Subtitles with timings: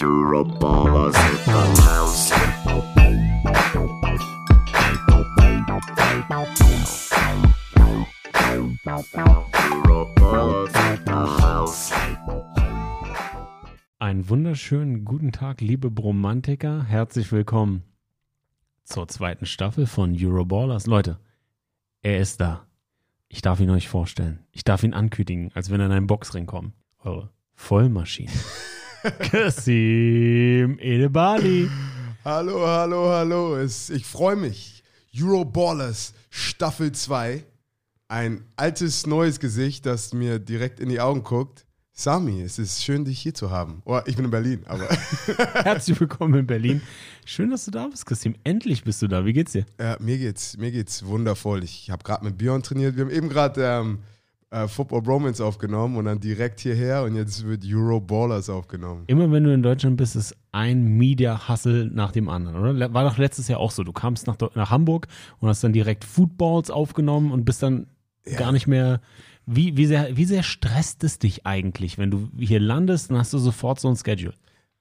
[0.00, 2.32] Euroballers in the house.
[13.98, 16.84] Einen wunderschönen guten Tag, liebe Bromantiker.
[16.84, 17.82] Herzlich willkommen
[18.84, 20.86] zur zweiten Staffel von Euroballers.
[20.86, 21.18] Leute,
[22.00, 22.66] er ist da.
[23.28, 24.46] Ich darf ihn euch vorstellen.
[24.52, 26.72] Ich darf ihn ankündigen, als wenn er in einen Boxring kommt.
[26.98, 27.30] Eure
[27.62, 28.32] Vollmaschine.
[29.30, 31.70] Kasim Edebali.
[32.24, 33.56] Hallo, hallo, hallo.
[33.56, 34.82] Es, ich freue mich.
[35.16, 37.44] Euroballers Staffel 2.
[38.08, 41.64] Ein altes, neues Gesicht, das mir direkt in die Augen guckt.
[41.92, 43.82] Sami, es ist schön, dich hier zu haben.
[43.84, 44.88] Oh, ich bin in Berlin, aber
[45.62, 46.82] Herzlich willkommen in Berlin.
[47.24, 48.34] Schön, dass du da bist, Kasim.
[48.42, 49.24] Endlich bist du da.
[49.24, 49.66] Wie geht's dir?
[49.78, 51.62] äh, mir geht's, mir geht's wundervoll.
[51.62, 52.96] Ich habe gerade mit Björn trainiert.
[52.96, 53.98] Wir haben eben gerade ähm,
[54.52, 59.04] äh, Football Bromance aufgenommen und dann direkt hierher und jetzt wird Euroballers aufgenommen.
[59.06, 62.94] Immer wenn du in Deutschland bist, ist ein Media-Hustle nach dem anderen, oder?
[62.94, 63.82] War doch letztes Jahr auch so.
[63.82, 65.08] Du kamst nach, nach Hamburg
[65.40, 67.86] und hast dann direkt Footballs aufgenommen und bist dann
[68.36, 69.00] gar nicht mehr.
[69.44, 73.32] Wie, wie, sehr, wie sehr stresst es dich eigentlich, wenn du hier landest, dann hast
[73.32, 74.34] du sofort so ein Schedule?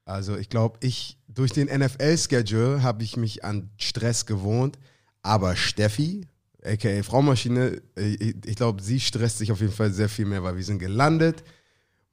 [0.06, 4.78] Also ich glaube, ich durch den NFL-Schedule habe ich mich an Stress gewohnt,
[5.24, 6.28] aber Steffi,
[6.64, 10.44] aka Fraumaschine, äh, ich, ich glaube, sie stresst sich auf jeden Fall sehr viel mehr,
[10.44, 11.44] weil wir sind gelandet,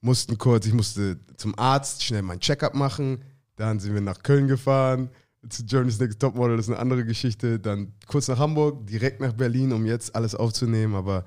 [0.01, 3.25] mussten kurz, ich musste zum Arzt schnell mein Checkup machen,
[3.57, 5.11] dann sind wir nach Köln gefahren,
[5.49, 9.33] zu Germany's Next Topmodel, das ist eine andere Geschichte, dann kurz nach Hamburg, direkt nach
[9.33, 11.25] Berlin, um jetzt alles aufzunehmen, aber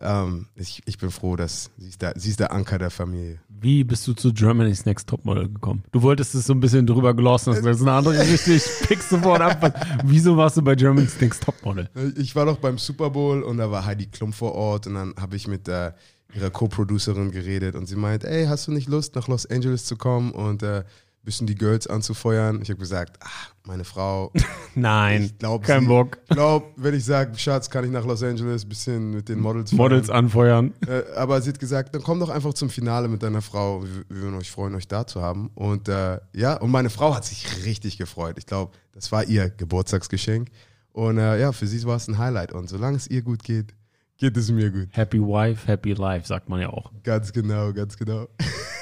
[0.00, 3.38] ähm, ich, ich bin froh, dass sie ist, der, sie ist der Anker der Familie.
[3.48, 5.84] Wie bist du zu Germany's Next Topmodel gekommen?
[5.92, 8.54] Du wolltest es so ein bisschen drüber glossen, hast gesagt, das ist eine andere Geschichte,
[8.54, 9.74] ich pick sofort ab.
[10.04, 11.88] Wieso warst du bei Germany's Next Topmodel?
[12.16, 15.14] Ich war doch beim Super Bowl und da war Heidi Klum vor Ort und dann
[15.20, 15.92] habe ich mit äh,
[16.34, 19.96] ihrer Co-Producerin geredet und sie meint, ey, hast du nicht Lust, nach Los Angeles zu
[19.96, 20.84] kommen und äh,
[21.22, 22.60] bisschen die Girls anzufeuern?
[22.62, 24.32] Ich habe gesagt, ach, meine Frau,
[24.74, 26.18] Nein, ich glaube, kein Bock.
[26.28, 29.72] Ich glaube, wenn ich sage, Schatz, kann ich nach Los Angeles, bisschen mit den Models
[29.72, 30.72] Models anfeuern.
[30.86, 33.82] Äh, aber sie hat gesagt, dann komm doch einfach zum Finale mit deiner Frau.
[33.82, 35.50] Wir, wir würden euch freuen, euch da zu haben.
[35.54, 38.36] Und äh, ja, und meine Frau hat sich richtig gefreut.
[38.38, 40.48] Ich glaube, das war ihr Geburtstagsgeschenk.
[40.92, 42.52] Und äh, ja, für sie war es ein Highlight.
[42.52, 43.74] Und solange es ihr gut geht,
[44.20, 44.88] geht es mir gut.
[44.92, 46.92] Happy Wife, Happy Life, sagt man ja auch.
[47.02, 48.28] Ganz genau, ganz genau.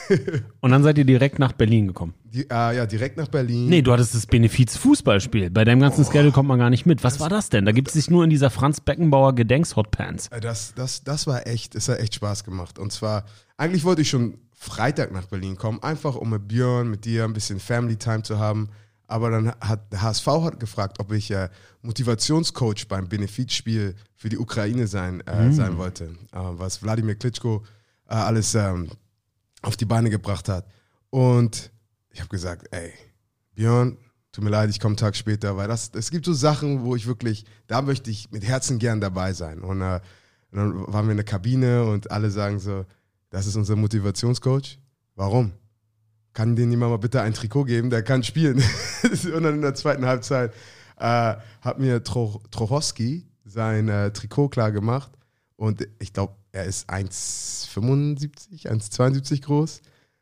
[0.61, 2.15] Und dann seid ihr direkt nach Berlin gekommen.
[2.25, 3.69] Die, äh, ja, direkt nach Berlin.
[3.69, 5.51] Nee, du hattest das Benefiz-Fußballspiel.
[5.51, 7.05] Bei deinem ganzen Schedule kommt man gar nicht mit.
[7.05, 7.65] Was war das denn?
[7.65, 10.29] Da gibt es sich nur in dieser Franz Beckenbauer Gedenks-Hotpants.
[10.29, 12.79] Äh, Das, das, das war echt, das hat echt Spaß gemacht.
[12.79, 13.25] Und zwar,
[13.57, 17.33] eigentlich wollte ich schon Freitag nach Berlin kommen, einfach um mit Björn, mit dir ein
[17.33, 18.71] bisschen Family Time zu haben.
[19.09, 21.49] Aber dann hat der HSV hat gefragt, ob ich äh,
[21.81, 27.65] Motivationscoach beim Benefizspiel für die Ukraine sein, äh, sein wollte, äh, was Wladimir Klitschko
[28.07, 28.91] äh, alles ähm,
[29.63, 30.67] auf die Beine gebracht hat.
[31.09, 31.71] Und
[32.11, 32.93] ich habe gesagt, ey,
[33.55, 33.97] Björn,
[34.31, 36.95] tut mir leid, ich komme einen Tag später, weil das, es gibt so Sachen, wo
[36.95, 39.61] ich wirklich, da möchte ich mit Herzen gern dabei sein.
[39.61, 40.01] Und, äh,
[40.51, 42.85] und dann waren wir in der Kabine und alle sagen so,
[43.31, 44.79] das ist unser Motivationscoach.
[45.15, 45.53] Warum?
[46.39, 48.63] Kann den jemand mal bitte ein Trikot geben, der kann spielen.
[49.35, 50.53] und dann in der zweiten Halbzeit
[50.97, 55.11] äh, hat mir Tro Trochowski sein äh, Trikot klar gemacht.
[55.57, 59.81] Und ich glaube, er ist 1,75, 1,72 groß.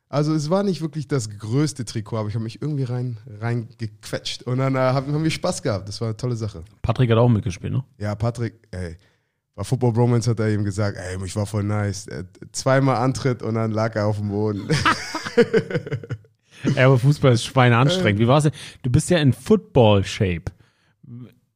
[0.09, 3.67] Also es war nicht wirklich das größte Trikot, aber ich habe mich irgendwie rein, rein
[3.77, 4.41] gequetscht.
[4.41, 5.87] Und dann äh, haben, wir Spaß gehabt.
[5.87, 6.63] Das war eine tolle Sache.
[6.81, 7.83] Patrick hat auch mitgespielt, ne?
[7.99, 8.97] Ja, Patrick, ey,
[9.53, 12.07] bei Football Bromance hat er ihm gesagt, ey, ich war voll nice.
[12.53, 14.67] Zweimal Antritt und dann lag er auf dem Boden.
[16.75, 18.19] Ja, aber Fußball ist schweineanstrengend.
[18.19, 18.53] Wie war's denn?
[18.81, 20.51] Du bist ja in Football-Shape.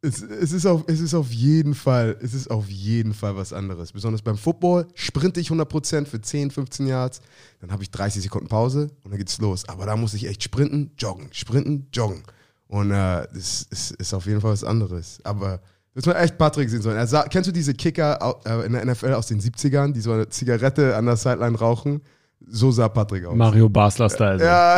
[0.01, 3.53] es, es, ist auf, es ist auf jeden Fall, es ist auf jeden Fall was
[3.53, 3.91] anderes.
[3.91, 7.21] Besonders beim Football sprinte ich 100% für 10, 15 Yards,
[7.59, 9.67] dann habe ich 30 Sekunden Pause und dann geht's los.
[9.67, 12.23] Aber da muss ich echt sprinten, joggen, sprinten, joggen.
[12.67, 15.19] Und äh, das ist, ist auf jeden Fall was anderes.
[15.23, 15.61] Aber
[15.93, 17.05] das man echt Patrick sehen sollen.
[17.05, 20.29] Sah, kennst du diese Kicker äh, in der NFL aus den 70ern, die so eine
[20.29, 22.01] Zigarette an der Sideline rauchen?
[22.47, 23.35] So sah Patrick aus.
[23.35, 24.43] Mario Basler-Style.
[24.43, 24.77] Ja,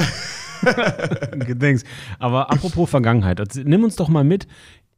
[1.45, 1.85] Gedenkst.
[2.19, 4.47] Aber apropos Vergangenheit, also, nimm uns doch mal mit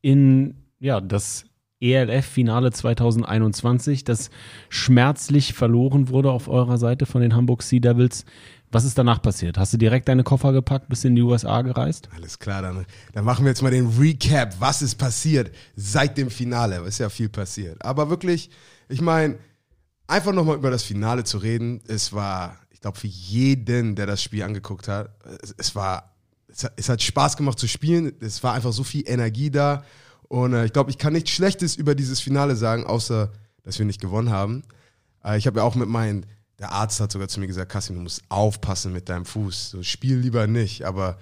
[0.02, 1.46] in ja, das
[1.82, 4.30] ELF-Finale 2021, das
[4.70, 8.26] schmerzlich verloren wurde auf eurer Seite von den Hamburg Sea Devils.
[8.72, 9.58] Was ist danach passiert?
[9.58, 12.10] Hast du direkt deine Koffer gepackt, bist in die USA gereist?
[12.16, 14.56] Alles klar, dann, dann machen wir jetzt mal den Recap.
[14.60, 16.78] Was ist passiert seit dem Finale?
[16.82, 17.84] Es ist ja viel passiert.
[17.86, 18.50] Aber wirklich,
[18.90, 19.38] ich meine,
[20.08, 24.44] einfach nochmal über das Finale zu reden, es war, glaube, für jeden, der das Spiel
[24.44, 25.10] angeguckt hat,
[25.42, 26.14] es, es war,
[26.48, 28.14] es hat, es hat Spaß gemacht zu spielen.
[28.20, 29.84] Es war einfach so viel Energie da.
[30.28, 33.32] Und äh, ich glaube, ich kann nichts Schlechtes über dieses Finale sagen, außer,
[33.64, 34.62] dass wir nicht gewonnen haben.
[35.24, 36.28] Äh, ich habe ja auch mit meinen
[36.60, 39.72] der Arzt hat sogar zu mir gesagt, Kassim, du musst aufpassen mit deinem Fuß.
[39.72, 40.86] So, spiel lieber nicht.
[40.86, 41.18] Aber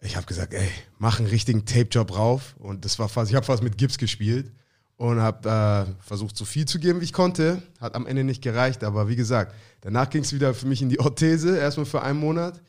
[0.00, 0.68] ich habe gesagt, ey,
[0.98, 2.56] mach einen richtigen Tape-Job rauf.
[2.58, 4.50] Und das war fast, ich habe fast mit Gips gespielt
[4.96, 7.62] und habe äh, versucht, so viel zu geben, wie ich konnte.
[7.80, 10.88] Hat am Ende nicht gereicht, aber wie gesagt, danach ging es wieder für mich in
[10.88, 12.60] die Orthese, erstmal für einen Monat.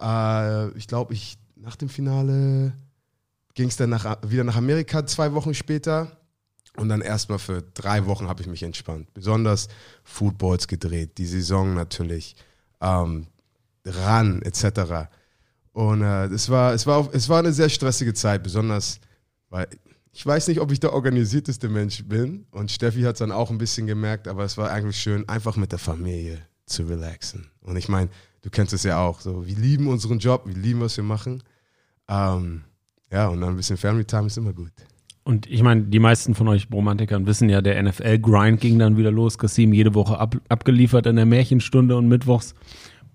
[0.00, 2.72] Äh, ich glaube, ich nach dem Finale
[3.54, 6.16] ging es dann nach, wieder nach Amerika zwei Wochen später.
[6.76, 9.12] Und dann erstmal für drei Wochen habe ich mich entspannt.
[9.12, 9.68] Besonders
[10.04, 12.36] Footballs gedreht, die Saison natürlich,
[12.80, 13.26] ähm,
[13.84, 15.10] ran etc.
[15.72, 19.00] Und äh, es, war, es, war, es war eine sehr stressige Zeit, besonders
[19.48, 19.66] weil
[20.12, 22.46] ich weiß nicht, ob ich der organisierteste Mensch bin.
[22.50, 25.56] Und Steffi hat es dann auch ein bisschen gemerkt, aber es war eigentlich schön, einfach
[25.56, 27.50] mit der Familie zu relaxen.
[27.60, 28.10] Und ich meine,
[28.42, 29.20] du kennst es ja auch.
[29.20, 31.42] So, wir lieben unseren Job, wir lieben, was wir machen.
[32.08, 32.62] Ähm,
[33.12, 34.72] ja, und dann ein bisschen Family Time ist immer gut.
[35.22, 39.10] Und ich meine, die meisten von euch Romantikern wissen ja, der NFL-Grind ging dann wieder
[39.10, 39.38] los.
[39.38, 42.54] Kasim jede Woche ab, abgeliefert in der Märchenstunde und mittwochs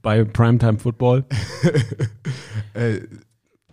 [0.01, 1.25] bei Primetime Football.
[2.73, 3.01] Ey,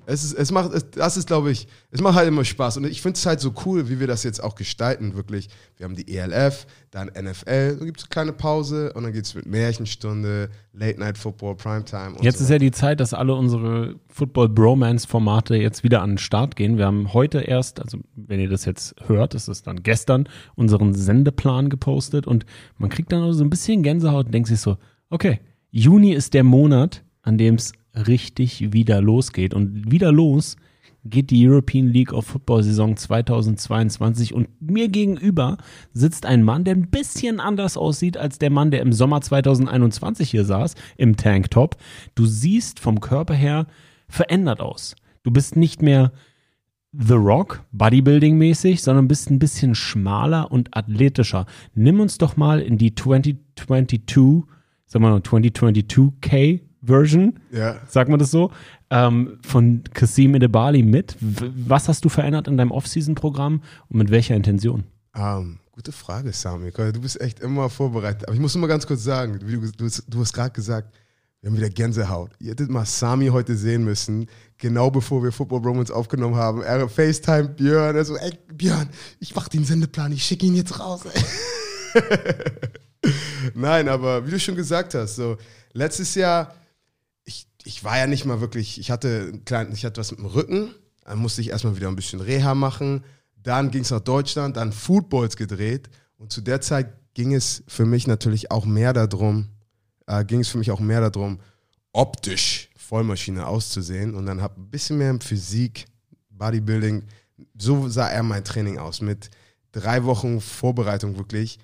[0.07, 2.79] es, ist, es macht, es, das ist, glaube ich, es macht halt immer Spaß.
[2.79, 5.49] Und ich finde es halt so cool, wie wir das jetzt auch gestalten, wirklich.
[5.77, 9.25] Wir haben die ELF, dann NFL, dann gibt es eine kleine Pause und dann geht
[9.25, 12.17] es mit Märchenstunde, Late Night Football, Primetime.
[12.21, 16.57] Jetzt so ist ja die Zeit, dass alle unsere Football-Bromance-Formate jetzt wieder an den Start
[16.57, 16.79] gehen.
[16.79, 20.95] Wir haben heute erst, also wenn ihr das jetzt hört, ist es dann gestern, unseren
[20.95, 22.47] Sendeplan gepostet und
[22.79, 24.79] man kriegt dann so ein bisschen Gänsehaut und denkt sich so,
[25.11, 25.41] okay,
[25.71, 29.55] Juni ist der Monat, an dem es richtig wieder losgeht.
[29.55, 30.57] Und wieder los
[31.05, 35.59] geht die European League of Football Saison 2022 und mir gegenüber
[35.93, 40.31] sitzt ein Mann, der ein bisschen anders aussieht als der Mann, der im Sommer 2021
[40.31, 41.77] hier saß, im Tanktop.
[42.15, 43.67] Du siehst vom Körper her
[44.09, 44.95] verändert aus.
[45.23, 46.13] Du bist nicht mehr
[46.93, 51.47] The Rock, Bodybuilding-mäßig, sondern bist ein bisschen schmaler und athletischer.
[51.75, 54.45] Nimm uns doch mal in die 2022,
[54.87, 57.77] sagen wir mal 2022K Version, Ja.
[57.89, 58.51] sagt man das so,
[58.91, 61.17] ähm, von Kasim Edebali mit.
[61.21, 64.85] Was hast du verändert in deinem Off-Season-Programm und mit welcher Intention?
[65.15, 66.71] Ähm, gute Frage, Sami.
[66.71, 68.25] Du bist echt immer vorbereitet.
[68.27, 70.93] Aber ich muss nur mal ganz kurz sagen, du, du, du hast gerade gesagt,
[71.41, 72.31] wir haben wieder Gänsehaut.
[72.39, 74.27] Ihr hättet mal Sami heute sehen müssen,
[74.59, 76.63] genau bevor wir Football Romans aufgenommen haben.
[76.63, 78.89] Er FaceTime Björn, er so, ey Björn,
[79.19, 81.03] ich mach den Sendeplan, ich schicke ihn jetzt raus.
[83.55, 85.37] Nein, aber wie du schon gesagt hast, so
[85.73, 86.55] letztes Jahr,
[87.65, 90.75] ich, war ja nicht mal wirklich, ich hatte, kleinen, ich hatte was mit dem Rücken,
[91.05, 93.05] dann musste ich erstmal wieder ein bisschen Reha machen.
[93.43, 95.91] Dann ging es nach Deutschland, dann Footballs gedreht.
[96.17, 99.49] Und zu der Zeit ging es für mich natürlich auch mehr darum,
[100.07, 101.41] äh, ging es für mich auch mehr darum,
[101.93, 104.15] optisch Vollmaschine auszusehen.
[104.15, 105.87] Und dann habe ein bisschen mehr Physik,
[106.31, 107.05] Bodybuilding,
[107.59, 109.01] so sah er mein Training aus.
[109.01, 109.31] Mit
[109.73, 111.59] drei Wochen Vorbereitung wirklich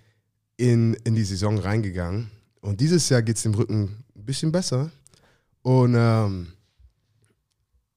[0.56, 2.30] in, in die Saison reingegangen.
[2.60, 4.90] Und dieses Jahr geht es dem Rücken ein bisschen besser.
[5.68, 6.46] Und ähm,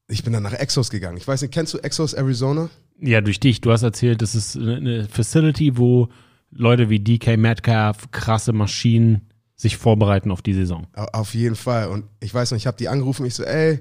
[0.08, 1.16] ich bin dann nach Exos gegangen.
[1.16, 2.68] Ich weiß nicht, kennst du Exos Arizona?
[3.00, 3.62] Ja, durch dich.
[3.62, 6.08] Du hast erzählt, das ist eine Facility, wo
[6.50, 9.22] Leute wie DK Metcalf, krasse Maschinen
[9.56, 10.86] sich vorbereiten auf die Saison.
[10.94, 11.88] Au- Auf jeden Fall.
[11.88, 13.78] Und ich weiß noch, ich habe die angerufen, ich so, ey,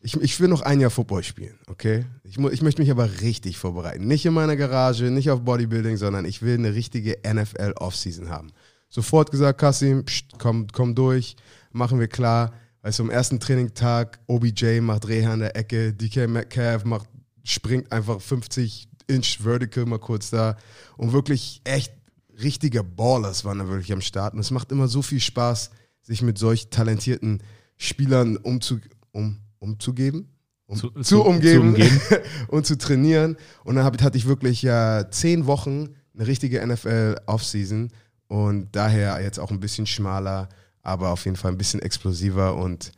[0.00, 2.06] ich, ich will noch ein Jahr Football spielen, okay?
[2.24, 4.06] Ich, ich möchte mich aber richtig vorbereiten.
[4.06, 8.48] Nicht in meiner Garage, nicht auf Bodybuilding, sondern ich will eine richtige NFL-Offseason haben.
[8.88, 11.36] Sofort gesagt, Kassim, pst, komm, komm durch,
[11.72, 12.52] machen wir klar.
[12.86, 17.08] Weißt du, am ersten Trainingtag, OBJ macht Reha an der Ecke, DK Metcalf macht,
[17.42, 20.56] springt einfach 50 Inch Vertical mal kurz da.
[20.96, 21.92] Und wirklich echt
[22.40, 24.34] richtige Ballers waren da wirklich am Start.
[24.34, 25.70] Und es macht immer so viel Spaß,
[26.02, 27.42] sich mit solch talentierten
[27.76, 28.78] Spielern umzu,
[29.10, 30.28] um, umzugeben.
[30.66, 32.00] Um, zu, Zu- zu- umgeben, zu umgeben.
[32.46, 33.36] und zu trainieren.
[33.64, 37.88] Und dann hab, hatte ich wirklich ja zehn Wochen eine richtige NFL-Offseason
[38.28, 40.48] und daher jetzt auch ein bisschen schmaler,
[40.86, 42.92] aber auf jeden Fall ein bisschen explosiver und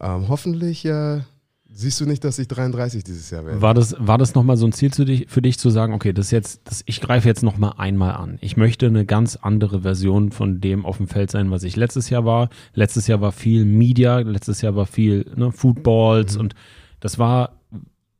[0.00, 1.20] ähm, hoffentlich äh,
[1.68, 3.60] siehst du nicht, dass ich 33 dieses Jahr werde.
[3.60, 6.30] War das, war das nochmal so ein Ziel dich, für dich zu sagen, okay, das
[6.30, 8.38] jetzt, das, ich greife jetzt nochmal einmal an.
[8.40, 12.10] Ich möchte eine ganz andere Version von dem auf dem Feld sein, was ich letztes
[12.10, 12.48] Jahr war.
[12.74, 16.54] Letztes Jahr war viel Media, letztes Jahr war viel ne, Footballs und
[17.00, 17.60] das war,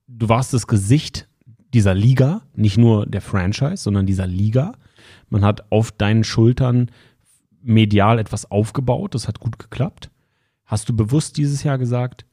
[0.08, 1.28] du warst das Gesicht
[1.72, 4.72] dieser Liga, nicht nur der Franchise, sondern dieser Liga.
[5.28, 6.90] Man hat auf deinen Schultern
[7.66, 10.10] medial etwas aufgebaut, das hat gut geklappt.
[10.64, 12.24] Hast du bewusst dieses Jahr gesagt,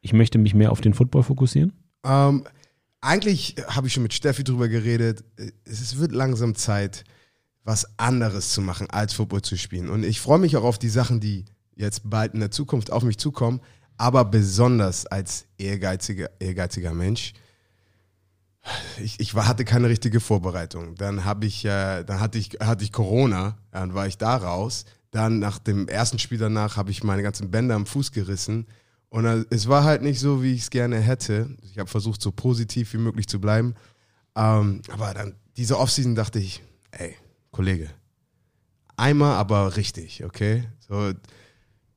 [0.00, 1.72] ich möchte mich mehr auf den Football fokussieren?
[2.04, 2.44] Ähm,
[3.00, 5.24] eigentlich habe ich schon mit Steffi drüber geredet.
[5.64, 7.04] Es wird langsam Zeit,
[7.64, 9.90] was anderes zu machen, als Football zu spielen.
[9.90, 11.44] Und ich freue mich auch auf die Sachen, die
[11.76, 13.60] jetzt bald in der Zukunft auf mich zukommen.
[13.96, 17.34] Aber besonders als ehrgeiziger, ehrgeiziger Mensch.
[19.02, 20.94] Ich, ich war, hatte keine richtige Vorbereitung.
[20.94, 24.84] Dann habe ich, äh, dann hatte ich, hatte ich Corona, dann war ich da raus.
[25.10, 28.66] Dann nach dem ersten Spiel danach habe ich meine ganzen Bänder am Fuß gerissen.
[29.08, 31.56] Und äh, es war halt nicht so, wie ich es gerne hätte.
[31.62, 33.74] Ich habe versucht, so positiv wie möglich zu bleiben.
[34.36, 37.16] Ähm, aber dann, diese Offseason dachte ich, ey,
[37.50, 37.88] Kollege,
[38.96, 40.64] einmal aber richtig, okay?
[40.86, 41.12] So,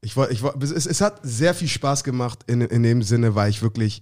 [0.02, 3.62] ich ich es, es hat sehr viel Spaß gemacht in, in dem Sinne, weil ich
[3.62, 4.02] wirklich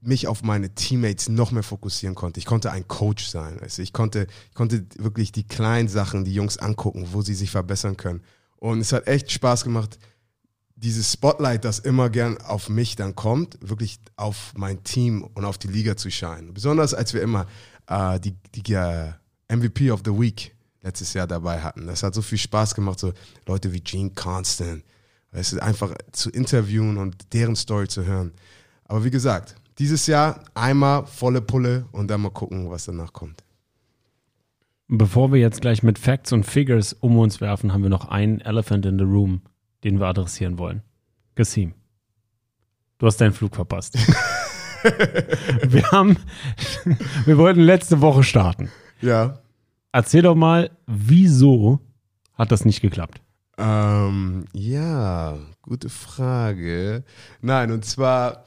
[0.00, 2.38] mich auf meine Teammates noch mehr fokussieren konnte.
[2.38, 3.58] Ich konnte ein Coach sein.
[3.60, 7.50] Also ich, konnte, ich konnte wirklich die kleinen Sachen, die Jungs angucken, wo sie sich
[7.50, 8.22] verbessern können.
[8.56, 9.98] Und es hat echt Spaß gemacht,
[10.76, 15.56] dieses Spotlight, das immer gern auf mich dann kommt, wirklich auf mein Team und auf
[15.58, 16.52] die Liga zu scheinen.
[16.52, 17.46] Besonders als wir immer
[17.86, 19.12] äh, die, die uh,
[19.48, 21.86] MVP of the Week letztes Jahr dabei hatten.
[21.86, 23.12] Das hat so viel Spaß gemacht, so
[23.46, 24.84] Leute wie Gene Constant.
[25.32, 28.32] Es ist einfach zu interviewen und deren Story zu hören.
[28.84, 33.44] Aber wie gesagt, dieses Jahr einmal volle Pulle und dann mal gucken, was danach kommt.
[34.88, 38.40] Bevor wir jetzt gleich mit Facts und Figures um uns werfen, haben wir noch einen
[38.40, 39.42] Elephant in the Room,
[39.82, 40.82] den wir adressieren wollen.
[41.34, 41.74] Gassim,
[42.98, 43.98] du hast deinen Flug verpasst.
[45.62, 46.16] wir haben,
[47.24, 48.70] wir wollten letzte Woche starten.
[49.00, 49.40] Ja.
[49.90, 51.80] Erzähl doch mal, wieso
[52.34, 53.20] hat das nicht geklappt?
[53.58, 57.02] Ähm, ja, gute Frage.
[57.40, 58.44] Nein, und zwar,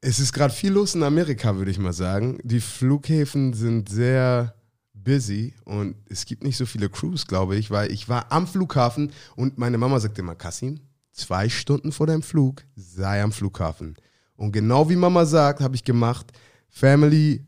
[0.00, 2.38] es ist gerade viel los in Amerika, würde ich mal sagen.
[2.42, 4.54] Die Flughäfen sind sehr
[4.94, 9.12] busy und es gibt nicht so viele Crews, glaube ich, weil ich war am Flughafen
[9.36, 10.80] und meine Mama sagte immer, Kassim,
[11.12, 13.96] zwei Stunden vor deinem Flug sei am Flughafen.
[14.36, 16.26] Und genau wie Mama sagt, habe ich gemacht,
[16.68, 17.44] Family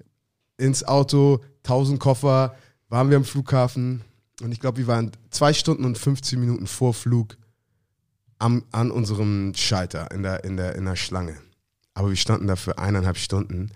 [0.57, 2.57] ins Auto, 1000 Koffer,
[2.89, 4.03] waren wir am Flughafen
[4.43, 7.37] und ich glaube, wir waren zwei Stunden und 15 Minuten vor Flug
[8.39, 11.37] am, an unserem Schalter in der, in, der, in der Schlange.
[12.01, 13.73] Aber wir standen da für eineinhalb Stunden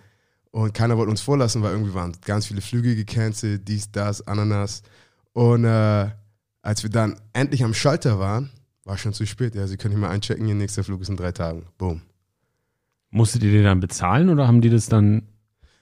[0.51, 4.81] und keiner wollte uns vorlassen, weil irgendwie waren ganz viele Flüge gecancelt, dies, das, Ananas.
[5.35, 6.09] Und äh,
[6.63, 8.49] als wir dann endlich am Schalter waren,
[8.85, 9.55] war schon zu spät.
[9.55, 11.67] Ja, Sie können hier mal einchecken, Ihr nächster Flug ist in drei Tagen.
[11.77, 12.01] Boom.
[13.11, 15.29] Musstet ihr den dann bezahlen oder haben die das dann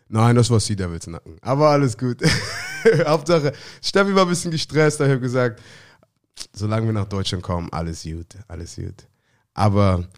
[0.08, 1.36] Nein, das war Sea Devils Nacken.
[1.42, 2.22] Aber alles gut.
[3.06, 5.62] Hauptsache, Steffi war ein bisschen gestresst, habe ich gesagt,
[6.52, 9.06] solange wir nach Deutschland kommen, alles gut, alles gut.
[9.54, 10.08] Aber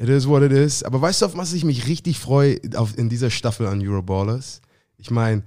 [0.00, 0.82] it is what it is.
[0.82, 4.60] Aber weißt du, auf was ich mich richtig freue auf, in dieser Staffel an Euroballers?
[4.98, 5.42] Ich meine,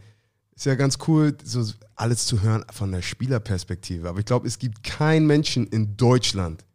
[0.56, 1.64] ist ja ganz cool, so
[1.96, 4.08] alles zu hören von der Spielerperspektive.
[4.08, 6.66] Aber ich glaube, es gibt keinen Menschen in Deutschland,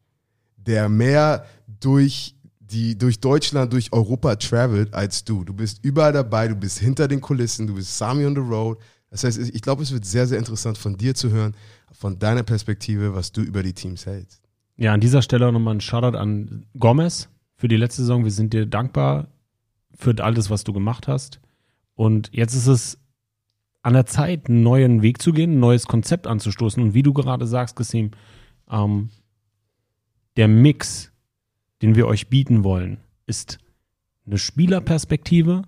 [0.57, 5.45] der mehr durch die durch Deutschland, durch Europa travelt als du.
[5.45, 8.79] Du bist überall dabei, du bist hinter den Kulissen, du bist Sami on the road.
[9.11, 11.57] Das heißt, ich glaube, es wird sehr, sehr interessant von dir zu hören,
[11.93, 14.40] von deiner Perspektive, was du über die Teams hältst.
[14.81, 18.25] Ja, an dieser Stelle nochmal ein Shoutout an Gomez für die letzte Saison.
[18.25, 19.29] Wir sind dir dankbar
[19.95, 21.41] für alles, was du gemacht hast.
[21.95, 22.99] Und jetzt ist es
[23.83, 26.83] an der Zeit, einen neuen Weg zu gehen, ein neues Konzept anzustoßen.
[26.83, 28.11] Und wie du gerade sagst, Gessim,
[28.71, 29.11] ähm,
[30.37, 31.11] der Mix
[31.83, 33.59] den wir euch bieten wollen, ist
[34.27, 35.63] eine Spielerperspektive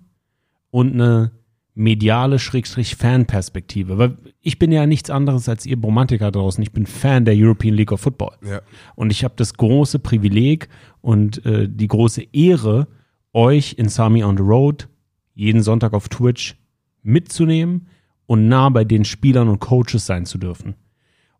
[0.70, 1.32] und eine
[1.74, 3.98] mediale Schrägstrich Fanperspektive.
[3.98, 6.62] Weil ich bin ja nichts anderes als ihr Romantiker draußen.
[6.62, 8.32] Ich bin Fan der European League of Football.
[8.44, 8.60] Ja.
[8.94, 10.68] Und ich habe das große Privileg
[11.00, 12.88] und äh, die große Ehre,
[13.32, 14.88] euch in Sami on the Road
[15.34, 16.56] jeden Sonntag auf Twitch
[17.02, 17.88] mitzunehmen
[18.26, 20.74] und nah bei den Spielern und Coaches sein zu dürfen.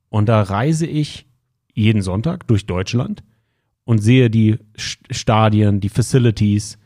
[0.09, 1.27] Und da reise ich
[1.75, 3.23] jeden Sonntag durch Deutschland
[3.85, 6.79] und sehe die Stadien, die Facilities.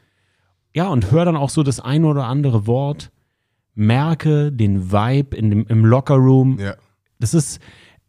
[0.74, 3.10] Ja, und höre dann auch so das eine oder andere Wort,
[3.76, 6.58] merke den Vibe in dem, im Lockerroom.
[6.58, 6.74] Ja.
[7.20, 7.60] Das ist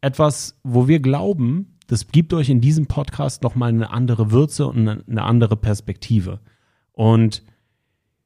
[0.01, 4.87] etwas, wo wir glauben, das gibt euch in diesem Podcast nochmal eine andere Würze und
[4.87, 6.39] eine, andere Perspektive.
[6.91, 7.43] Und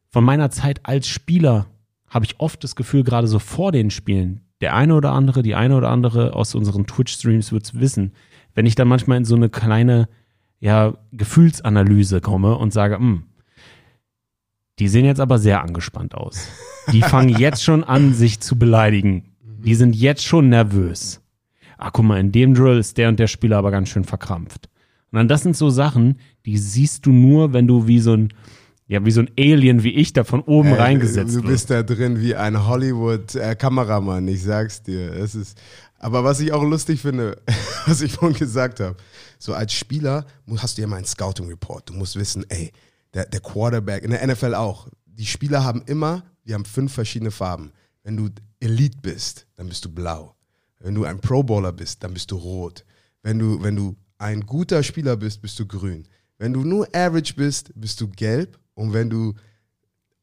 [0.10, 1.68] von meiner Zeit als Spieler
[2.08, 5.56] habe ich oft das Gefühl, gerade so vor den Spielen, der eine oder andere, die
[5.56, 8.14] eine oder andere aus unseren Twitch-Streams wird es wissen,
[8.54, 10.10] wenn ich dann manchmal in so eine kleine
[10.60, 13.24] ja, Gefühlsanalyse komme und sage, hm,
[14.82, 16.48] die sehen jetzt aber sehr angespannt aus.
[16.92, 19.26] Die fangen jetzt schon an, sich zu beleidigen.
[19.44, 21.22] Die sind jetzt schon nervös.
[21.78, 24.70] Ah, guck mal, in dem Drill ist der und der Spieler aber ganz schön verkrampft.
[25.12, 28.34] Und dann, das sind so Sachen, die siehst du nur, wenn du wie so ein,
[28.88, 31.84] ja, wie so ein Alien wie ich da von oben Ey, reingesetzt Du bist da
[31.84, 35.14] drin wie ein Hollywood-Kameramann, ich sag's dir.
[35.14, 35.62] Es ist,
[36.00, 37.38] aber was ich auch lustig finde,
[37.86, 38.98] was ich vorhin gesagt habe,
[39.38, 40.26] so als Spieler
[40.58, 41.88] hast du ja mal einen Scouting Report.
[41.88, 42.72] Du musst wissen, ey,
[43.14, 47.32] der, der Quarterback, in der NFL auch, die Spieler haben immer, wir haben fünf verschiedene
[47.32, 47.72] Farben.
[48.04, 50.36] Wenn du Elite bist, dann bist du blau.
[50.80, 52.86] Wenn du ein Pro Bowler bist, dann bist du rot.
[53.22, 56.08] Wenn du, wenn du ein guter Spieler bist, bist du grün.
[56.38, 58.58] Wenn du nur average bist, bist du gelb.
[58.74, 59.34] Und wenn du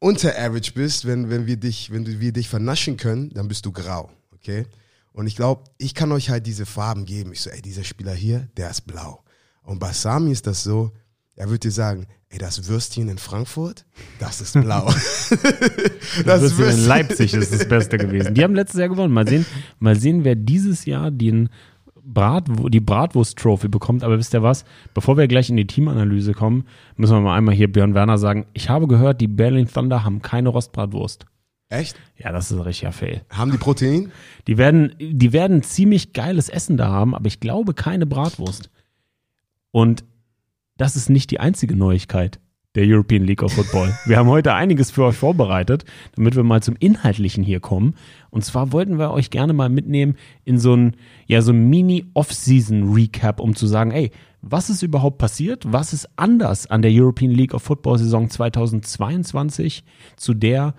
[0.01, 3.73] unter average bist, wenn, wenn, wir dich, wenn wir dich vernaschen können, dann bist du
[3.73, 4.11] grau.
[4.35, 4.67] Okay?
[5.13, 7.33] Und ich glaube, ich kann euch halt diese Farben geben.
[7.33, 9.23] Ich so, ey, dieser Spieler hier, der ist blau.
[9.63, 10.93] Und bei Sami ist das so,
[11.39, 13.87] er würde dir sagen, ey, das Würstchen in Frankfurt,
[14.19, 14.89] das ist blau.
[16.25, 18.35] Das Würstchen in Leipzig ist das Beste gewesen.
[18.35, 19.15] Die haben letztes Jahr gewonnen.
[19.15, 19.47] Mal sehen,
[19.79, 21.49] mal sehen wer dieses Jahr den
[22.03, 24.03] Brat, die Bratwurst-Trophy bekommt.
[24.03, 24.65] Aber wisst ihr was?
[24.95, 26.65] Bevor wir gleich in die Teamanalyse kommen,
[26.97, 28.47] müssen wir mal einmal hier Björn Werner sagen.
[28.53, 31.25] Ich habe gehört, die Berlin Thunder haben keine Rostbratwurst.
[31.69, 31.97] Echt?
[32.17, 33.23] Ja, das ist ein richtiger Fail.
[33.31, 34.11] Haben die Protein?
[34.49, 38.71] Die werden, die werden ziemlich geiles Essen da haben, aber ich glaube keine Bratwurst.
[39.71, 40.03] Und
[40.79, 42.41] das ist nicht die einzige Neuigkeit
[42.75, 43.93] der European League of Football.
[44.07, 47.95] Wir haben heute einiges für euch vorbereitet, damit wir mal zum Inhaltlichen hier kommen.
[48.31, 50.95] Und zwar wollten wir euch gerne mal mitnehmen in so ein,
[51.27, 55.65] ja, so ein Mini-Off-Season-Recap, um zu sagen, ey, was ist überhaupt passiert?
[55.67, 59.83] Was ist anders an der European League of Football Saison 2022
[60.17, 60.75] zu der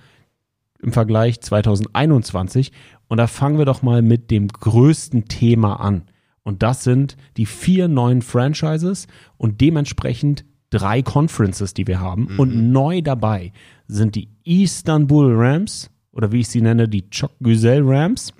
[0.82, 2.72] im Vergleich 2021?
[3.10, 6.04] Und da fangen wir doch mal mit dem größten Thema an.
[6.50, 9.06] Und das sind die vier neuen Franchises
[9.38, 12.24] und dementsprechend drei Conferences, die wir haben.
[12.24, 12.40] Mhm.
[12.40, 13.54] Und neu dabei
[13.88, 18.34] sind die Istanbul Rams oder wie ich sie nenne, die Chok Güzel Rams,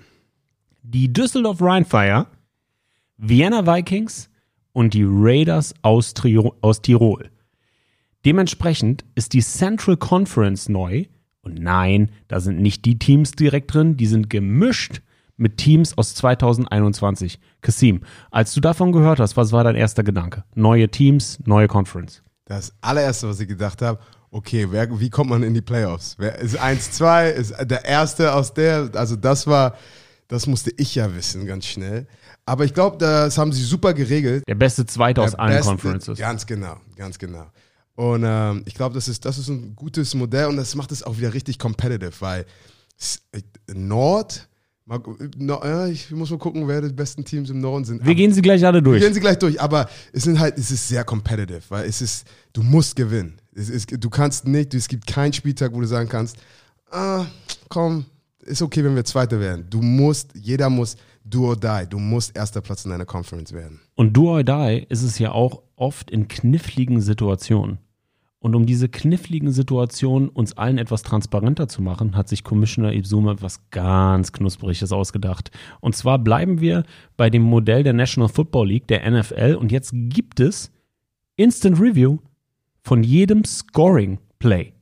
[0.82, 2.26] die Düsseldorf Rheinfire,
[3.16, 4.28] Vienna Vikings
[4.72, 7.30] und die Raiders aus, Trio aus Tirol.
[8.24, 11.04] Dementsprechend ist die Central Conference neu.
[11.42, 15.00] Und nein, da sind nicht die Teams direkt drin, die sind gemischt
[15.40, 17.40] mit Teams aus 2021.
[17.62, 20.44] Kasim, als du davon gehört hast, was war dein erster Gedanke?
[20.54, 22.22] Neue Teams, neue Conference.
[22.44, 23.98] Das allererste, was ich gedacht habe,
[24.30, 26.16] okay, wer, wie kommt man in die Playoffs?
[26.18, 29.74] Wer ist 1-2, ist der erste aus der, also das war,
[30.28, 32.06] das musste ich ja wissen, ganz schnell.
[32.44, 34.44] Aber ich glaube, das haben sie super geregelt.
[34.46, 36.18] Der beste Zweite aus allen beste- Conferences.
[36.18, 37.46] Ganz genau, ganz genau.
[37.94, 41.02] Und ähm, ich glaube, das ist, das ist ein gutes Modell und das macht es
[41.02, 42.44] auch wieder richtig competitive, weil
[43.32, 43.40] äh,
[43.74, 44.48] Nord,
[45.90, 48.04] ich muss mal gucken, wer die besten Teams im Norden sind.
[48.04, 49.00] Wir gehen sie gleich alle Wir durch.
[49.00, 52.26] gehen sie gleich durch, aber es sind halt, es ist sehr competitive, weil es ist,
[52.52, 53.40] du musst gewinnen.
[53.54, 56.36] Es ist, du kannst nicht, es gibt keinen Spieltag, wo du sagen kannst,
[56.90, 57.26] ah,
[57.68, 58.04] komm,
[58.40, 59.66] ist okay, wenn wir Zweiter werden.
[59.70, 61.86] Du musst, jeder muss do or die.
[61.88, 63.80] Du musst erster Platz in deiner Conference werden.
[63.94, 67.78] Und do or die ist es ja auch oft in kniffligen Situationen.
[68.42, 73.32] Und um diese kniffligen Situationen uns allen etwas transparenter zu machen, hat sich Commissioner Ibsuma
[73.32, 75.50] etwas ganz Knuspriges ausgedacht.
[75.80, 76.84] Und zwar bleiben wir
[77.18, 79.56] bei dem Modell der National Football League, der NFL.
[79.60, 80.72] Und jetzt gibt es
[81.36, 82.18] Instant Review
[82.82, 84.72] von jedem Scoring Play.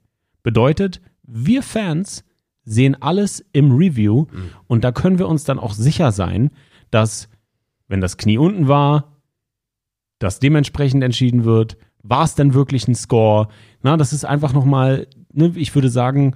[0.44, 2.24] Bedeutet, wir Fans
[2.64, 4.26] sehen alles im Review
[4.66, 6.50] und da können wir uns dann auch sicher sein,
[6.90, 7.28] dass
[7.88, 9.16] wenn das Knie unten war,
[10.18, 11.76] das dementsprechend entschieden wird.
[12.08, 13.48] War es denn wirklich ein Score?
[13.82, 16.34] Na, das ist einfach nochmal, ne, ich würde sagen,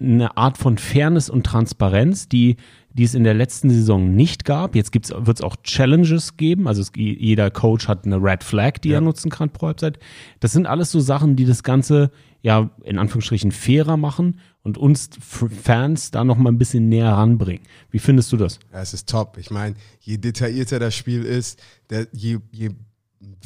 [0.00, 2.56] eine Art von Fairness und Transparenz, die,
[2.92, 4.74] die es in der letzten Saison nicht gab.
[4.74, 6.66] Jetzt wird es auch Challenges geben.
[6.68, 8.96] Also es, jeder Coach hat eine Red Flag, die Ja.
[8.96, 9.98] er nutzen kann pro Halbzeit.
[10.40, 12.10] Das sind alles so Sachen, die das Ganze
[12.42, 17.62] ja in Anführungsstrichen fairer machen und uns Fans da nochmal ein bisschen näher ranbringen.
[17.90, 18.58] Wie findest du das?
[18.72, 19.36] Ja, es ist top.
[19.38, 22.70] Ich meine, je detaillierter das Spiel ist, der, je, je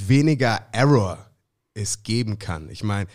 [0.07, 1.19] weniger Error
[1.75, 2.71] es geben kann.
[2.71, 3.09] Ich meine,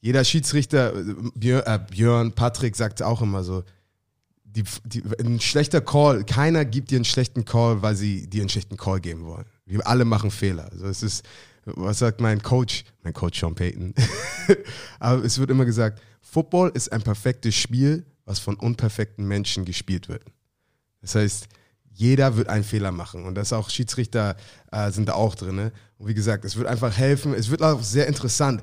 [0.00, 3.62] jeder Schiedsrichter, äh, Björn, äh, Björn Patrick sagt auch immer so,
[4.44, 8.50] die, die, ein schlechter Call, keiner gibt dir einen schlechten Call, weil sie dir einen
[8.50, 9.46] schlechten Call geben wollen.
[9.64, 10.70] Wir alle machen Fehler.
[10.70, 11.24] Also es ist,
[11.64, 13.94] was sagt mein Coach, mein Coach Sean Payton,
[14.98, 20.08] aber es wird immer gesagt, Football ist ein perfektes Spiel, was von unperfekten Menschen gespielt
[20.08, 20.24] wird.
[21.00, 21.48] Das heißt,
[21.94, 24.36] jeder wird einen Fehler machen und das auch Schiedsrichter
[24.70, 25.56] äh, sind da auch drin.
[25.56, 25.72] Ne?
[26.02, 27.32] Und wie gesagt, es wird einfach helfen.
[27.32, 28.60] Es wird auch sehr interessant,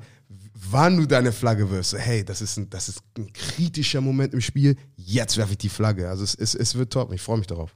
[0.52, 1.96] wann du deine Flagge wirfst.
[1.96, 4.76] Hey, das ist, ein, das ist ein kritischer Moment im Spiel.
[4.96, 6.10] Jetzt werfe ich die Flagge.
[6.10, 7.14] Also es, es, es wird top.
[7.14, 7.74] Ich freue mich darauf.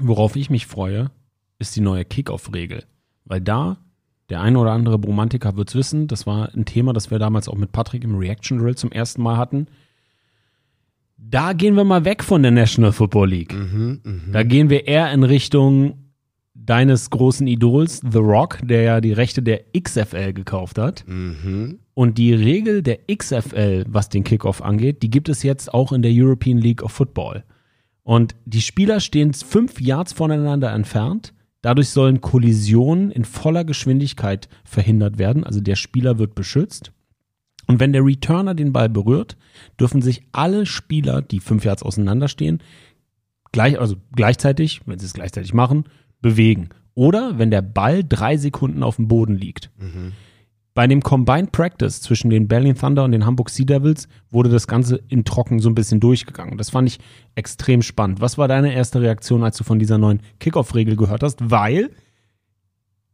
[0.00, 1.10] Worauf ich mich freue,
[1.58, 2.84] ist die neue Kickoff-Regel.
[3.24, 3.78] Weil da,
[4.28, 7.48] der eine oder andere Romantiker wird es wissen, das war ein Thema, das wir damals
[7.48, 9.66] auch mit Patrick im Reaction Drill zum ersten Mal hatten.
[11.16, 13.52] Da gehen wir mal weg von der National Football League.
[14.30, 16.09] Da gehen wir eher in Richtung
[16.66, 21.04] deines großen Idols, The Rock, der ja die Rechte der XFL gekauft hat.
[21.94, 26.02] Und die Regel der XFL, was den Kickoff angeht, die gibt es jetzt auch in
[26.02, 27.44] der European League of Football.
[28.02, 31.34] Und die Spieler stehen fünf Yards voneinander entfernt.
[31.62, 35.44] Dadurch sollen Kollisionen in voller Geschwindigkeit verhindert werden.
[35.44, 36.92] Also der Spieler wird beschützt.
[37.66, 39.36] Und wenn der Returner den Ball berührt,
[39.78, 42.62] dürfen sich alle Spieler, die fünf Yards auseinanderstehen,
[43.52, 45.84] gleich, also gleichzeitig, wenn sie es gleichzeitig machen,
[46.20, 46.68] bewegen.
[46.94, 49.70] Oder wenn der Ball drei Sekunden auf dem Boden liegt.
[49.78, 49.86] Bei
[50.74, 54.66] Bei dem Combined Practice zwischen den Berlin Thunder und den Hamburg Sea Devils wurde das
[54.66, 56.58] Ganze in Trocken so ein bisschen durchgegangen.
[56.58, 56.98] Das fand ich
[57.34, 58.20] extrem spannend.
[58.20, 61.38] Was war deine erste Reaktion, als du von dieser neuen Kickoff-Regel gehört hast?
[61.50, 61.90] Weil,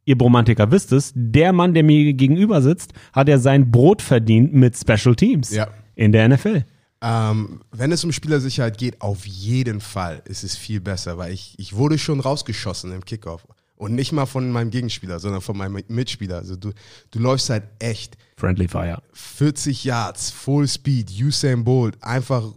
[0.05, 4.53] ihr Bromantiker wisst es, der Mann, der mir gegenüber sitzt, hat ja sein Brot verdient
[4.53, 5.69] mit Special Teams Ja.
[5.95, 6.64] in der NFL.
[7.02, 11.54] Ähm, wenn es um Spielersicherheit geht, auf jeden Fall ist es viel besser, weil ich,
[11.59, 13.46] ich wurde schon rausgeschossen im Kickoff.
[13.76, 16.37] Und nicht mal von meinem Gegenspieler, sondern von meinem Mitspieler.
[16.37, 16.72] Also du,
[17.11, 19.02] du läufst halt echt Friendly Fire.
[19.12, 22.54] 40 Yards, Full Speed, Usain Bolt, einfach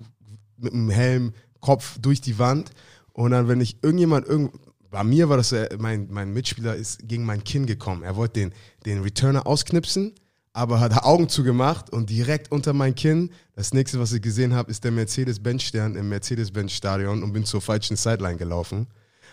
[0.57, 2.71] mit dem Helm, Kopf durch die Wand.
[3.11, 4.53] Und dann, wenn ich irgendjemand, irgend,
[4.89, 8.03] bei mir war das, äh, mein, mein Mitspieler ist gegen mein Kinn gekommen.
[8.03, 8.53] Er wollte den,
[8.85, 10.13] den Returner ausknipsen,
[10.59, 13.29] aber hat Augen zugemacht und direkt unter mein Kinn.
[13.55, 17.95] Das nächste, was ich gesehen habe, ist der Mercedes-Benz-Stern im Mercedes-Benz-Stadion und bin zur falschen
[17.95, 18.85] Sideline gelaufen.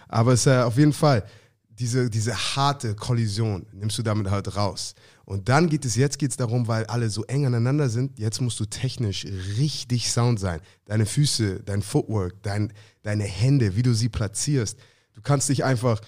[0.07, 1.25] Aber es ist äh, auf jeden Fall
[1.69, 4.95] diese, diese harte Kollision nimmst du damit halt raus.
[5.25, 8.41] Und dann geht es, jetzt geht es darum, weil alle so eng aneinander sind, jetzt
[8.41, 9.27] musst du technisch
[9.59, 10.61] richtig sound sein.
[10.85, 14.79] Deine Füße, dein Footwork, dein, deine Hände, wie du sie platzierst.
[15.15, 16.01] Du kannst dich einfach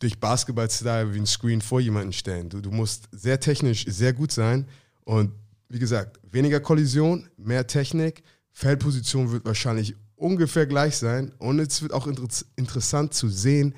[0.00, 2.48] durch Basketball-Style wie ein Screen vor jemanden stellen.
[2.48, 4.66] Du, du musst sehr technisch sehr gut sein.
[5.04, 5.32] Und
[5.68, 8.24] wie gesagt, weniger Kollision, mehr Technik.
[8.50, 11.32] Feldposition wird wahrscheinlich ungefähr gleich sein.
[11.38, 12.24] Und es wird auch inter
[12.56, 13.74] interessant zu sehen,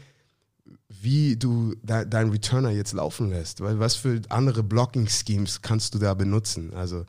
[0.89, 3.61] wie du de deinen Returner jetzt laufen lässt.
[3.61, 6.73] Weil was für andere Blocking-Schemes kannst du da benutzen?
[6.73, 7.05] Also,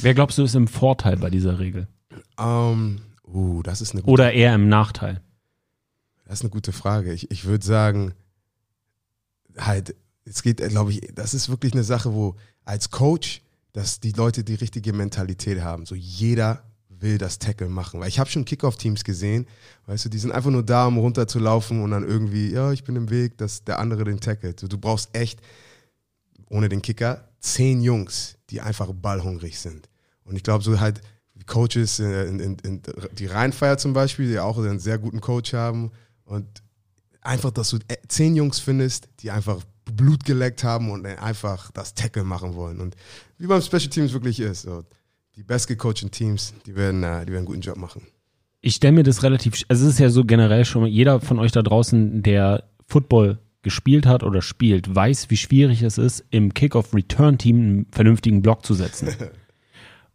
[0.00, 1.86] Wer glaubst du ist im Vorteil bei dieser Regel?
[2.38, 5.20] ähm, uh, das ist eine gute, Oder eher im Nachteil?
[6.24, 7.12] das ist eine gute Frage.
[7.12, 8.12] Ich, ich würde sagen,
[9.58, 13.42] halt, es geht, glaube ich, das ist wirklich eine Sache, wo als Coach,
[13.72, 15.86] dass die Leute die richtige Mentalität haben.
[15.86, 18.00] So jeder will das Tackle machen.
[18.00, 19.46] Weil ich habe schon Kickoff-Teams gesehen,
[19.86, 22.96] weißt du, die sind einfach nur da, um runterzulaufen und dann irgendwie, ja, ich bin
[22.96, 24.60] im Weg, dass der andere den tackelt.
[24.60, 25.40] So, du brauchst echt,
[26.48, 29.88] ohne den Kicker, zehn Jungs, die einfach ballhungrig sind.
[30.24, 31.00] Und ich glaube, so halt
[31.46, 35.52] Coaches, äh, in, in, in, die Rheinfeier zum Beispiel, die auch einen sehr guten Coach
[35.52, 35.92] haben
[36.24, 36.46] und
[37.26, 41.94] einfach, dass du äh, zehn Jungs findest, die einfach Blut geleckt haben und einfach das
[41.94, 42.80] Tackle machen wollen.
[42.80, 42.96] Und
[43.38, 44.62] wie beim Special Teams wirklich ist.
[44.62, 44.84] So,
[45.36, 48.02] die bestgecoachten Teams, die werden, äh, die werden einen guten Job machen.
[48.60, 51.52] Ich stelle mir das relativ, also es ist ja so generell schon, jeder von euch
[51.52, 57.56] da draußen, der Football gespielt hat oder spielt, weiß, wie schwierig es ist, im Kickoff-Return-Team
[57.56, 59.08] einen vernünftigen Block zu setzen.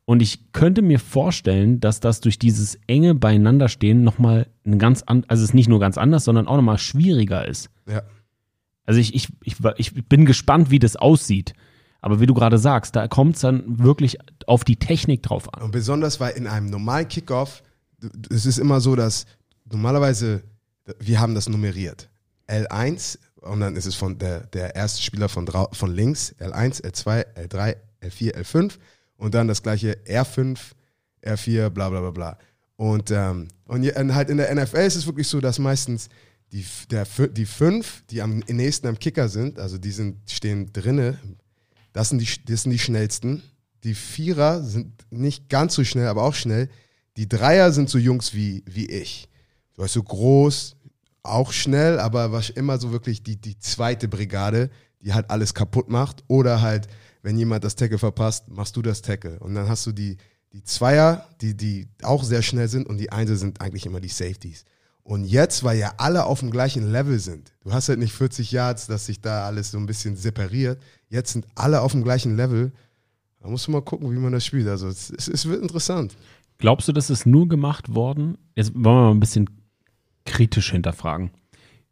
[0.05, 5.23] Und ich könnte mir vorstellen, dass das durch dieses enge Beieinanderstehen nochmal ein ganz, an,
[5.27, 7.69] also es ist nicht nur ganz anders, sondern auch nochmal schwieriger ist.
[7.87, 8.01] Ja.
[8.85, 11.53] Also ich, ich, ich, ich bin gespannt, wie das aussieht.
[12.01, 15.61] Aber wie du gerade sagst, da kommt es dann wirklich auf die Technik drauf an.
[15.61, 17.61] Und besonders, weil in einem normalen Kickoff,
[18.31, 19.27] es ist immer so, dass
[19.71, 20.43] normalerweise,
[20.99, 22.09] wir haben das nummeriert.
[22.47, 27.25] L1 und dann ist es von der, der erste Spieler von, von links, L1, L2,
[27.35, 28.73] L3, L4, L5
[29.21, 30.57] und dann das gleiche R5,
[31.23, 32.37] R4, bla bla bla bla.
[32.75, 36.09] Und, ähm, und und halt in der NFL ist es wirklich so, dass meistens
[36.51, 41.19] die, der, die fünf, die am nächsten am Kicker sind, also die sind, stehen drinne,
[41.93, 43.43] das sind, die, das sind die schnellsten.
[43.83, 46.67] Die Vierer sind nicht ganz so schnell, aber auch schnell.
[47.15, 49.29] Die Dreier sind so Jungs wie, wie ich.
[49.75, 50.77] Du weißt, so groß,
[51.21, 55.89] auch schnell, aber was immer so wirklich die, die zweite Brigade, die halt alles kaputt
[55.89, 56.23] macht.
[56.27, 56.87] Oder halt,
[57.21, 59.39] wenn jemand das Tackle verpasst, machst du das Tackle.
[59.39, 60.17] Und dann hast du die,
[60.53, 64.09] die Zweier, die, die auch sehr schnell sind und die Einser sind eigentlich immer die
[64.09, 64.65] Safeties.
[65.03, 68.51] Und jetzt, weil ja alle auf dem gleichen Level sind, du hast halt nicht 40
[68.51, 70.81] Yards, dass sich da alles so ein bisschen separiert.
[71.09, 72.71] Jetzt sind alle auf dem gleichen Level.
[73.39, 74.67] Da musst du mal gucken, wie man das spielt.
[74.67, 76.15] Also es, es, es wird interessant.
[76.59, 78.37] Glaubst du, das ist nur gemacht worden?
[78.55, 79.49] Jetzt wollen wir mal ein bisschen
[80.25, 81.31] kritisch hinterfragen.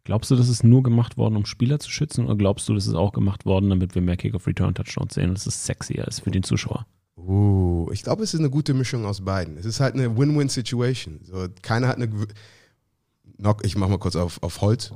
[0.10, 2.26] Glaubst du, das ist nur gemacht worden, um Spieler zu schützen?
[2.26, 5.46] Oder glaubst du, das ist auch gemacht worden, damit wir mehr Kick-of-Return-Touchdowns sehen und dass
[5.46, 6.88] es sexier ist für den Zuschauer?
[7.16, 9.56] Uh, ich glaube, es ist eine gute Mischung aus beiden.
[9.58, 11.20] Es ist halt eine Win-Win-Situation.
[11.26, 12.10] So, keiner hat eine.
[13.62, 14.94] Ich mach mal kurz auf, auf Holz.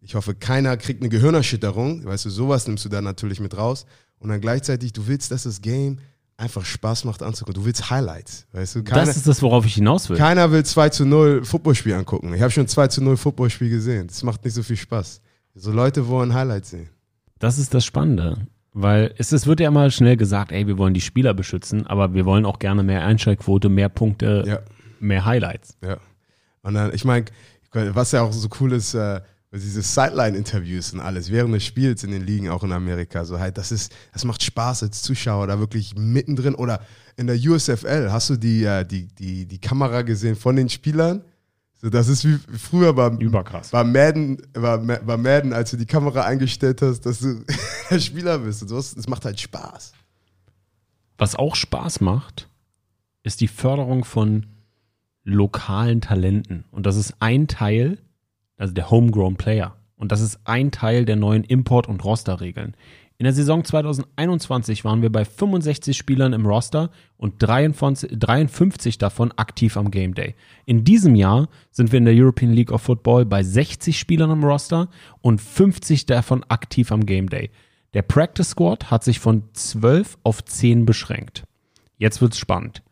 [0.00, 2.04] Ich hoffe, keiner kriegt eine Gehirnerschütterung.
[2.04, 3.86] Weißt du, sowas nimmst du dann natürlich mit raus.
[4.18, 6.00] Und dann gleichzeitig, du willst, dass das Game
[6.36, 7.60] einfach Spaß macht anzugucken.
[7.62, 8.46] Du willst Highlights.
[8.52, 10.16] Weißt du, keiner, das ist das, worauf ich hinaus will.
[10.16, 12.34] keiner will 2 zu 0 Footballspiel angucken.
[12.34, 14.06] Ich habe schon 2 zu 0 Footballspiel gesehen.
[14.08, 15.20] Das macht nicht so viel Spaß.
[15.54, 16.88] So Leute wollen Highlights sehen.
[17.38, 18.46] Das ist das Spannende.
[18.74, 22.14] Weil es, es wird ja immer schnell gesagt, ey, wir wollen die Spieler beschützen, aber
[22.14, 24.58] wir wollen auch gerne mehr Einschaltquote, mehr Punkte, Ja.
[24.98, 25.76] mehr Highlights.
[25.84, 25.98] Ja.
[26.62, 27.26] Und dann, ich meine,
[27.72, 29.20] was ja auch so cool ist, äh,
[29.60, 33.58] diese Sideline-Interviews und alles während des Spiels in den Ligen, auch in Amerika, so halt,
[33.58, 36.80] das ist, das macht Spaß als Zuschauer, da wirklich mittendrin oder
[37.16, 41.22] in der USFL, hast du die, äh, die, die, die Kamera gesehen von den Spielern?
[41.74, 43.70] So, das ist wie früher beim, Überkrass.
[43.70, 47.44] beim Madden, beim, Ma- beim Madden, als du die Kamera eingestellt hast, dass du
[47.90, 48.62] der Spieler bist.
[48.62, 49.92] Und sowas, das macht halt Spaß.
[51.18, 52.48] Was auch Spaß macht,
[53.24, 54.46] ist die Förderung von
[55.24, 56.64] lokalen Talenten.
[56.70, 57.98] Und das ist ein Teil,
[58.62, 59.76] also der Homegrown Player.
[59.96, 62.76] Und das ist ein Teil der neuen Import- und Rosterregeln.
[63.18, 69.32] In der Saison 2021 waren wir bei 65 Spielern im Roster und 53, 53 davon
[69.32, 70.34] aktiv am Game Day.
[70.64, 74.44] In diesem Jahr sind wir in der European League of Football bei 60 Spielern im
[74.44, 74.88] Roster
[75.20, 77.50] und 50 davon aktiv am Game Day.
[77.94, 81.44] Der Practice Squad hat sich von 12 auf 10 beschränkt.
[81.98, 82.82] Jetzt wird's spannend.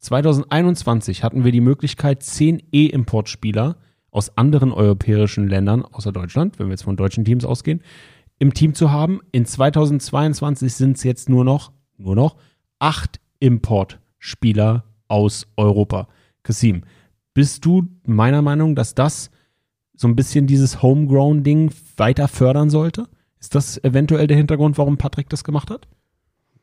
[0.00, 3.76] 2021 hatten wir die Möglichkeit, 10 E-Importspieler
[4.16, 7.82] aus anderen europäischen Ländern, außer Deutschland, wenn wir jetzt von deutschen Teams ausgehen,
[8.38, 9.20] im Team zu haben.
[9.30, 12.36] In 2022 sind es jetzt nur noch, nur noch
[12.78, 16.08] acht Importspieler aus Europa.
[16.42, 16.84] Kasim,
[17.34, 19.30] bist du meiner Meinung, dass das
[19.94, 23.08] so ein bisschen dieses Homegrown-Ding weiter fördern sollte?
[23.38, 25.88] Ist das eventuell der Hintergrund, warum Patrick das gemacht hat?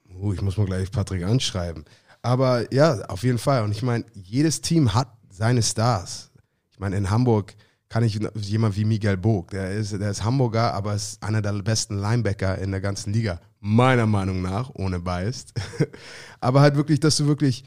[0.09, 1.85] Uh, ich muss mal gleich Patrick anschreiben.
[2.23, 3.63] Aber ja, auf jeden Fall.
[3.63, 6.32] Und ich meine, jedes Team hat seine Stars.
[6.73, 7.55] Ich meine, in Hamburg
[7.87, 11.53] kann ich jemand wie Miguel Bog, der ist, der ist Hamburger, aber ist einer der
[11.61, 13.39] besten Linebacker in der ganzen Liga.
[13.59, 15.45] Meiner Meinung nach, ohne Bias.
[16.39, 17.63] aber halt wirklich, dass du wirklich,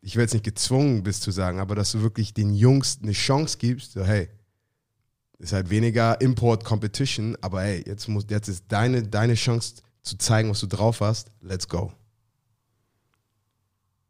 [0.00, 3.12] ich will jetzt nicht gezwungen bist zu sagen, aber dass du wirklich den Jungs eine
[3.12, 4.28] Chance gibst, so hey,
[5.38, 10.50] ist halt weniger Import-Competition, aber hey, jetzt, muss, jetzt ist deine, deine Chance zu zeigen,
[10.50, 11.30] was du drauf hast.
[11.40, 11.92] Let's go.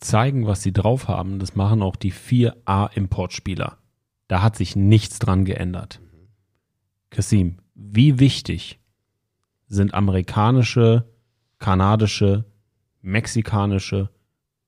[0.00, 1.38] zeigen, was sie drauf haben.
[1.38, 3.77] Das machen auch die 4A-Importspieler.
[4.28, 6.00] Da hat sich nichts dran geändert.
[7.10, 8.78] Kasim, wie wichtig
[9.66, 11.08] sind amerikanische,
[11.58, 12.44] kanadische,
[13.00, 14.10] mexikanische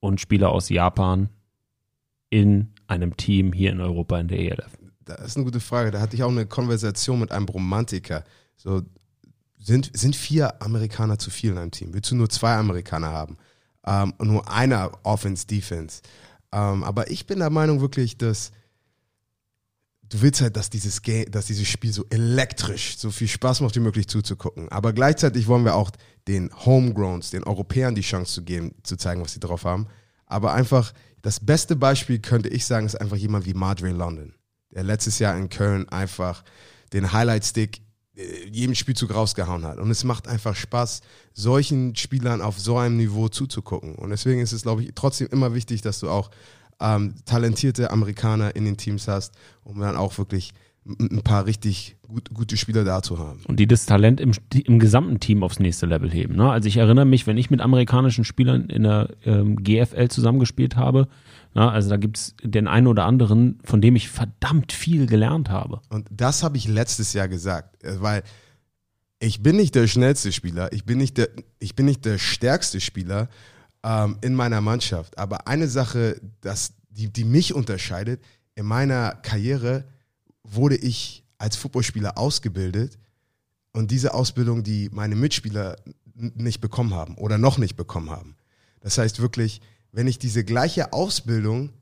[0.01, 1.29] und Spieler aus Japan
[2.31, 4.79] in einem Team hier in Europa in der ELF?
[5.05, 5.91] Das ist eine gute Frage.
[5.91, 8.25] Da hatte ich auch eine Konversation mit einem Romantiker.
[8.57, 8.83] So,
[9.59, 11.93] sind, sind vier Amerikaner zu viel in einem Team?
[11.93, 13.37] Willst du nur zwei Amerikaner haben?
[13.85, 16.03] Ähm, und nur einer Offense, Defense.
[16.53, 18.53] Ähm, aber ich bin der Meinung wirklich, dass
[20.11, 23.77] du willst halt, dass dieses, Game, dass dieses Spiel so elektrisch, so viel Spaß macht
[23.77, 24.69] wie möglich zuzugucken.
[24.69, 25.91] Aber gleichzeitig wollen wir auch
[26.29, 29.87] den Homegrowns, den Europäern die Chance zu geben, zu zeigen, was sie drauf haben.
[30.27, 30.93] Aber einfach,
[31.23, 34.35] das beste Beispiel könnte ich sagen, ist einfach jemand wie Madre London,
[34.71, 36.45] der letztes Jahr in Köln einfach
[36.93, 37.81] den Highlight-Stick
[38.17, 39.79] äh, jedem Spielzug rausgehauen hat.
[39.79, 43.95] Und es macht einfach Spaß, solchen Spielern auf so einem Niveau zuzugucken.
[43.95, 46.31] Und deswegen ist es, glaube ich, trotzdem immer wichtig, dass du auch
[46.81, 50.53] ähm, talentierte Amerikaner in den Teams hast, um dann auch wirklich
[50.87, 53.41] ein paar richtig gut, gute Spieler da zu haben.
[53.47, 54.33] Und die das Talent im,
[54.65, 56.37] im gesamten Team aufs nächste Level heben.
[56.37, 56.51] Ne?
[56.51, 61.09] Also ich erinnere mich, wenn ich mit amerikanischen Spielern in der ähm, GFL zusammengespielt habe,
[61.53, 65.81] na, also da gibt's den einen oder anderen, von dem ich verdammt viel gelernt habe.
[65.89, 68.23] Und das habe ich letztes Jahr gesagt, äh, weil
[69.19, 72.81] ich bin nicht der schnellste Spieler, ich bin nicht der, ich bin nicht der stärkste
[72.81, 73.29] Spieler
[73.83, 75.19] ähm, in meiner Mannschaft.
[75.19, 78.23] Aber eine Sache, das, die, die mich unterscheidet,
[78.55, 79.85] in meiner Karriere
[80.43, 82.99] wurde ich als Footballspieler ausgebildet
[83.73, 85.77] und diese Ausbildung, die meine Mitspieler
[86.15, 88.37] nicht bekommen haben oder noch nicht bekommen haben.
[88.81, 89.61] Das heißt wirklich,
[89.93, 91.73] wenn ich diese gleiche Ausbildung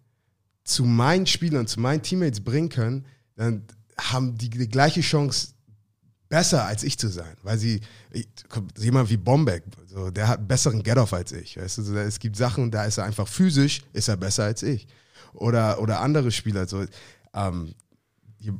[0.65, 3.07] zu meinen Spielern, zu meinen Teammates bringen kann,
[3.37, 3.65] dann
[4.01, 5.55] haben die die gleiche Chance,
[6.29, 7.37] besser als ich zu sein.
[7.43, 7.81] Weil sie,
[8.77, 9.65] jemand wie Bombeck,
[9.99, 11.57] so, der hat einen besseren Get-Off als ich.
[11.57, 11.83] Weißt du?
[11.99, 14.87] Es gibt Sachen, da ist er einfach physisch, ist er besser als ich.
[15.35, 16.85] Oder, oder andere Spieler, so,
[17.35, 17.75] ähm,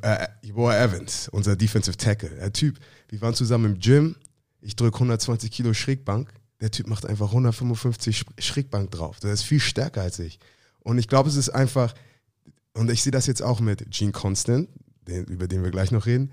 [0.03, 2.31] äh, Jeboa Evans, unser Defensive Tackle.
[2.31, 4.17] Der Typ, wir waren zusammen im Gym,
[4.61, 9.21] ich drücke 120 Kilo Schrägbank, der Typ macht einfach 155 Sch- Schrägbank drauf.
[9.21, 10.41] Der ist viel stärker als ich.
[10.81, 11.95] Und ich glaube, es ist einfach,
[12.75, 14.69] und ich sehe das jetzt auch mit Gene Constant,
[15.07, 16.33] den, über den wir gleich noch reden,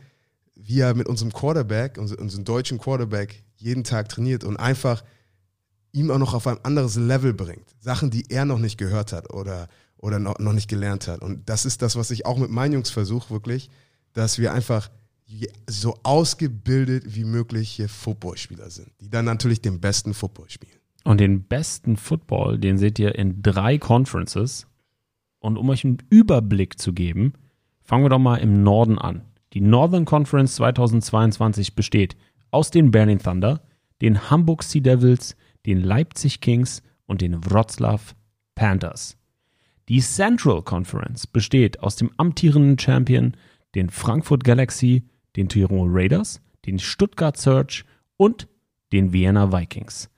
[0.55, 5.03] wie er mit unserem Quarterback, unser- unserem deutschen Quarterback, jeden Tag trainiert und einfach
[5.91, 7.65] ihm auch noch auf ein anderes Level bringt.
[7.79, 11.21] Sachen, die er noch nicht gehört hat oder, oder noch, noch nicht gelernt hat.
[11.21, 13.69] Und das ist das, was ich auch mit meinen Jungs versuche, wirklich,
[14.13, 14.89] dass wir einfach
[15.67, 20.77] so ausgebildet wie möglich Footballspieler sind, die dann natürlich den besten Football spielen.
[21.03, 24.67] Und den besten Football, den seht ihr in drei Conferences.
[25.39, 27.33] Und um euch einen Überblick zu geben,
[27.83, 29.21] fangen wir doch mal im Norden an.
[29.53, 32.15] Die Northern Conference 2022 besteht
[32.55, 33.59] aus den Berlin Thunder,
[34.01, 38.01] den Hamburg Sea Devils, den Leipzig Kings und den Wroclaw
[38.55, 39.17] Panthers.
[39.89, 43.35] Die Central Conference besteht aus dem amtierenden Champion,
[43.75, 45.03] den Frankfurt Galaxy,
[45.35, 47.83] den Tirol Raiders, den Stuttgart Surge
[48.15, 48.47] und
[48.93, 50.09] den Vienna Vikings.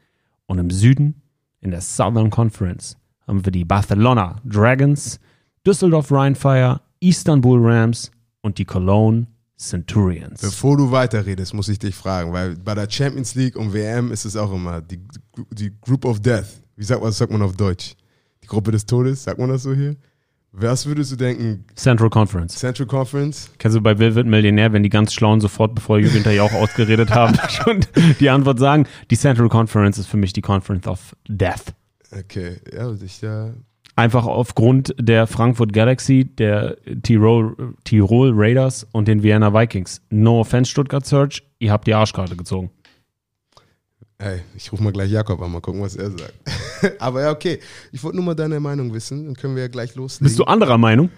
[0.46, 1.24] Und im Süden,
[1.60, 5.20] in der Southern Conference, haben wir die Barcelona Dragons,
[5.66, 9.26] Düsseldorf Rheinfire, Istanbul Rams und die Cologne
[9.58, 10.42] Centurions.
[10.42, 14.26] Bevor du weiterredest, muss ich dich fragen, weil bei der Champions League und WM ist
[14.26, 15.00] es auch immer die,
[15.52, 16.46] die Group of Death.
[16.76, 17.96] Wie sagt man, sagt man auf Deutsch?
[18.44, 19.96] Die Gruppe des Todes, sagt man das so hier?
[20.52, 21.66] Was würdest du denken?
[21.76, 22.56] Central Conference.
[22.56, 23.50] Central Conference?
[23.58, 26.54] Kennst du bei Will wird Millionär, wenn die ganz Schlauen sofort, bevor Hinter ja auch
[26.54, 27.86] ausgeredet haben, schon
[28.20, 28.88] die Antwort sagen?
[29.12, 31.74] Die Central Conference ist für mich die Conference of Death.
[32.12, 33.54] Okay, ja, ich, ja.
[33.98, 40.02] Einfach aufgrund der Frankfurt Galaxy, der Tirol, Tirol Raiders und den Vienna Vikings.
[40.12, 42.70] No offense, Stuttgart Search, ihr habt die Arschkarte gezogen.
[44.20, 46.34] Ey, ich rufe mal gleich Jakob an, mal gucken, was er sagt.
[47.02, 47.60] Aber ja, okay.
[47.92, 50.26] Ich wollte nur mal deine Meinung wissen, dann können wir ja gleich loslegen.
[50.28, 51.10] Bist du anderer Meinung?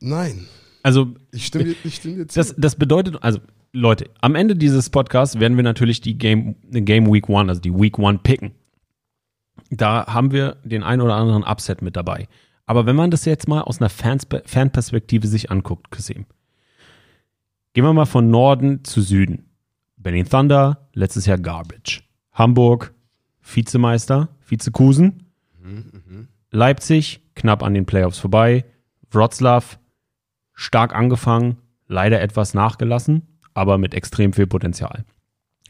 [0.00, 0.46] Nein.
[0.82, 2.38] Also, Ich stimme, dir- ich stimme dir zu.
[2.38, 3.40] das, das bedeutet, also
[3.72, 7.74] Leute, am Ende dieses Podcasts werden wir natürlich die Game, Game Week One, also die
[7.74, 8.52] Week One picken.
[9.70, 12.28] Da haben wir den einen oder anderen Upset mit dabei.
[12.66, 16.26] Aber wenn man das jetzt mal aus einer Fans Fanperspektive sich anguckt, Kasim,
[17.72, 19.50] gehen wir mal von Norden zu Süden.
[19.96, 22.02] Berlin Thunder, letztes Jahr Garbage.
[22.32, 22.94] Hamburg,
[23.42, 25.26] Vizemeister, Vizekusen.
[26.50, 28.64] Leipzig, knapp an den Playoffs vorbei.
[29.10, 29.64] Wroclaw,
[30.52, 33.22] stark angefangen, leider etwas nachgelassen,
[33.54, 35.04] aber mit extrem viel Potenzial.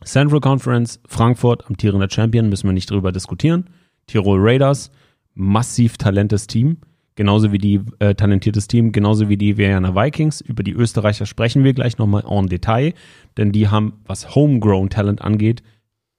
[0.05, 3.71] Central Conference, Frankfurt, amtierender Champion, müssen wir nicht drüber diskutieren.
[4.07, 4.91] Tirol Raiders,
[5.35, 6.79] massiv talentes Team,
[7.15, 10.41] genauso wie die äh, talentiertes Team, genauso wie die Vienna Vikings.
[10.41, 12.93] Über die Österreicher sprechen wir gleich nochmal en Detail,
[13.37, 15.63] denn die haben, was Homegrown Talent angeht,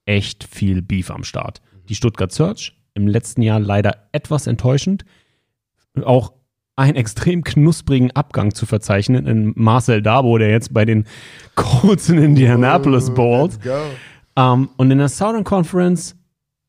[0.06, 1.62] echt viel Beef am Start.
[1.90, 5.06] Die Stuttgart Search im letzten Jahr leider etwas enttäuschend.
[6.04, 6.34] Auch
[6.76, 11.06] einen extrem knusprigen Abgang zu verzeichnen in Marcel Dabo, der jetzt bei den
[11.56, 13.08] Colts in Indianapolis.
[13.08, 13.82] Let's go.
[14.36, 16.16] Ähm, und in der Southern Conference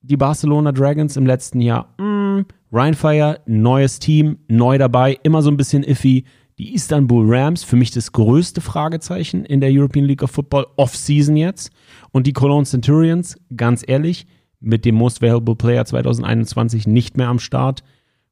[0.07, 1.93] die Barcelona Dragons im letzten Jahr.
[1.99, 2.43] Mm,
[2.73, 6.25] Ryan Fire, neues Team, neu dabei, immer so ein bisschen iffy.
[6.59, 11.37] Die Istanbul Rams, für mich das größte Fragezeichen in der European League of Football, Off-Season
[11.37, 11.71] jetzt.
[12.13, 14.27] Und die Cologne Centurions, ganz ehrlich,
[14.61, 17.83] mit dem Most Valuable Player 2021 nicht mehr am Start.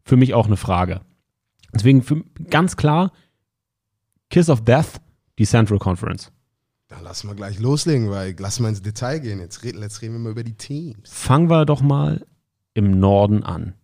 [0.05, 1.01] Für mich auch eine Frage.
[1.75, 3.13] Deswegen für, ganz klar,
[4.31, 5.01] Kiss of Death,
[5.39, 6.31] die Central Conference.
[6.89, 9.41] Dann lass mal gleich loslegen, weil lass mal ins Detail gehen.
[9.41, 11.11] Jetzt reden, jetzt reden wir mal über die Teams.
[11.11, 12.25] Fangen wir doch mal
[12.75, 13.75] im Norden an.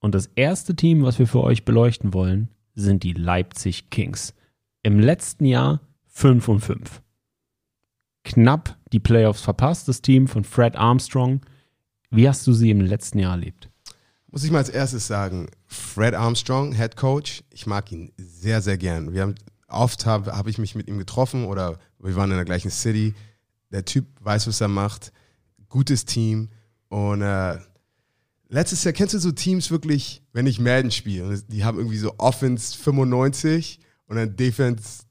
[0.00, 4.34] Und das erste Team, was wir für euch beleuchten wollen, sind die Leipzig Kings.
[4.82, 7.02] Im letzten Jahr 5 und 5.
[8.24, 11.40] Knapp die Playoffs verpasst, das Team von Fred Armstrong.
[12.10, 13.70] Wie hast du sie im letzten Jahr erlebt?
[14.32, 18.78] Muss ich mal als erstes sagen, Fred Armstrong, Head Coach, ich mag ihn sehr, sehr
[18.78, 19.12] gern.
[19.12, 19.34] Wir haben
[19.68, 23.14] oft habe hab ich mich mit ihm getroffen oder wir waren in der gleichen City.
[23.72, 25.12] Der Typ weiß, was er macht.
[25.68, 26.48] Gutes Team.
[26.88, 27.58] Und äh,
[28.48, 32.14] letztes Jahr kennst du so Teams wirklich, wenn ich Madden spiele, die haben irgendwie so
[32.16, 35.02] Offense 95 und dann Defense,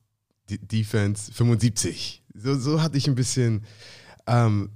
[0.50, 2.24] D Defense 75.
[2.34, 3.66] So, so hatte ich ein bisschen,
[4.26, 4.72] ähm,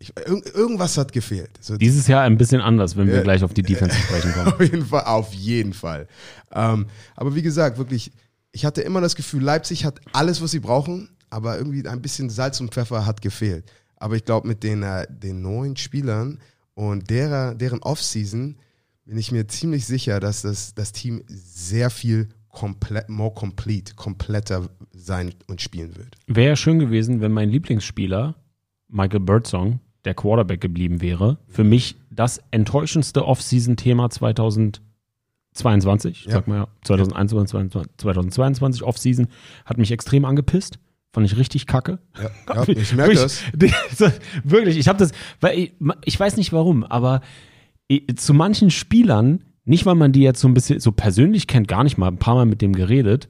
[0.00, 1.50] ich, irg irgendwas hat gefehlt.
[1.60, 3.22] So, Dieses Jahr ein bisschen anders, wenn wir Ja.
[3.22, 4.46] gleich auf die Defense zu sprechen kommen.
[4.54, 6.08] auf jeden Fall, auf jeden Fall.
[6.52, 8.10] Ähm, aber wie gesagt, wirklich,
[8.50, 12.30] ich hatte immer das Gefühl, Leipzig hat alles, was sie brauchen, aber irgendwie ein bisschen
[12.30, 13.70] Salz und Pfeffer hat gefehlt.
[13.96, 16.38] Aber ich glaube, mit den, äh, den neuen Spielern
[16.74, 18.56] und derer, deren Offseason
[19.04, 24.68] bin ich mir ziemlich sicher, dass das, das Team sehr viel komplett, more complete, kompletter
[24.94, 26.16] sein und spielen wird.
[26.26, 28.34] Wäre schön gewesen, wenn mein Lieblingsspieler,
[28.88, 31.38] Michael Birdsong, der Quarterback geblieben wäre.
[31.48, 36.20] Für mich das enttäuschendste Off-Season-Thema 2022.
[36.20, 36.32] Ich Ja.
[36.32, 39.28] sag mal ja, 2021, 2022 Off-Season
[39.64, 40.78] hat mich extrem angepisst.
[41.12, 41.98] Fand ich richtig kacke.
[42.48, 43.42] Ja, ja, ich merke das.
[43.98, 44.20] das.
[44.44, 45.10] Wirklich, ich habe das,
[45.40, 45.72] weil ich,
[46.04, 47.20] ich weiß nicht warum, aber
[47.88, 51.66] ich- zu manchen Spielern, nicht weil man die jetzt so ein bisschen so persönlich kennt,
[51.68, 53.28] gar nicht mal, ein paar Mal mit dem geredet,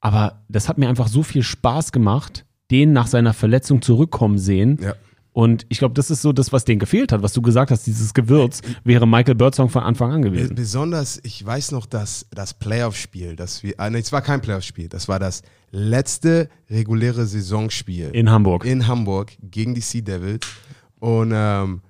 [0.00, 4.78] aber das hat mir einfach so viel Spaß gemacht, den nach seiner Verletzung zurückkommen sehen.
[4.80, 4.94] Ja.
[5.36, 7.86] Und ich glaube, das ist so das, was denen gefehlt hat, was du gesagt hast,
[7.86, 10.54] dieses Gewürz wäre Michael Birdsong von Anfang an gewesen.
[10.54, 14.88] Besonders, ich weiß noch, dass das Playoff-Spiel, das wir, ah, nee, es war kein Playoff-Spiel,
[14.88, 18.64] das war das letzte reguläre Saisonspiel In Hamburg.
[18.64, 20.46] in Hamburg gegen die Sea Devils.
[21.00, 21.82] Und ähm,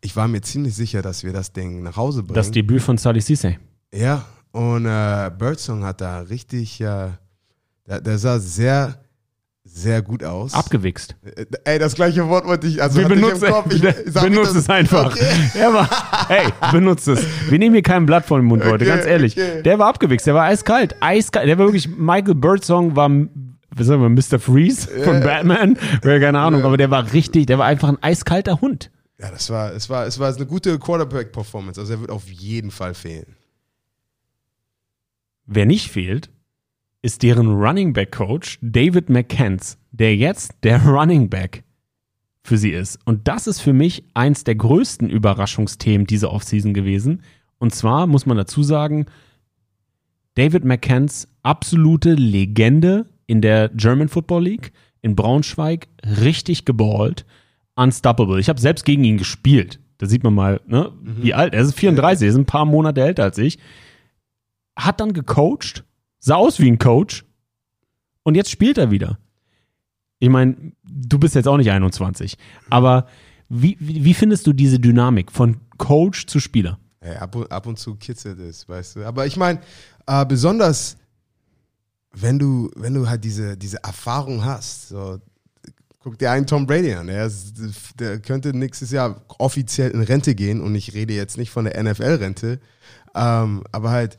[0.00, 2.36] ich war mir ziemlich sicher, dass wir das Ding nach Hause bringen.
[2.36, 3.56] Das Debüt von Sally Cisse.
[3.92, 7.08] ja, und äh, Birdsong hat da richtig, äh,
[7.84, 9.02] der, der sah sehr,
[9.74, 10.52] sehr gut aus.
[10.54, 11.16] Abgewichst.
[11.24, 13.48] Äh, Ey, das gleiche Wort wollte ich, also Wir ich benutzen.
[13.70, 15.12] Ich, sag benutzt es einfach.
[15.12, 15.24] Okay.
[15.58, 15.88] Er war,
[16.28, 17.24] hey, benutzt es.
[17.48, 19.32] Wir nehmen hier kein Blatt vor den Mund, Leute, Okay, ganz ehrlich.
[19.32, 19.62] okay.
[19.62, 20.96] Der war abgewichst, der war eiskalt.
[21.00, 21.48] Eiskalt.
[21.48, 24.38] Der war wirklich, Michael Birdsong war, wie sagen wir, Mr.
[24.38, 25.78] Freeze von Batman.
[26.02, 28.90] Wäre keine Ahnung, aber der war richtig, der war einfach ein eiskalter Hund.
[29.18, 31.80] Ja, das war, es war, es war, es war eine gute Quarterback-Performance.
[31.80, 33.36] Also er wird auf jeden Fall fehlen.
[35.46, 36.30] Wer nicht fehlt,
[37.02, 41.64] ist deren Running Back Coach David McCants, der jetzt der Running Back
[42.44, 42.98] für sie ist.
[43.04, 47.22] Und das ist für mich eins der größten Überraschungsthemen dieser Offseason gewesen.
[47.58, 49.06] Und zwar muss man dazu sagen,
[50.34, 54.72] David McCants absolute Legende in der German Football League
[55.02, 55.88] in Braunschweig,
[56.20, 57.26] richtig geballt,
[57.74, 58.40] unstoppable.
[58.40, 59.80] Ich habe selbst gegen ihn gespielt.
[59.98, 61.74] Da sieht man mal, ne, wie alt er ist.
[61.74, 63.58] 34, er ist ein paar Monate älter als ich.
[64.76, 65.84] Hat dann gecoacht,
[66.22, 67.24] sah aus wie ein Coach
[68.22, 69.18] und jetzt spielt er wieder.
[70.18, 72.38] Ich meine, du bist jetzt auch nicht 21,
[72.70, 73.06] aber
[73.50, 76.78] wie, wie, findest du diese Dynamik von Coach zu Spieler?
[77.00, 79.04] Ey, ab, und, ab und zu kitzelt es, weißt du.
[79.04, 79.60] Aber ich meine,
[80.06, 80.96] äh, besonders
[82.12, 85.18] wenn du, wenn du halt diese, diese Erfahrung hast, so,
[86.00, 87.08] guck dir einen Tom Brady an.
[87.08, 87.54] Er ist,
[87.98, 91.82] der könnte nächstes Jahr offiziell in Rente gehen und ich rede jetzt nicht von der
[91.82, 92.60] NFL-Rente,
[93.14, 94.18] ähm, aber halt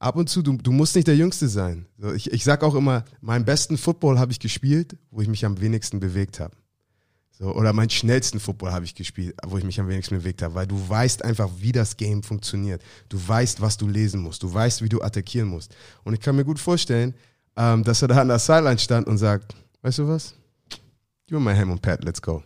[0.00, 1.86] ab und zu, du, du musst nicht der Jüngste sein.
[2.16, 5.60] Ich, ich sag auch immer, meinen besten Football habe ich gespielt, wo ich mich am
[5.60, 6.56] wenigsten bewegt habe.
[7.30, 10.54] So, oder meinen schnellsten Football habe ich gespielt, wo ich mich am wenigsten bewegt habe,
[10.54, 12.82] weil du weißt einfach, wie das Game funktioniert.
[13.08, 14.42] Du weißt, was du lesen musst.
[14.42, 15.74] Du weißt, wie du attackieren musst.
[16.02, 17.14] Und ich kann mir gut vorstellen,
[17.56, 20.34] ähm, dass er da an der Sideline stand und sagt, weißt du was?
[21.26, 22.42] Gib mir mal Ham und Pat, let's go.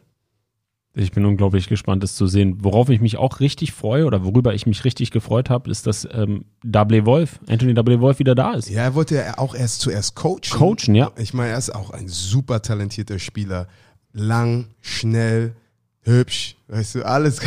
[0.97, 2.59] Ich bin unglaublich gespannt, das zu sehen.
[2.61, 6.07] Worauf ich mich auch richtig freue oder worüber ich mich richtig gefreut habe, ist, dass
[6.13, 8.71] ähm, Double Wolf, Anthony Double Wolf wieder da ist.
[8.71, 10.51] Ja, er wollte ja auch erst zuerst coachen.
[10.53, 11.11] Coachen, ja.
[11.17, 13.67] Ich meine, er ist auch ein super talentierter Spieler.
[14.13, 15.57] Lang, schnell,
[16.03, 17.41] hübsch, weißt du, alles.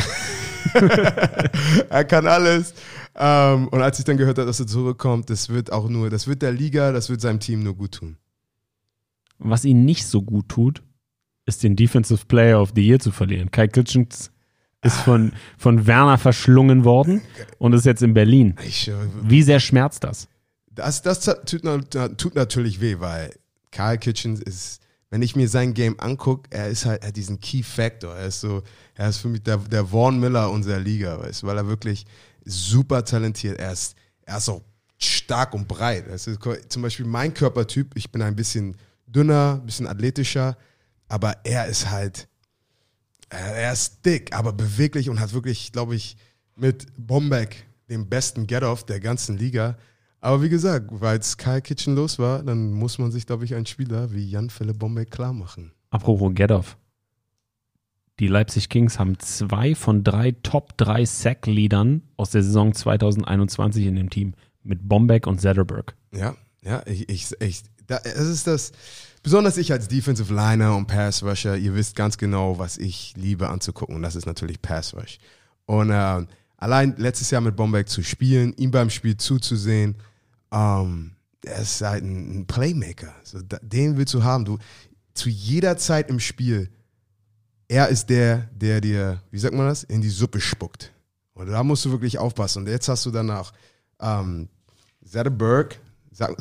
[1.90, 2.74] er kann alles.
[3.16, 6.28] Ähm, und als ich dann gehört habe, dass er zurückkommt, das wird auch nur, das
[6.28, 8.18] wird der Liga, das wird seinem Team nur gut tun.
[9.40, 10.84] Was ihn nicht so gut tut,
[11.48, 13.50] ist den Defensive Player of the Year zu verlieren.
[13.50, 14.32] Kai Kitchens
[14.84, 17.22] ist von, von Werner verschlungen worden
[17.58, 18.56] und ist jetzt in Berlin.
[18.64, 18.94] Ich, äh,
[19.24, 20.28] Wie sehr schmerzt das?
[20.70, 21.64] Das, das tut,
[22.18, 23.32] tut natürlich weh, weil
[23.72, 27.40] Kyle Kitchens ist, wenn ich mir sein Game angucke, er ist halt, er hat diesen
[27.40, 28.14] Key Factor.
[28.16, 28.62] Er ist so,
[28.94, 32.06] er ist für mich der, der Vaughn Miller unserer Liga, weißt weil er wirklich
[32.46, 33.60] super talentiert.
[33.60, 34.62] Er ist, er ist auch
[34.98, 36.08] stark und breit.
[36.08, 36.30] Ist
[36.70, 38.76] zum Beispiel mein Körpertyp, ich bin ein bisschen
[39.08, 40.58] dünner, ein bisschen athletischer,
[41.08, 42.28] aber er ist halt,
[43.30, 46.18] er er ist dick, aber beweglich und hat wirklich, glaube ich,
[46.56, 49.78] mit Bombeck den besten Get-Off der ganzen Liga.
[50.20, 53.56] Aber wie gesagt, weil es Kyle Kitchen los war, dann muss man sich, glaube ich,
[53.56, 55.72] einen Spieler wie Jan Philipp Bombeck klar machen.
[55.90, 56.78] Apropos Get-Off.
[58.20, 63.96] Die Leipzig Kings haben zwei von drei Top 3 Sack-Leadern aus der Saison 2021 in
[63.96, 64.34] dem Team.
[64.64, 65.96] Mit Bombeck und Zetterberg.
[66.12, 68.72] Ja, ja, ich, ich, ich da, es ist das,
[69.28, 73.50] besonders ich als Defensive Liner und Pass Rusher, ihr wisst ganz genau, was ich liebe
[73.50, 75.18] anzugucken und das ist natürlich Pass Rush.
[75.66, 76.26] Und äh,
[76.56, 79.96] allein letztes Jahr mit Bombeck zu spielen, ihm beim Spiel zuzusehen,
[80.50, 81.12] ähm,
[81.44, 83.14] er ist halt ein, Playmaker.
[83.26, 84.46] So, den willst du haben.
[84.46, 84.60] Du,
[85.14, 86.70] zu jeder Zeit im Spiel,
[87.68, 90.94] er ist der, der dir, wie sagt man das, in die Suppe spuckt.
[91.34, 92.64] Und da musst du wirklich aufpassen.
[92.64, 93.52] Und jetzt hast du dann auch
[94.00, 94.48] ähm,
[95.04, 95.82] Zetterberg,
[96.18, 96.36] sag,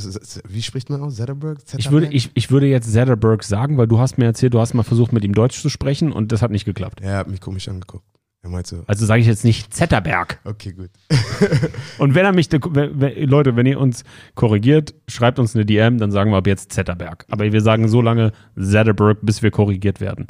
[0.48, 1.16] wie spricht man aus?
[1.16, 1.58] Zetterberg?
[1.76, 4.74] Ich würde, ich, ich würde jetzt Zetterberg sagen, weil du hast mir erzählt, du hast
[4.74, 7.00] mal versucht, mit ihm Deutsch zu sprechen und das hat nicht geklappt.
[7.02, 8.04] er hat mich komisch angeguckt.
[8.42, 10.40] Er meint so, Also sage ich jetzt nicht Zetterberg.
[10.44, 10.90] okay, gut.
[11.98, 14.04] Und wenn er mich, Leute, wenn ihr uns
[14.36, 17.26] korrigiert, schreibt uns eine DM, dann sagen wir ab jetzt Zetterberg.
[17.28, 20.28] Aber wir sagen so lange Zetterberg, bis wir korrigiert werden.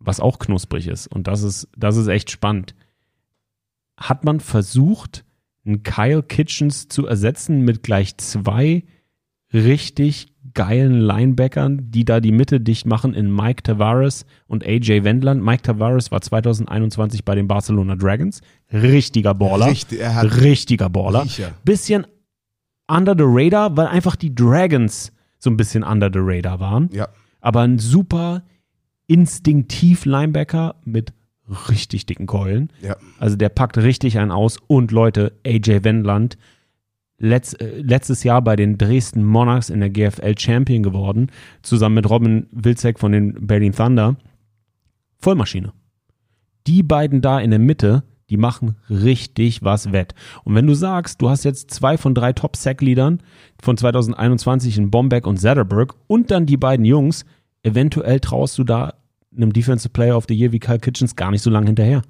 [0.00, 1.06] Was auch knusprig ist.
[1.06, 2.74] Und das ist, das ist echt spannend.
[3.96, 5.24] Hat man versucht,
[5.64, 8.84] einen Kyle Kitchens zu ersetzen mit gleich zwei
[9.52, 15.42] richtig geilen Linebackern, die da die Mitte dicht machen in Mike Tavares und AJ Wendland.
[15.42, 18.40] Mike Tavares war 2021 bei den Barcelona Dragons.
[18.72, 19.66] Richtiger Baller.
[19.66, 21.22] Richtig, er hat Richtiger Baller.
[21.24, 21.52] Riecher.
[21.64, 22.06] Bisschen
[22.86, 26.90] under the radar, weil einfach die Dragons so ein bisschen under the radar waren.
[26.92, 27.08] Ja,
[27.40, 28.42] Aber ein super
[29.06, 31.12] instinktiv Linebacker mit
[31.48, 32.70] richtig dicken Keulen.
[32.80, 32.96] ja.
[33.18, 34.58] Also der packt richtig einen aus.
[34.66, 36.38] Und Leute, AJ Wendland,
[37.18, 41.30] letz, äh, letztes Jahr bei den Dresden Monarchs in der GFL Champion geworden,
[41.62, 44.16] zusammen mit Robin Wilczek von den Berlin Thunder.
[45.18, 45.72] Vollmaschine.
[46.66, 50.14] Die beiden da in der Mitte, die machen richtig was wett.
[50.44, 53.22] Und wenn du sagst, du hast jetzt zwei von drei Top-Sack-Leadern
[53.60, 57.26] von 2021 in Bombeck und Zetterberg und dann die beiden Jungs,
[57.62, 58.94] eventuell traust du da
[59.36, 62.02] einem Defensive Player of the Year wie Kyle Kitchens gar nicht so lange hinterher.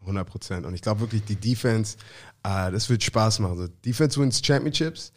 [0.00, 0.66] 100 Prozent.
[0.66, 1.96] Und ich glaube wirklich, die Defense,
[2.42, 3.56] äh, das wird Spaß machen.
[3.56, 5.12] So, Defense wins Championships.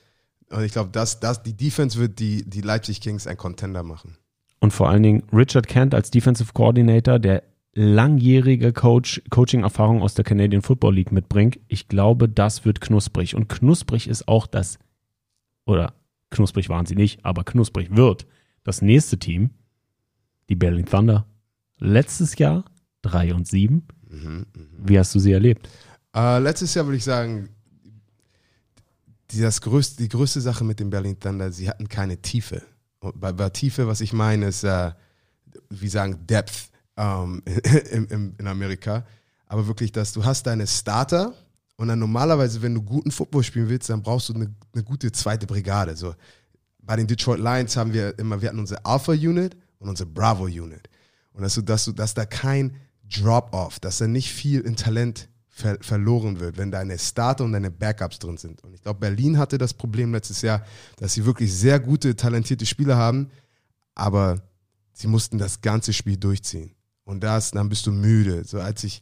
[0.49, 4.17] Und ich glaube, das, das, die Defense wird die, die Leipzig Kings ein Contender machen.
[4.59, 7.43] Und vor allen Dingen Richard Kent als Defensive Coordinator, der
[7.73, 11.59] langjährige Coach, Coaching-Erfahrung aus der Canadian Football League mitbringt.
[11.67, 13.35] Ich glaube, das wird knusprig.
[13.35, 14.77] Und knusprig ist auch das,
[15.65, 15.93] oder
[16.29, 18.27] knusprig waren sie nicht, aber knusprig wird
[18.63, 19.51] das nächste Team,
[20.49, 21.25] die Berlin Thunder.
[21.81, 22.63] Letztes Jahr
[23.01, 23.83] 3 und 7.
[24.77, 25.67] Wie hast du sie erlebt?
[26.15, 27.49] Äh, letztes Jahr würde ich sagen,
[29.31, 32.61] die, das größte, die größte Sache mit dem Berlin Thunder, sie hatten keine Tiefe.
[32.99, 34.91] Und bei, bei Tiefe, was ich meine, ist, äh,
[35.69, 37.41] wie sagen, Depth ähm,
[37.91, 39.03] in, in, in Amerika.
[39.47, 41.33] Aber wirklich, dass du hast deine Starter
[41.77, 45.11] und dann normalerweise, wenn du guten Football spielen willst, dann brauchst du eine, eine gute
[45.11, 45.95] zweite Brigade.
[45.95, 46.13] So,
[46.79, 50.90] bei den Detroit Lions haben wir immer, wir hatten unsere Alpha-Unit und unsere Bravo-Unit.
[51.33, 52.75] Und dass, du, dass, du, dass da kein
[53.09, 57.71] Drop-off, dass da nicht viel in Talent ver verloren wird, wenn deine Starter und deine
[57.71, 58.63] Backups drin sind.
[58.63, 60.65] Und ich glaube, Berlin hatte das Problem letztes Jahr,
[60.97, 63.29] dass sie wirklich sehr gute, talentierte Spieler haben,
[63.93, 64.41] aber
[64.93, 66.73] sie mussten das ganze Spiel durchziehen.
[67.03, 68.43] Und das, dann bist du müde.
[68.45, 69.01] So als ich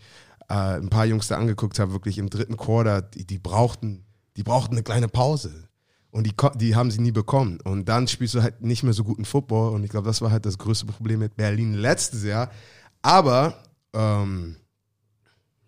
[0.49, 4.05] äh, ein paar Jungs da angeguckt habe, wirklich im dritten Quarter, die, die, brauchten,
[4.35, 5.68] die brauchten eine kleine Pause.
[6.11, 7.59] Und die, die haben sie nie bekommen.
[7.63, 9.73] Und dann spielst du halt nicht mehr so guten Football.
[9.73, 12.49] Und ich glaube, das war halt das größte Problem mit Berlin letztes Jahr.
[13.01, 14.55] Aber ähm,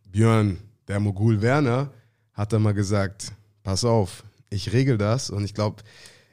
[0.05, 1.91] Björn, der Mogul Werner,
[2.33, 3.33] hat dann mal gesagt,
[3.63, 5.29] pass auf, ich regel das.
[5.29, 5.83] Und ich glaube,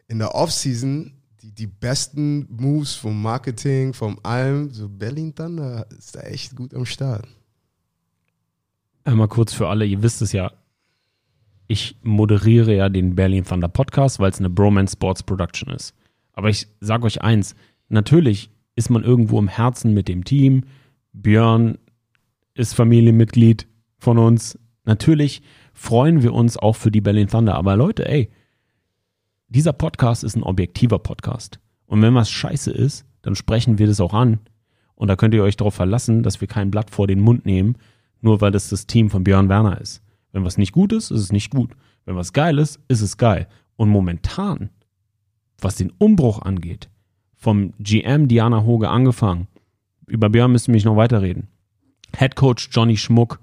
[0.08, 6.16] in der Offseason, die, die besten Moves vom Marketing, vom allem, so Berlin Thunder ist
[6.16, 7.26] da echt gut am Start.
[9.04, 10.52] Einmal kurz für alle, ihr wisst es ja,
[11.68, 15.94] ich moderiere ja den Berlin Thunder Podcast, weil es eine Bromance Sports Production ist.
[16.32, 17.54] Aber ich sage euch eins,
[17.88, 20.64] natürlich ist man irgendwo im Herzen mit dem Team.
[21.12, 21.76] Björn
[22.54, 24.58] ist Familienmitglied von uns.
[24.84, 25.42] Natürlich
[25.74, 27.54] freuen wir uns auch für die Berlin Thunder.
[27.54, 28.30] Aber Leute, ey,
[29.48, 31.60] dieser Podcast ist ein objektiver Podcast.
[31.86, 34.40] Und wenn was scheiße ist, dann sprechen wir das auch an.
[34.94, 37.76] Und da könnt ihr euch darauf verlassen, dass wir kein Blatt vor den Mund nehmen,
[38.20, 40.02] nur weil das das Team von Björn Werner ist.
[40.38, 41.72] Wenn was nicht gut ist, ist es nicht gut.
[42.04, 43.48] Wenn was geil ist, ist es geil.
[43.74, 44.70] Und momentan,
[45.60, 46.88] was den Umbruch angeht,
[47.34, 49.48] vom GM Diana Hoge angefangen,
[50.06, 51.48] über Björn müsst ihr mich noch weiterreden.
[52.16, 53.40] Head Coach Johnny Schmuck,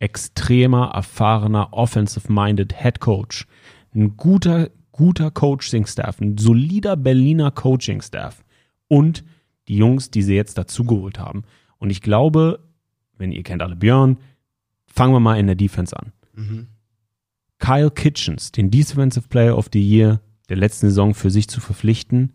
[0.00, 3.46] extremer, erfahrener, offensive-minded Head Coach.
[3.94, 8.42] Ein guter, guter Coaching-Staff, ein solider Berliner Coaching-Staff.
[8.88, 9.22] Und
[9.68, 11.44] die Jungs, die sie jetzt dazugeholt haben.
[11.78, 12.58] Und ich glaube,
[13.16, 14.16] wenn ihr kennt alle Björn,
[14.86, 16.12] fangen wir mal in der Defense an.
[17.58, 22.32] Kyle Kitchens, den Defensive Player of the Year der letzten Saison für sich zu verpflichten,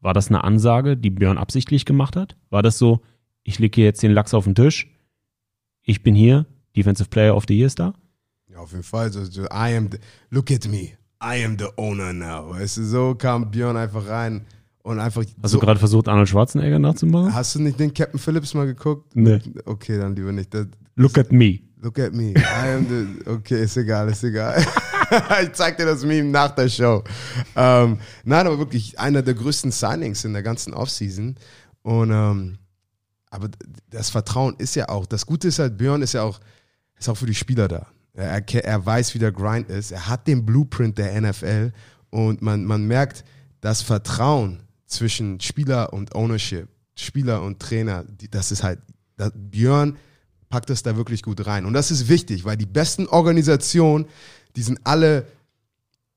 [0.00, 2.36] war das eine Ansage, die Björn absichtlich gemacht hat?
[2.50, 3.00] War das so,
[3.42, 4.88] ich lege hier jetzt den Lachs auf den Tisch,
[5.82, 6.46] ich bin hier,
[6.76, 7.94] Defensive Player of the Year ist da?
[8.50, 9.12] Ja, auf jeden Fall.
[9.12, 9.98] So, so, I am the,
[10.30, 10.92] look at me.
[11.22, 12.50] I am the owner now.
[12.50, 14.42] Weißt du, so kam Björn einfach rein
[14.82, 15.24] und einfach.
[15.42, 17.34] Hast so, du gerade versucht, Arnold Schwarzenegger nachzumachen?
[17.34, 19.16] Hast du nicht den Captain Phillips mal geguckt?
[19.16, 19.40] Nee.
[19.64, 20.54] Okay, dann lieber nicht.
[20.54, 21.60] Das, Look at me.
[21.80, 22.34] Look at me.
[22.36, 23.30] I am the.
[23.30, 24.64] Okay, ist egal, ist egal.
[25.42, 27.02] ich zeig dir das Meme nach der Show.
[27.56, 31.36] Ähm, nein, aber wirklich einer der größten Signings in der ganzen Offseason.
[31.82, 32.58] Und ähm,
[33.30, 33.48] aber
[33.90, 35.06] das Vertrauen ist ja auch.
[35.06, 36.40] Das Gute ist halt, Björn ist ja auch,
[36.98, 37.86] ist auch für die Spieler da.
[38.14, 39.92] Er, er, weiß, wie der Grind ist.
[39.92, 41.72] Er hat den Blueprint der NFL
[42.10, 43.24] und man, man merkt
[43.60, 48.04] das Vertrauen zwischen Spieler und Ownership, Spieler und Trainer.
[48.30, 48.80] Das ist halt,
[49.34, 49.96] Björn
[50.48, 51.64] packt das da wirklich gut rein.
[51.66, 54.06] Und das ist wichtig, weil die besten Organisationen,
[54.56, 55.26] die sind alle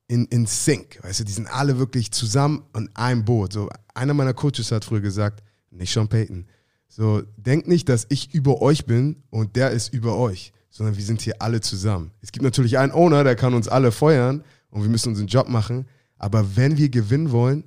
[0.08, 3.52] in, in Sync, weißt du, die sind alle wirklich zusammen an einem Boot.
[3.52, 6.46] So, einer meiner Coaches hat früher gesagt, nicht Sean Payton,
[6.88, 11.04] so, denkt nicht, dass ich über euch bin und der ist über euch, sondern wir
[11.04, 12.10] sind hier alle zusammen.
[12.20, 15.48] Es gibt natürlich einen Owner, der kann uns alle feuern und wir müssen unseren Job
[15.48, 15.86] machen,
[16.18, 17.64] aber wenn wir gewinnen wollen,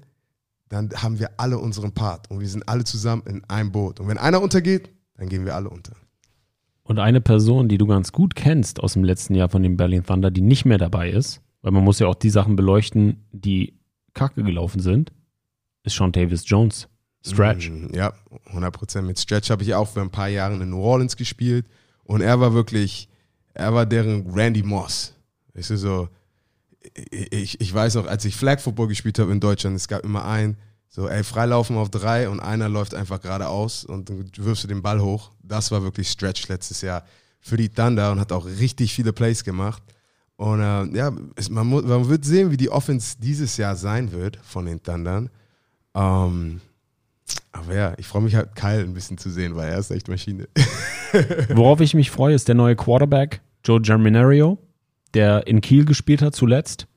[0.69, 3.99] dann haben wir alle unseren Part und wir sind alle zusammen in einem Boot.
[3.99, 5.93] Und wenn einer untergeht, dann gehen wir alle unter.
[6.87, 10.03] Und eine Person, die du ganz gut kennst aus dem letzten Jahr von dem Berlin
[10.03, 13.73] Thunder, die nicht mehr dabei ist, weil man muss ja auch die Sachen beleuchten, die
[14.13, 15.11] kacke gelaufen sind,
[15.83, 16.87] ist Sean Davis Jones.
[17.25, 17.71] Stretch.
[17.71, 18.13] Mhm, Ja,
[18.53, 19.01] 100%.
[19.01, 21.65] Mit Stretch habe ich auch für ein paar Jahre in New Orleans gespielt
[22.03, 23.09] und er war wirklich,
[23.55, 25.15] er war deren Randy Moss.
[25.55, 26.07] Weißt so,
[27.09, 30.23] ich, ich weiß noch, als ich Flag Football gespielt habe in Deutschland, es gab immer
[30.25, 30.57] einen,
[30.89, 34.81] so, ey, freilaufen auf drei und einer läuft einfach geradeaus und dann wirfst du den
[34.81, 35.31] Ball hoch.
[35.43, 37.03] Das war wirklich Stretch letztes Jahr
[37.41, 39.83] für die Thunder und hat auch richtig viele Plays gemacht.
[40.37, 44.11] Und äh, ja, es, man, muss, man wird sehen, wie die Offense dieses Jahr sein
[44.11, 45.29] wird von den Thundern.
[45.93, 46.61] Ähm,
[47.51, 50.07] aber ja, ich freue mich halt Kyle ein bisschen zu sehen, weil er ist echt
[50.07, 50.47] Maschine.
[51.53, 54.57] Worauf ich mich freue, ist der neue Quarterback, Joe Germinario,
[55.13, 56.87] der in Kiel gespielt hat zuletzt.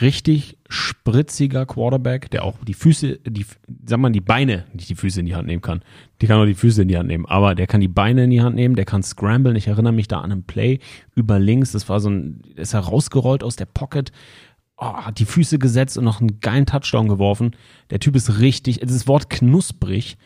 [0.00, 3.46] Richtig spritziger Quarterback, der auch die Füße, die,
[3.86, 5.82] sag mal, die Beine, nicht die Füße in die Hand nehmen kann.
[6.20, 8.30] Die kann auch die Füße in die Hand nehmen, aber der kann die Beine in
[8.30, 9.56] die Hand nehmen, der kann scramblen.
[9.56, 10.78] Ich erinnere mich da an einen Play
[11.14, 14.12] über links, das war so ein, ist er rausgerollt aus der Pocket,
[14.76, 17.52] oh, hat die Füße gesetzt und noch einen geilen Touchdown geworfen.
[17.90, 20.16] Der Typ ist richtig, das Wort knusprig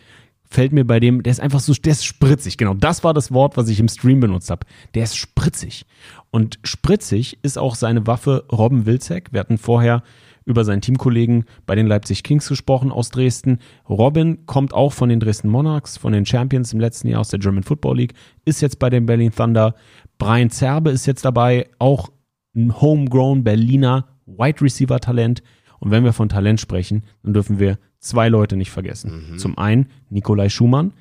[0.48, 2.56] fällt mir bei dem, der ist einfach so, der ist spritzig.
[2.58, 4.66] Genau, das war das Wort, was ich im Stream benutzt habe.
[4.94, 5.86] Der ist spritzig.
[6.30, 9.32] Und spritzig ist auch seine Waffe Robin Wilczek.
[9.32, 10.02] Wir hatten vorher
[10.44, 13.58] über seinen Teamkollegen bei den Leipzig Kings gesprochen aus Dresden.
[13.88, 17.38] Robin kommt auch von den Dresden Monarchs, von den Champions im letzten Jahr aus der
[17.38, 18.14] German Football League,
[18.44, 19.74] ist jetzt bei den Berlin Thunder.
[20.18, 22.10] Brian Zerbe ist jetzt dabei, auch
[22.54, 25.42] ein homegrown Berliner Wide Receiver Talent.
[25.80, 29.30] Und wenn wir von Talent sprechen, dann dürfen wir zwei Leute nicht vergessen.
[29.32, 29.38] Mhm.
[29.38, 30.92] Zum einen Nikolai Schumann,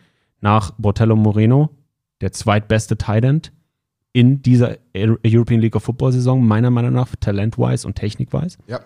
[0.41, 1.69] nach Bortello Moreno,
[2.21, 3.51] der zweitbeste Tight End
[4.13, 8.57] in dieser European League of Football Saison, meiner Meinung nach, talent-wise und technik-wise.
[8.67, 8.79] Ja.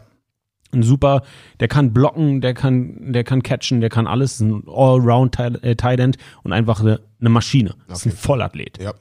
[0.71, 1.23] Ein super,
[1.59, 5.75] der kann blocken, der kann, der kann catchen, der kann alles, ein Allround Tight äh,
[5.75, 7.75] Tight End und einfach eine, eine Maschine.
[7.87, 8.81] Das ist ein Vollathlet.
[8.81, 8.93] Ja.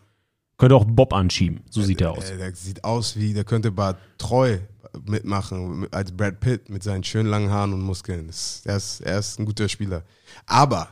[0.59, 2.29] Könnte auch Bob anschieben, so sieht er aus.
[2.29, 4.59] Der, der sieht aus wie, der könnte bei Treu
[5.07, 8.31] mitmachen, als Brad Pitt mit seinen schönen langen Haaren und Muskeln.
[8.65, 10.05] Er, ist, er ist ein guter Spieler.
[10.47, 10.89] Aber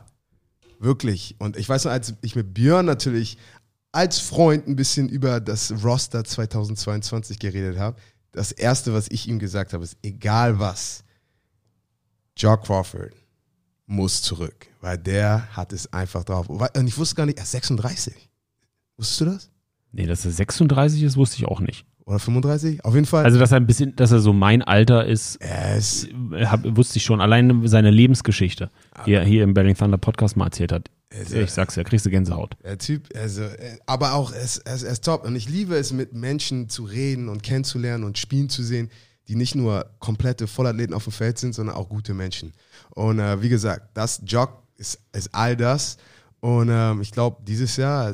[0.79, 3.37] wirklich, und ich weiß noch, als ich mit Björn natürlich
[3.91, 7.97] als Freund ein bisschen über das Roster 2022 geredet habe,
[8.31, 11.03] das Erste, was ich ihm gesagt habe, ist, egal was,
[12.37, 13.13] Joe Crawford
[13.85, 16.49] muss zurück, weil der hat es einfach drauf.
[16.49, 18.13] Und ich wusste gar nicht, er ist 36.
[18.97, 19.49] Wusstest du das?
[19.91, 21.85] Nee, dass er 36 ist, wusste ich auch nicht.
[22.05, 22.85] Oder 35?
[22.85, 23.25] Auf jeden Fall.
[23.25, 26.61] Also, dass er ein bisschen, dass er so mein Alter ist, er ist, äh, hab,
[26.77, 27.19] wusste ich schon.
[27.19, 28.69] Allein seine Lebensgeschichte,
[29.05, 30.89] die er hier im Berlin Thunder Podcast mal erzählt hat.
[31.17, 32.57] Also- ich sag's ja, kriegst du Gänsehaut.
[32.63, 35.25] der Typ, also, äh, aber auch, er ist, er, ist, er ist top.
[35.25, 38.89] Und ich liebe es, mit Menschen zu reden und kennenzulernen und spielen zu sehen,
[39.27, 42.53] die nicht nur komplette Vollathleten auf dem Feld sind, sondern auch gute Menschen.
[42.91, 45.97] Und äh, wie gesagt, das Jog ist, ist all das.
[46.41, 48.13] Und ähm, ich glaube, dieses Jahr,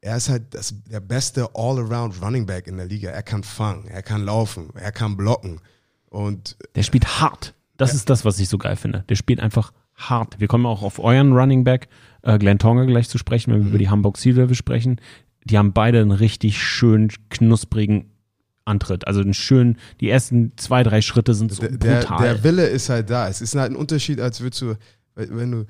[0.00, 3.10] er ist halt das, der beste All-Around Running Back in der Liga.
[3.10, 5.60] Er kann fangen, er kann laufen, er kann blocken.
[6.08, 7.54] Und Der spielt hart.
[7.76, 9.04] Das ist das, was ich so geil finde.
[9.08, 10.40] Der spielt einfach hart.
[10.40, 11.88] Wir kommen auch auf euren Running Back,
[12.22, 15.00] äh, Glenn Tonga, gleich zu sprechen, wenn wir über die Hamburg Sea Devils sprechen.
[15.44, 18.10] Die haben beide einen richtig schön knusprigen
[18.64, 19.06] Antritt.
[19.06, 22.22] Also einen schönen, die ersten zwei, drei Schritte sind so der, der, brutal.
[22.22, 23.28] der Wille ist halt da.
[23.28, 24.74] Es ist halt ein Unterschied, als würdest du,
[25.14, 25.66] wenn du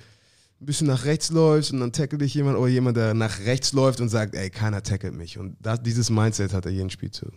[0.61, 3.72] ein bisschen nach rechts läufst und dann tackelt dich jemand oder jemand, der nach rechts
[3.72, 5.38] läuft und sagt, ey, keiner tackelt mich.
[5.38, 7.32] Und das, dieses Mindset hat er jeden Spielzug.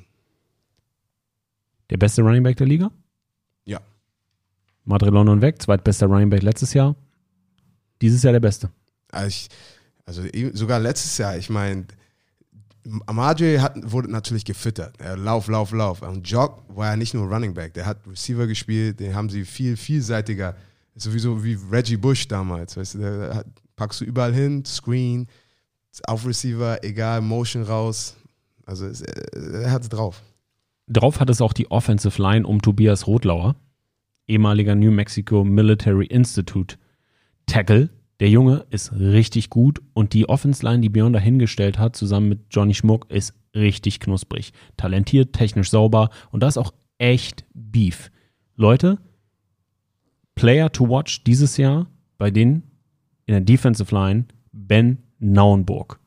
[1.89, 2.91] der beste Running Back der Liga?
[3.65, 3.79] Ja.
[4.83, 6.95] Madre London weg, zweitbester Running Back letztes Jahr.
[8.01, 8.69] Dieses Jahr der beste.
[9.11, 9.49] Also, ich,
[10.05, 11.85] also sogar letztes Jahr, ich meine,
[13.05, 14.99] Amadre hat, wurde natürlich gefüttert.
[14.99, 16.01] Er, lauf, lauf, lauf.
[16.01, 19.45] Und Jog war ja nicht nur Running Back, der hat Receiver gespielt, den haben sie
[19.45, 20.55] viel vielseitiger,
[20.95, 22.77] sowieso wie Reggie Bush damals.
[22.77, 25.27] Weißt du, hat, packst du überall hin, Screen,
[26.07, 28.15] auf Receiver, egal, Motion raus.
[28.65, 30.21] Also er hat es drauf.
[30.87, 33.55] Drauf hat es auch die Offensive Line um Tobias Rotlauer,
[34.27, 36.77] ehemaliger New Mexico Military Institute
[37.45, 37.89] Tackle.
[38.19, 42.41] Der Junge ist richtig gut und die Offense Line, die Björn dahingestellt hat, zusammen mit
[42.51, 44.53] Johnny Schmuck, ist richtig knusprig.
[44.77, 48.11] Talentiert, technisch sauber und da ist auch echt Beef.
[48.55, 48.99] Leute,
[50.35, 52.63] Player to watch dieses Jahr bei denen
[53.25, 55.99] in der Defensive Line Ben Nauenburg.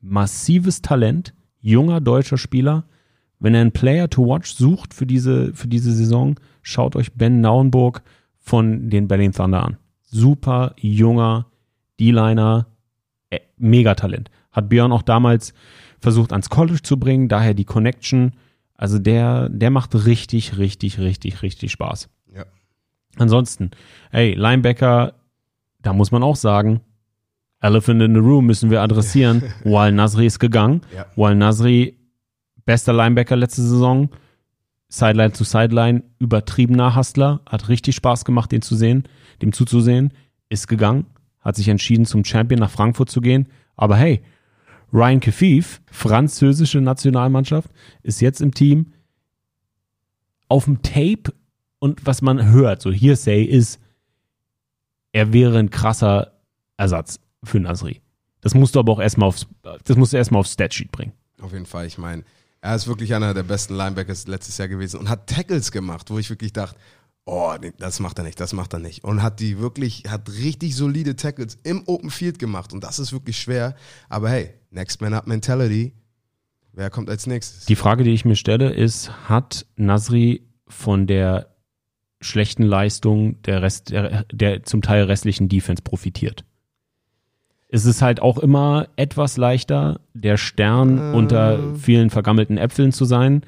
[0.00, 2.84] Massives Talent, junger deutscher Spieler.
[3.38, 7.40] Wenn er einen Player to watch sucht für diese, für diese Saison, schaut euch Ben
[7.40, 8.02] Nauenburg
[8.38, 9.76] von den Berlin Thunder an.
[10.02, 11.46] Super junger
[11.98, 12.66] D-Liner,
[13.30, 14.30] äh, Megatalent.
[14.52, 15.54] Hat Björn auch damals
[16.00, 18.32] versucht ans College zu bringen, daher die Connection.
[18.74, 22.08] Also der, der macht richtig, richtig, richtig, richtig Spaß.
[23.18, 23.70] Ansonsten,
[24.10, 25.14] hey, Linebacker,
[25.82, 26.80] da muss man auch sagen,
[27.60, 29.42] Elephant in the Room müssen wir adressieren.
[29.64, 30.82] Wal Nasri ist gegangen.
[30.94, 31.06] Ja.
[31.16, 31.96] Wal Nasri,
[32.64, 34.10] bester Linebacker letzte Saison,
[34.88, 39.04] Sideline zu Sideline, übertriebener Hustler, hat richtig Spaß gemacht, den zu sehen,
[39.42, 40.12] dem zuzusehen,
[40.48, 41.06] ist gegangen,
[41.40, 43.48] hat sich entschieden, zum Champion nach Frankfurt zu gehen.
[43.76, 44.22] Aber hey,
[44.92, 47.70] Ryan Kefif, französische Nationalmannschaft,
[48.02, 48.92] ist jetzt im Team.
[50.48, 51.32] Auf dem Tape
[51.84, 53.78] und was man hört, so Hearsay, ist,
[55.12, 56.32] er wäre ein krasser
[56.78, 58.00] Ersatz für Nasri.
[58.40, 59.46] Das musst du aber auch erstmal aufs,
[59.84, 61.12] das musst du erstmal aufs Statsheet bringen.
[61.42, 61.86] Auf jeden Fall.
[61.86, 62.24] Ich meine,
[62.62, 66.18] er ist wirklich einer der besten Linebackers letztes Jahr gewesen und hat Tackles gemacht, wo
[66.18, 66.78] ich wirklich dachte,
[67.26, 69.04] oh, nee, das macht er nicht, das macht er nicht.
[69.04, 72.72] Und hat die wirklich, hat richtig solide Tackles im Open Field gemacht.
[72.72, 73.76] Und das ist wirklich schwer.
[74.08, 75.92] Aber hey, Next Man Up Mentality.
[76.72, 77.66] Wer kommt als nächstes?
[77.66, 81.53] Die Frage, die ich mir stelle, ist, hat Nasri von der
[82.24, 86.44] schlechten Leistung der, Rest, der, der zum Teil restlichen Defense profitiert.
[87.68, 93.42] Es ist halt auch immer etwas leichter, der Stern unter vielen vergammelten Äpfeln zu sein,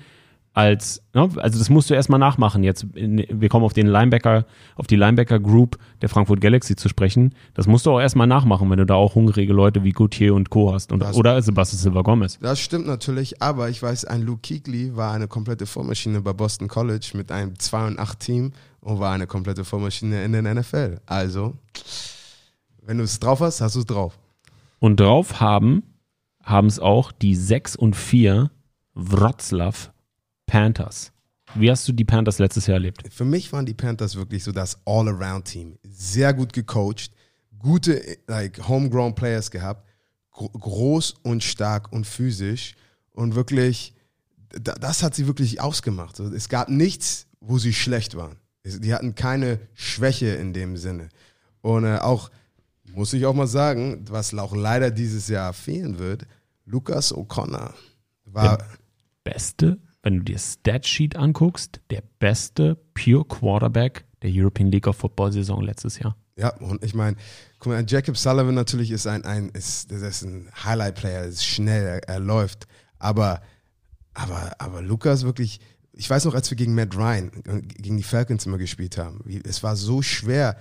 [0.57, 2.65] als, ne, also das musst du erstmal nachmachen.
[2.65, 4.47] Jetzt, wir kommen auf den Linebacker,
[4.77, 7.35] auf die Linebacker Group der Frankfurt Galaxy zu sprechen.
[7.53, 10.49] Das musst du auch erstmal nachmachen, wenn du da auch hungrige Leute wie Gauthier und
[10.49, 10.73] Co.
[10.73, 10.93] hast.
[10.93, 12.39] Und, Das- oder Sebastian Silva Gomez.
[12.41, 16.69] Das stimmt natürlich, aber ich weiß, ein Luke Kuechly war eine komplette Vormaschine bei Boston
[16.69, 21.01] College mit einem 2 und 8 Team und war eine komplette Vormaschine in den NFL.
[21.05, 21.53] Also,
[22.81, 24.19] wenn du es drauf hast, hast du es drauf.
[24.79, 25.83] Und drauf haben,
[26.43, 28.51] haben es auch die 6 und 4
[28.95, 29.75] Wroclaw
[30.47, 31.13] Panthers.
[31.55, 33.03] Wie hast du die Panthers letztes Jahr erlebt?
[33.13, 35.79] Für mich waren die Panthers wirklich so das All-Around-Team.
[35.85, 37.11] Sehr gut gecoacht,
[37.59, 39.87] gute like, Homegrown Players gehabt,
[40.31, 42.75] gro groß und stark und physisch
[43.13, 43.95] und wirklich,
[44.51, 46.19] da, das hat sie wirklich ausgemacht.
[46.21, 48.37] Es gab nichts, wo sie schlecht waren.
[48.65, 51.09] Die hatten keine Schwäche in dem Sinne.
[51.61, 52.31] Und äh, auch,
[52.93, 56.27] muss ich auch mal sagen, was auch leider dieses Jahr fehlen wird,
[56.65, 57.73] Lucas O'Connor
[58.25, 58.59] war...
[59.25, 65.33] Beste, wenn du dir Statsheet anguckst, der beste Pure Quarterback der European League of Football
[65.33, 66.17] Saison letztes Jahr.
[66.37, 67.17] Ja, und ich meine,
[67.59, 72.09] guck mal, Jacob Sullivan natürlich ist ein, ein ist, ist ein Highlight-Player, ist schnell, er,
[72.09, 72.69] er läuft.
[73.01, 73.43] Aber,
[74.15, 75.59] aber, aber Lukas wirklich,
[75.93, 77.33] ich weiß noch, als wir gegen Matt Ryan,
[77.67, 80.57] gegen die Falcons immer gespielt haben, es war so schwer,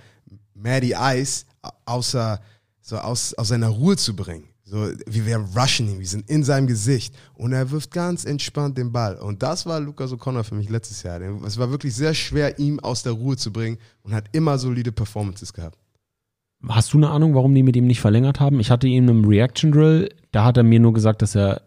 [0.54, 2.40] Matty Ice au- außer,
[2.80, 4.48] so aus, aus seiner Ruhe zu bringen.
[4.68, 8.76] So, wie wir rushen ihn, wir sind in seinem Gesicht und er wirft ganz entspannt
[8.76, 9.14] den Ball.
[9.14, 11.20] Und das war Lucas O'Connor für mich letztes Jahr.
[11.20, 14.90] Es war wirklich sehr schwer, ihn aus der Ruhe zu bringen und hat immer solide
[14.90, 15.78] Performances gehabt.
[16.68, 18.58] Hast du eine Ahnung, warum die mit ihm nicht verlängert haben?
[18.58, 21.62] Ich hatte ihn im Reaction Drill, da hat er mir nur gesagt, dass er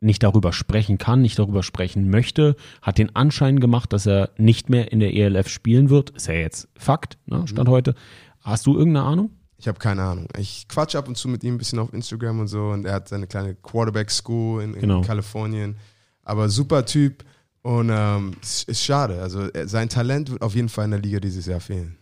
[0.00, 4.68] nicht darüber sprechen kann, nicht darüber sprechen möchte, hat den Anschein gemacht, dass er nicht
[4.68, 6.10] mehr in der ELF spielen wird.
[6.10, 7.94] Ist ja jetzt Fakt, ne, Stand heute.
[8.40, 9.30] Hast du irgendeine Ahnung?
[9.62, 10.26] Ich habe keine Ahnung.
[10.36, 12.94] Ich quatsch ab und zu mit ihm ein bisschen auf Instagram und so und er
[12.94, 15.02] hat seine kleine Quarterback School in, in Genau.
[15.02, 15.76] Kalifornien.
[16.24, 17.22] Aber super Typ
[17.62, 19.22] und ähm, es ist schade.
[19.22, 21.96] Also sein Talent wird auf jeden Fall in der Liga dieses Jahr fehlen.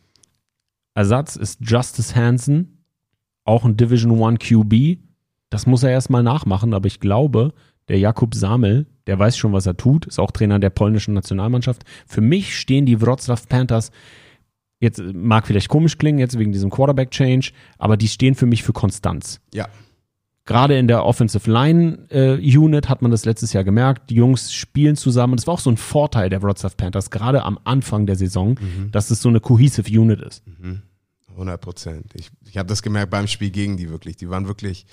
[0.94, 2.82] Ersatz ist Justice Hansen,
[3.44, 4.98] auch ein Division One QB.
[5.50, 7.52] Das muss er erstmal nachmachen, aber ich glaube,
[7.88, 11.84] der Jakub Samel, der weiß schon, was er tut, ist auch Trainer der polnischen Nationalmannschaft.
[12.06, 13.90] Für mich stehen die Wroclaw Panthers,
[14.80, 18.62] jetzt äh, mag vielleicht komisch klingen, jetzt wegen diesem Quarterback-Change, aber die stehen für mich
[18.62, 19.40] für Konstanz.
[19.54, 19.68] Ja,
[20.50, 24.10] Gerade in der Offensive Line äh, Unit hat man das letztes Jahr gemerkt.
[24.10, 25.36] Die Jungs spielen zusammen.
[25.36, 28.58] Das war auch so ein Vorteil der Wroclaw Panthers, gerade am Anfang der Saison,
[28.90, 30.42] dass es so eine cohesive Unit ist.
[31.34, 32.06] 100 Prozent.
[32.14, 34.16] Ich, ich habe das gemerkt beim Spiel gegen die wirklich.
[34.16, 34.86] Die waren wirklich,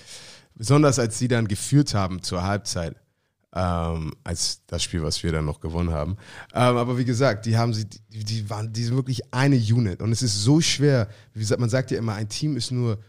[0.53, 2.95] besonders als sie dann geführt haben zur Halbzeit,
[3.55, 6.17] ähm, als das Spiel, was wir dann noch gewonnen haben.
[6.53, 10.01] Ähm, aber wie gesagt, die haben sie, die, die waren, die sind wirklich eine Unit
[10.01, 11.09] und es ist so schwer.
[11.33, 12.99] Wie gesagt, man sagt ja immer, ein Team ist nur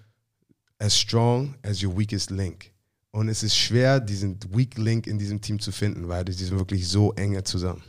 [0.78, 2.72] as strong as your weakest link.
[3.11, 6.59] Und es ist schwer, diesen weak link in diesem Team zu finden, weil die sind
[6.59, 7.82] wirklich so enge zusammen.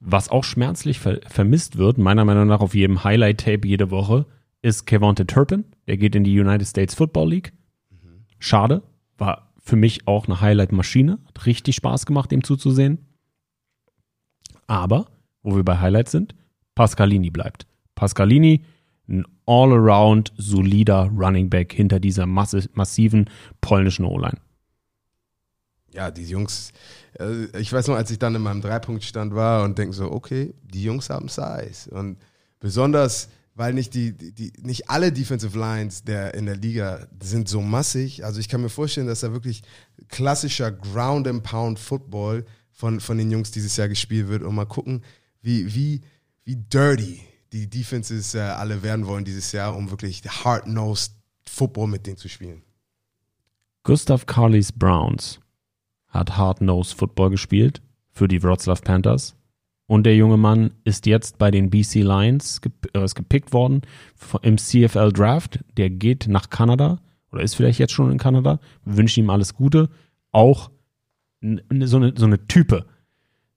[0.00, 4.26] Was auch schmerzlich ver vermisst wird, meiner Meinung nach auf jedem Highlight-Tape jede Woche,
[4.62, 5.64] ist Kevonte Turpin.
[5.86, 7.52] Der geht in die United States Football League.
[8.38, 8.82] Schade.
[9.18, 11.18] War für mich auch eine Highlight-Maschine.
[11.26, 13.04] Hat richtig Spaß gemacht, dem zuzusehen.
[14.68, 15.06] Aber,
[15.42, 16.34] wo wir bei Highlights sind,
[16.76, 17.66] Pascalini bleibt.
[17.96, 18.64] Pascalini,
[19.08, 23.28] ein all-around solider Running Back hinter dieser massi massiven
[23.60, 24.38] polnischen O-Line.
[25.92, 26.72] ja, die Jungs,
[27.18, 30.54] äh, ich weiß noch, als ich dann in meinem Dreipunktstand war und denke so, okay,
[30.62, 31.90] die Jungs haben Size.
[31.90, 32.18] Und
[32.60, 37.48] besonders, weil nicht die, die, die nicht alle Defensive Lines der in der Liga sind
[37.48, 38.24] so massig.
[38.24, 39.62] Also ich kann mir vorstellen, dass da wirklich
[40.08, 44.66] klassischer Ground and Pound Football von, von den Jungs dieses Jahr gespielt wird und mal
[44.66, 45.02] gucken,
[45.40, 46.02] wie, wie,
[46.44, 51.14] wie dirty die Defenses äh, alle werden wollen dieses Jahr, um wirklich hard-nosed
[51.48, 52.62] Football mit denen zu spielen.
[53.84, 55.40] Gustav Carlis Browns
[56.08, 57.80] hat Hard-Nose Football gespielt
[58.10, 59.34] für die Wroclaw Panthers.
[59.86, 63.82] Und der junge Mann ist jetzt bei den BC Lions gep äh, ist gepickt worden
[64.42, 65.60] im CFL Draft.
[65.76, 66.98] Der geht nach Kanada
[67.30, 68.58] oder ist vielleicht jetzt schon in Kanada.
[68.84, 69.88] Wir wünschen ihm alles Gute.
[70.32, 70.70] Auch
[71.40, 72.86] so eine, so eine Type,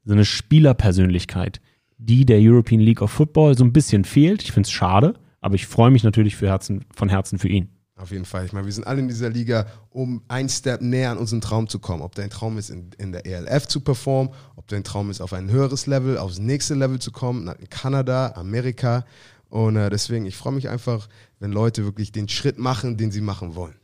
[0.04, 1.62] so eine Spielerpersönlichkeit,
[1.98, 4.44] die der European League of Football so ein bisschen fehlt.
[4.44, 7.70] Ich finde es schade, aber ich freue mich natürlich Herzen, von Herzen für ihn.
[8.00, 8.46] Auf jeden Fall.
[8.46, 11.68] Ich meine, wir sind alle in dieser Liga, um einen Step näher an unseren Traum
[11.68, 12.02] zu kommen.
[12.02, 15.34] Ob dein Traum ist, in, in der ELF zu performen, ob dein Traum ist, auf
[15.34, 19.04] ein höheres Level, aufs nächste Level zu kommen, nach Kanada, Amerika.
[19.50, 23.22] Und äh, deswegen, ich freue mich einfach, wenn Leute wirklich den Schritt machen, den sie
[23.22, 23.76] machen wollen.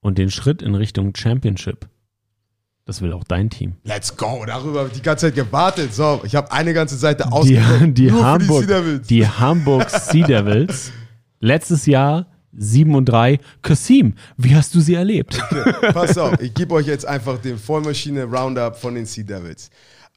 [0.00, 1.88] und den Schritt in Richtung Championship.
[2.84, 3.76] Das will auch dein Team.
[3.84, 4.44] Let's go.
[4.46, 5.92] Darüber habe ich die ganze Zeit gewartet.
[5.94, 7.98] So, ich habe eine ganze Seite Die, ausgedruckt.
[7.98, 9.06] die, nur Hamburg, die Sea Devils.
[9.08, 10.92] die Hamburg Sea Devils.
[11.40, 13.38] Letztes Jahr 7 und 3.
[13.62, 15.38] Kasim, wie hast du sie erlebt?
[15.92, 19.70] Pass auf, ich gebe euch jetzt einfach den Vollmaschine Roundup von den Sea Devils.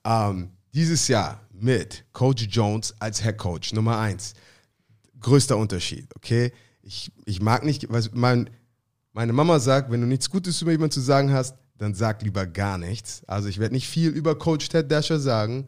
[0.04, 4.34] Ähm, dieses Jahr mit Coach Jones als Head Coach Nummer eins.
[5.20, 6.52] Größter Unterschied, okay?
[6.82, 8.50] Ich, ich mag nicht, was mein,
[9.14, 12.46] meine Mama sagt, wenn du nichts Gutes über jemanden zu sagen hast, dann sag lieber
[12.46, 13.24] gar nichts.
[13.28, 15.68] Also ich werde nicht viel über Coach Ted Dasher sagen.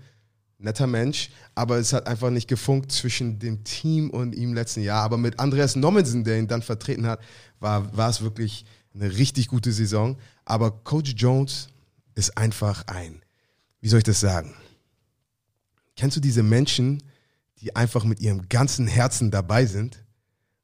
[0.64, 5.04] Netter Mensch, aber es hat einfach nicht gefunkt zwischen dem Team und ihm letzten Jahr.
[5.04, 7.20] Aber mit Andreas Nommensen, der ihn dann vertreten hat,
[7.60, 10.18] war, war es wirklich eine richtig gute Saison.
[10.46, 11.68] Aber Coach Jones
[12.16, 13.22] ist einfach ein,
[13.82, 14.54] wie soll ich das sagen?
[15.96, 17.04] Kennst du diese Menschen,
[17.60, 20.04] die einfach mit ihrem ganzen Herzen dabei sind?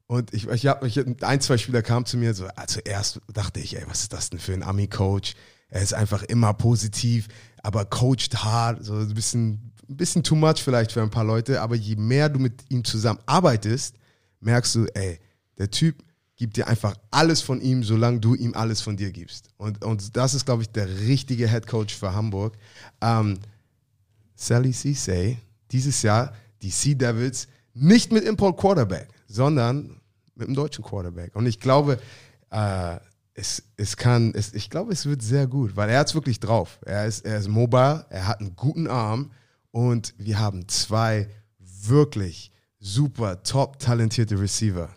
[0.06, 0.90] Und ich, ich habe
[1.20, 4.40] ein, zwei Spieler kamen zu mir so, zuerst dachte ich, ey, was ist das denn
[4.40, 5.34] für ein Ami-Coach?
[5.68, 7.28] Er ist einfach immer positiv,
[7.62, 11.60] aber coacht hart, so ein bisschen, ein bisschen too much vielleicht für ein paar Leute.
[11.60, 13.96] Aber je mehr du mit ihm zusammen arbeitest,
[14.40, 15.18] merkst du, ey,
[15.58, 15.96] der Typ
[16.36, 19.50] gibt dir einfach alles von ihm, solange du ihm alles von dir gibst.
[19.58, 22.56] Und, und das ist, glaube ich, der richtige Head Coach für Hamburg.
[23.02, 23.38] Ähm,
[24.34, 25.36] Sally Cisse,
[25.70, 26.32] dieses Jahr
[26.62, 30.00] die Sea Devils nicht mit Import Quarterback, sondern
[30.34, 31.36] mit einem deutschen Quarterback.
[31.36, 31.98] Und ich glaube,
[32.50, 32.96] äh,
[33.34, 36.40] es, es kann, es, ich glaube, es wird sehr gut, weil er hat es wirklich
[36.40, 36.78] drauf.
[36.84, 39.30] Er ist, er ist mobile, er hat einen guten Arm
[39.70, 44.88] und wir haben zwei wirklich super, top talentierte Receiver.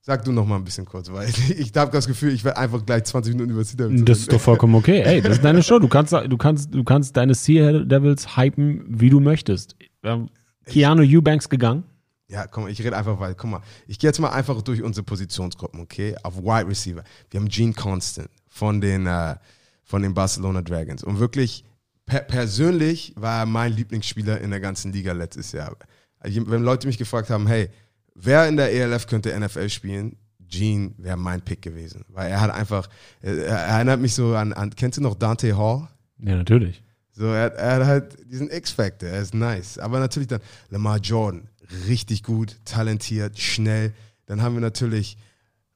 [0.00, 2.86] Sag du noch mal ein bisschen kurz, weil ich habe das Gefühl, ich werde einfach
[2.86, 5.02] gleich 20 Minuten über Sea Devils Das ist doch vollkommen okay.
[5.02, 5.80] Ey, das ist deine Show.
[5.80, 9.74] Du kannst, du kannst, du kannst deine Sea Devils hypen, wie du möchtest.
[10.04, 10.28] Ähm,
[10.64, 11.84] Keanu Eubanks gegangen.
[12.28, 13.34] Ja, komm, ich rede einfach weiter.
[13.34, 16.16] Guck mal, ich gehe jetzt mal einfach durch unsere Positionsgruppen, okay?
[16.22, 17.04] Auf Wide Receiver.
[17.30, 19.36] Wir haben Gene Constant von den, äh,
[19.84, 21.04] von den Barcelona Dragons.
[21.04, 21.64] Und wirklich,
[22.06, 25.76] per persönlich war er mein Lieblingsspieler in der ganzen Liga letztes Jahr.
[26.22, 27.68] Wenn Leute mich gefragt haben, hey,
[28.14, 30.16] wer in der ELF könnte NFL spielen?
[30.48, 32.04] Gene wäre mein Pick gewesen.
[32.08, 32.88] Weil er hat einfach,
[33.20, 35.88] er erinnert mich so an, an kennst du noch Dante Hall?
[36.18, 36.82] Ja, natürlich.
[37.12, 39.78] So, er, er hat halt diesen X-Factor, er ist nice.
[39.78, 41.48] Aber natürlich dann Lamar Jordan,
[41.88, 43.92] richtig gut, talentiert, schnell.
[44.26, 45.16] Dann haben wir natürlich,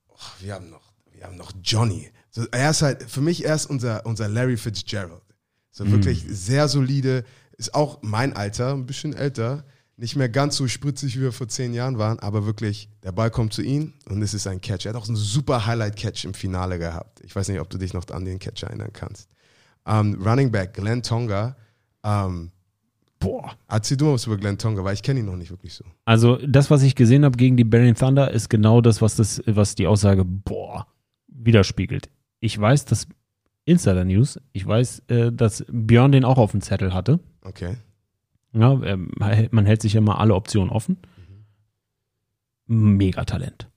[0.09, 2.11] oh, wir haben noch, wir haben noch Johnny.
[2.31, 5.23] So, er ist halt, für mich er ist unser, unser Larry Fitzgerald.
[5.71, 7.25] So wirklich sehr solide,
[7.57, 9.65] ist auch mein Alter, ein bisschen älter.
[9.97, 13.31] Nicht mehr ganz so spritzig, wie wir vor zehn Jahren waren, aber wirklich, der Ball
[13.31, 14.87] kommt zu ihm und es ist ein Catch.
[14.87, 17.21] Er hat auch einen super Highlight-Catch im Finale gehabt.
[17.23, 19.29] Ich weiß nicht, ob du dich noch an den Catch erinnern kannst.
[19.87, 21.55] Ähm, Running Back, Glenn Tonga.
[22.03, 22.51] Ähm,
[23.19, 25.75] boah, erzähl du mal was über Glenn Tonga, weil ich kenne ihn noch nicht wirklich
[25.75, 25.85] so.
[26.07, 29.43] Also das, was ich gesehen habe gegen die Berlin Thunder, ist genau das, was das,
[29.47, 30.87] was die Aussage boah
[31.29, 32.09] widerspiegelt.
[32.41, 33.07] Ich weiß, dass
[33.71, 37.21] Insider News, ich weiß, äh, dass Björn den auch auf dem Zettel hatte.
[37.43, 37.77] Okay.
[38.53, 39.11] Ja, ähm,
[39.53, 40.97] man hält sich immer alle Optionen offen.
[42.67, 43.69] Megatalent.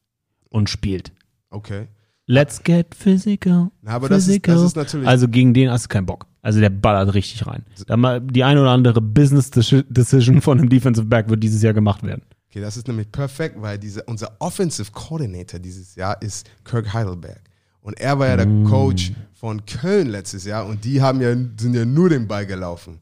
[0.50, 1.12] Und spielt.
[1.50, 1.88] Okay.
[2.26, 3.72] Let's get physical.
[3.82, 4.56] Na, aber das ist, physical.
[4.56, 5.08] das ist natürlich.
[5.08, 6.26] Also gegen den hast du keinen Bock.
[6.42, 7.64] Also der ballert richtig rein.
[7.88, 11.62] Da mal die ein oder andere Business Deci- Decision von einem Defensive Back wird dieses
[11.62, 12.22] Jahr gemacht werden.
[12.50, 17.42] Okay, das ist nämlich perfekt, weil diese, unser Offensive Coordinator dieses Jahr ist Kirk Heidelberg.
[17.84, 21.76] Und er war ja der Coach von Köln letztes Jahr und die haben ja, sind
[21.76, 23.00] ja nur den Ball gelaufen.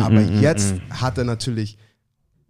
[0.00, 1.78] Aber jetzt hat er natürlich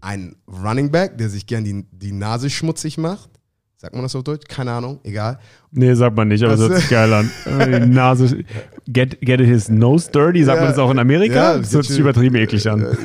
[0.00, 3.28] einen Running Back, der sich gern die, die Nase schmutzig macht.
[3.76, 4.46] Sagt man das auf Deutsch?
[4.48, 5.38] Keine Ahnung, egal.
[5.70, 7.30] Nee, sagt man nicht, aber das Das- hört sich geil an.
[7.84, 8.44] Die Nase,
[8.88, 11.34] get, get his nose dirty, sagt Ja, man das auch in Amerika?
[11.34, 12.86] ja, das hört sich übertrieben eklig an.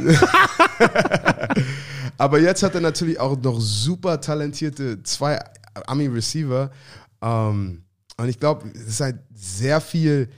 [2.18, 5.40] Aber jetzt hat er natürlich auch noch super talentierte zwei
[5.88, 6.70] Army-Receiver.
[7.22, 7.84] Ähm,
[8.20, 10.30] und ich glaube, es ist halt sehr viel,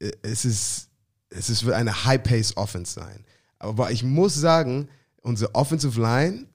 [0.00, 0.88] äh, es ist,
[1.30, 3.24] es ist, wird eine High-Pace-Offense sein.
[3.58, 4.88] Aber ich muss sagen,
[5.22, 6.46] unsere Offensive Line,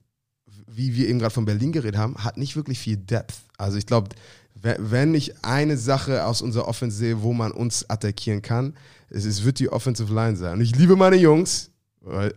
[0.67, 3.35] wie wir eben gerade von Berlin geredet haben, hat nicht wirklich viel Depth.
[3.57, 4.09] Also ich glaube,
[4.55, 8.73] we- wenn ich eine Sache aus unserer Offense sehe, wo man uns attackieren kann,
[9.09, 10.53] es, es wird die Offensive Line sein.
[10.53, 11.69] Und ich liebe meine Jungs,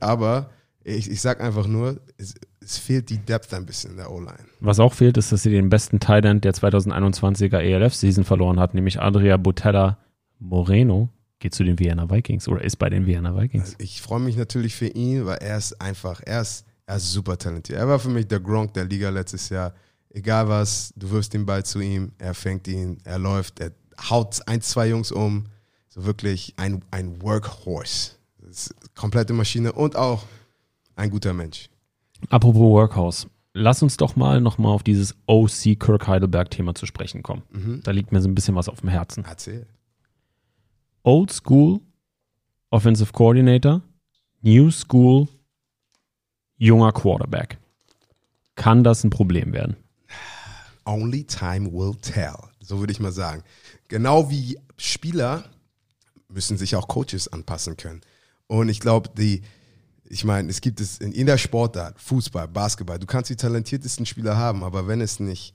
[0.00, 0.50] aber
[0.84, 2.34] ich, ich sag einfach nur, es,
[2.66, 4.44] es fehlt die Depth ein bisschen in der O-Line.
[4.58, 9.00] Was auch fehlt, ist, dass sie den besten End der 2021er ELF-Season verloren hat, nämlich
[9.00, 9.98] Adria Botella
[10.40, 11.08] Moreno.
[11.38, 13.76] Geht zu den Vienna Vikings oder ist bei den Vienna Vikings.
[13.78, 17.36] Ich freue mich natürlich für ihn, weil er ist einfach, er ist, er ist super
[17.38, 17.78] talentiert.
[17.78, 19.74] Er war für mich der Gronk der Liga letztes Jahr.
[20.10, 23.70] Egal was, du wirfst den Ball zu ihm, er fängt ihn, er läuft, er
[24.10, 25.44] haut ein, zwei Jungs um.
[25.88, 28.12] So wirklich ein, ein Workhorse.
[28.94, 30.24] Komplette Maschine und auch
[30.96, 31.68] ein guter Mensch.
[32.30, 33.28] Apropos Workhouse.
[33.52, 37.42] Lass uns doch mal nochmal auf dieses OC Kirk Heidelberg Thema zu sprechen kommen.
[37.50, 37.80] Mhm.
[37.82, 39.24] Da liegt mir so ein bisschen was auf dem Herzen.
[39.26, 39.66] Erzähl.
[41.02, 41.80] Old School
[42.70, 43.80] Offensive Coordinator,
[44.42, 45.28] New School
[46.58, 47.58] junger Quarterback.
[48.56, 49.76] Kann das ein Problem werden?
[50.84, 52.36] Only time will tell.
[52.60, 53.42] So würde ich mal sagen.
[53.88, 55.44] Genau wie Spieler
[56.28, 58.00] müssen sich auch Coaches anpassen können.
[58.46, 59.42] Und ich glaube, die,
[60.08, 64.36] ich meine, es gibt es in jeder Sportart, Fußball, Basketball, du kannst die talentiertesten Spieler
[64.36, 65.54] haben, aber wenn es nicht,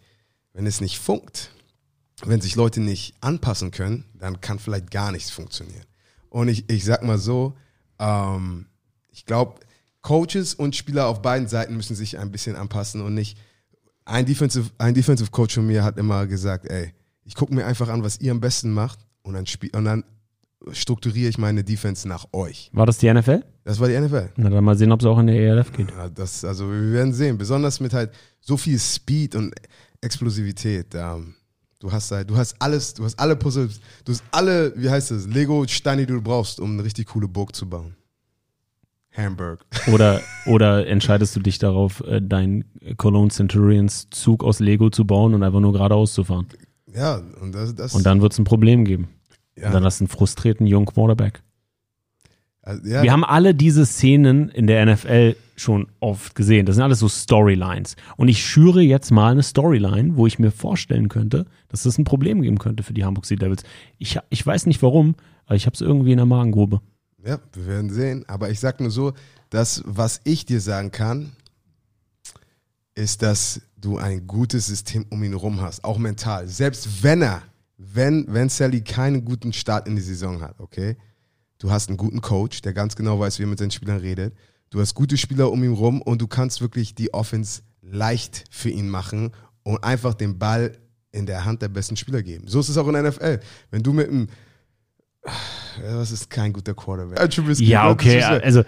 [0.53, 1.51] wenn es nicht funkt,
[2.23, 5.85] wenn sich Leute nicht anpassen können, dann kann vielleicht gar nichts funktionieren.
[6.29, 7.55] Und ich, ich sag mal so,
[7.99, 8.67] ähm,
[9.09, 9.59] ich glaube,
[10.01, 13.37] Coaches und Spieler auf beiden Seiten müssen sich ein bisschen anpassen und nicht.
[14.03, 16.93] Ein Defensive, ein Defensive Coach von mir hat immer gesagt, ey,
[17.23, 20.03] ich gucke mir einfach an, was ihr am besten macht und dann, spiel, und dann
[20.71, 22.69] strukturiere ich meine Defense nach euch.
[22.73, 23.43] War das die NFL?
[23.63, 24.29] Das war die NFL.
[24.37, 25.89] Na dann mal sehen, ob es auch in der ELF geht.
[25.91, 27.37] Ja, das, also wir werden sehen.
[27.37, 29.53] Besonders mit halt so viel Speed und
[30.01, 30.93] Explosivität.
[30.95, 31.35] Ähm,
[31.79, 35.11] du hast halt, du hast alles, du hast alle Puzzles, du hast alle, wie heißt
[35.11, 37.95] das, Lego-Steine, die du brauchst, um eine richtig coole Burg zu bauen.
[39.13, 39.65] Hamburg.
[39.91, 42.63] Oder, oder entscheidest du dich darauf, äh, deinen
[42.95, 46.47] Cologne Centurions Zug aus Lego zu bauen und einfach nur geradeaus zu fahren?
[46.93, 49.09] Ja, und das, das Und dann wird es ein Problem geben.
[49.55, 51.41] Ja, Und dann hast du einen frustrierten jungen Quarterback.
[52.61, 56.65] also, ja, Wir haben alle diese Szenen in der NFL schon oft gesehen.
[56.65, 57.95] Das sind alles so Storylines.
[58.17, 62.03] Und ich schüre jetzt mal eine Storyline, wo ich mir vorstellen könnte, dass das ein
[62.03, 63.63] Problem geben könnte für die Hamburg Sea Devils.
[63.97, 66.81] Ich, ich weiß nicht warum, aber ich habe es irgendwie in der Magengrube.
[67.23, 68.25] Ja, wir werden sehen.
[68.27, 69.13] Aber ich sag nur so,
[69.49, 71.33] das, was ich dir sagen kann,
[72.95, 76.47] ist, dass du ein gutes System um ihn rum hast, auch mental.
[76.47, 77.41] Selbst wenn er,
[77.93, 80.97] wenn, wenn Sally keinen guten Start in die Saison hat, okay?
[81.57, 84.33] Du hast einen guten Coach, der ganz genau weiß, wie er mit seinen Spielern redet.
[84.69, 88.69] Du hast gute Spieler um ihn rum und du kannst wirklich die Offense leicht für
[88.69, 89.31] ihn machen
[89.63, 90.77] und einfach den Ball
[91.11, 92.47] in der Hand der besten Spieler geben.
[92.47, 93.39] So ist es auch in der NFL.
[93.69, 94.27] Wenn du mit einem
[95.81, 97.19] das ist kein guter Quarterback.
[97.59, 98.21] Ja, okay.
[98.23, 98.63] Also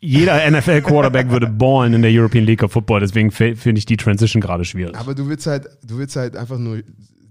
[0.00, 3.00] jeder NFL-Quarterback würde ballen in der European League of Football.
[3.00, 4.96] Deswegen finde ich die Transition gerade schwierig.
[4.96, 6.82] Aber du willst halt, du willst halt einfach nur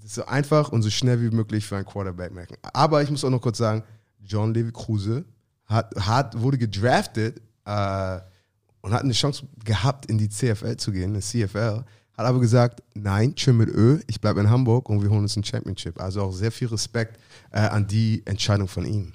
[0.06, 2.56] so einfach und so schnell wie möglich für einen Quarterback merken.
[2.74, 3.84] Aber ich muss auch noch kurz sagen,
[4.24, 5.26] John Levy Kruse
[5.66, 8.20] hat, hat, wurde gedraftet äh,
[8.82, 11.84] und hat eine Chance gehabt, in die CFL zu gehen, eine CFL.
[12.18, 15.36] Hat aber gesagt, nein, chill mit Ö, ich bleibe in Hamburg und wir holen uns
[15.36, 15.99] ein Championship.
[15.99, 17.20] Also auch sehr viel Respekt
[17.51, 19.14] äh, an die Entscheidung von ihm.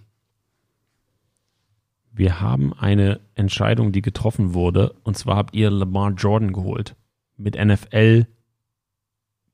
[2.13, 4.95] Wir haben eine Entscheidung, die getroffen wurde.
[5.05, 6.97] Und zwar habt ihr Lamar Jordan geholt.
[7.37, 8.27] Mit NFL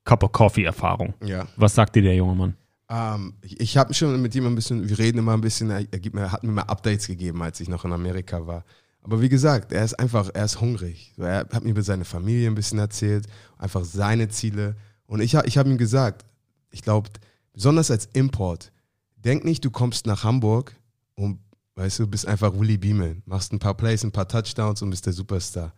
[0.06, 1.12] Cup of Coffee Erfahrung.
[1.22, 1.46] Ja.
[1.56, 2.56] Was sagt dir der junge Mann?
[2.88, 5.84] Ähm, ich ich habe schon mit ihm ein bisschen, wir reden immer ein bisschen, er,
[5.84, 8.64] gibt mir, hat mir mal Updates gegeben, als ich noch in Amerika war.
[9.02, 11.12] Aber wie gesagt, er ist einfach, er ist hungrig.
[11.18, 13.26] Er hat mir über seine Familie ein bisschen erzählt,
[13.58, 14.76] einfach seine Ziele.
[15.06, 16.24] Und ich, ich habe ihm gesagt,
[16.70, 17.10] ich glaube,
[17.52, 18.72] besonders als Import,
[19.16, 20.76] denk nicht, du kommst nach Hamburg
[21.14, 21.40] und,
[21.74, 25.06] weißt du, bist einfach Willy Beeman, machst ein paar Plays, ein paar Touchdowns und bist
[25.06, 25.72] der Superstar.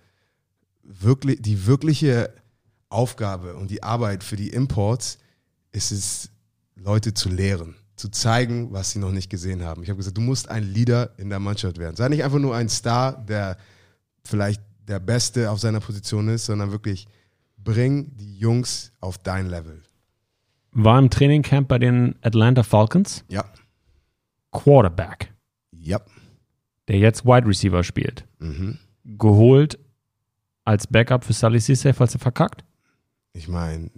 [0.82, 2.32] Wirklich, die wirkliche
[2.90, 5.18] Aufgabe und die Arbeit für die Imports
[5.72, 6.30] ist es,
[6.76, 9.82] Leute zu lehren, zu zeigen, was sie noch nicht gesehen haben.
[9.82, 11.96] Ich habe gesagt, du musst ein Leader in der Mannschaft werden.
[11.96, 13.56] Sei nicht einfach nur ein Star, der
[14.24, 17.06] vielleicht der Beste auf seiner Position ist, sondern wirklich
[17.58, 19.82] bring die Jungs auf dein Level.
[20.72, 23.24] War im Trainingcamp bei den Atlanta Falcons.
[23.28, 23.44] Ja.
[24.52, 25.32] Quarterback,
[25.72, 26.00] Ja.
[26.88, 28.24] der jetzt Wide Receiver spielt.
[28.38, 28.78] Mhm.
[29.04, 29.78] Geholt
[30.64, 32.64] als Backup für Sully Cisse, falls er verkackt.
[33.32, 33.90] Ich meine,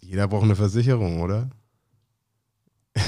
[0.00, 1.50] jeder braucht eine Versicherung, oder?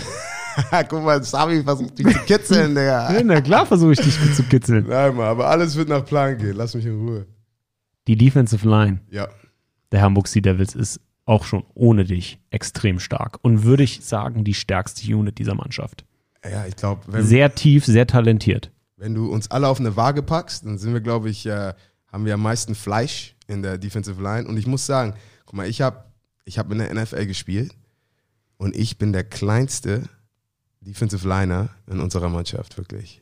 [0.88, 3.12] Guck mal, Sami versucht dich zu kitzeln, Digga.
[3.14, 4.86] Ja, na klar versuche ich dich zu kitzeln.
[4.88, 6.54] Nein, mal, aber alles wird nach Plan gehen.
[6.56, 7.26] Lass mich in Ruhe.
[8.06, 9.28] Die Defensive Line Ja.
[9.92, 14.42] der Hamburg Sea Devils ist auch schon ohne dich extrem stark und würde ich sagen,
[14.44, 16.04] die stärkste Unit dieser Mannschaft.
[16.44, 18.70] Ja, ich glaube, Sehr tief, sehr talentiert.
[18.96, 21.72] wenn du uns alle auf eine Waage packst, dann sind wir, glaube ich, äh,
[22.10, 24.48] haben wir am meisten Fleisch in der Defensive Line.
[24.48, 25.14] Und ich muss sagen,
[25.50, 26.04] guck mal, ich habe
[26.44, 27.74] ich hab in der NFL gespielt
[28.56, 30.08] und ich bin der kleinste
[30.80, 33.20] Defensive Liner in unserer Mannschaft, wirklich.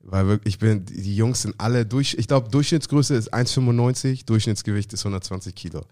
[0.00, 4.92] Weil wirklich, ich bin, die Jungs sind alle durch, ich glaube, Durchschnittsgröße ist 1,95, Durchschnittsgewicht
[4.92, 5.86] ist 120 Kilo.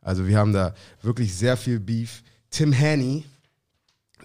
[0.00, 2.22] Also wir haben da wirklich sehr viel Beef.
[2.48, 3.26] Tim Haney,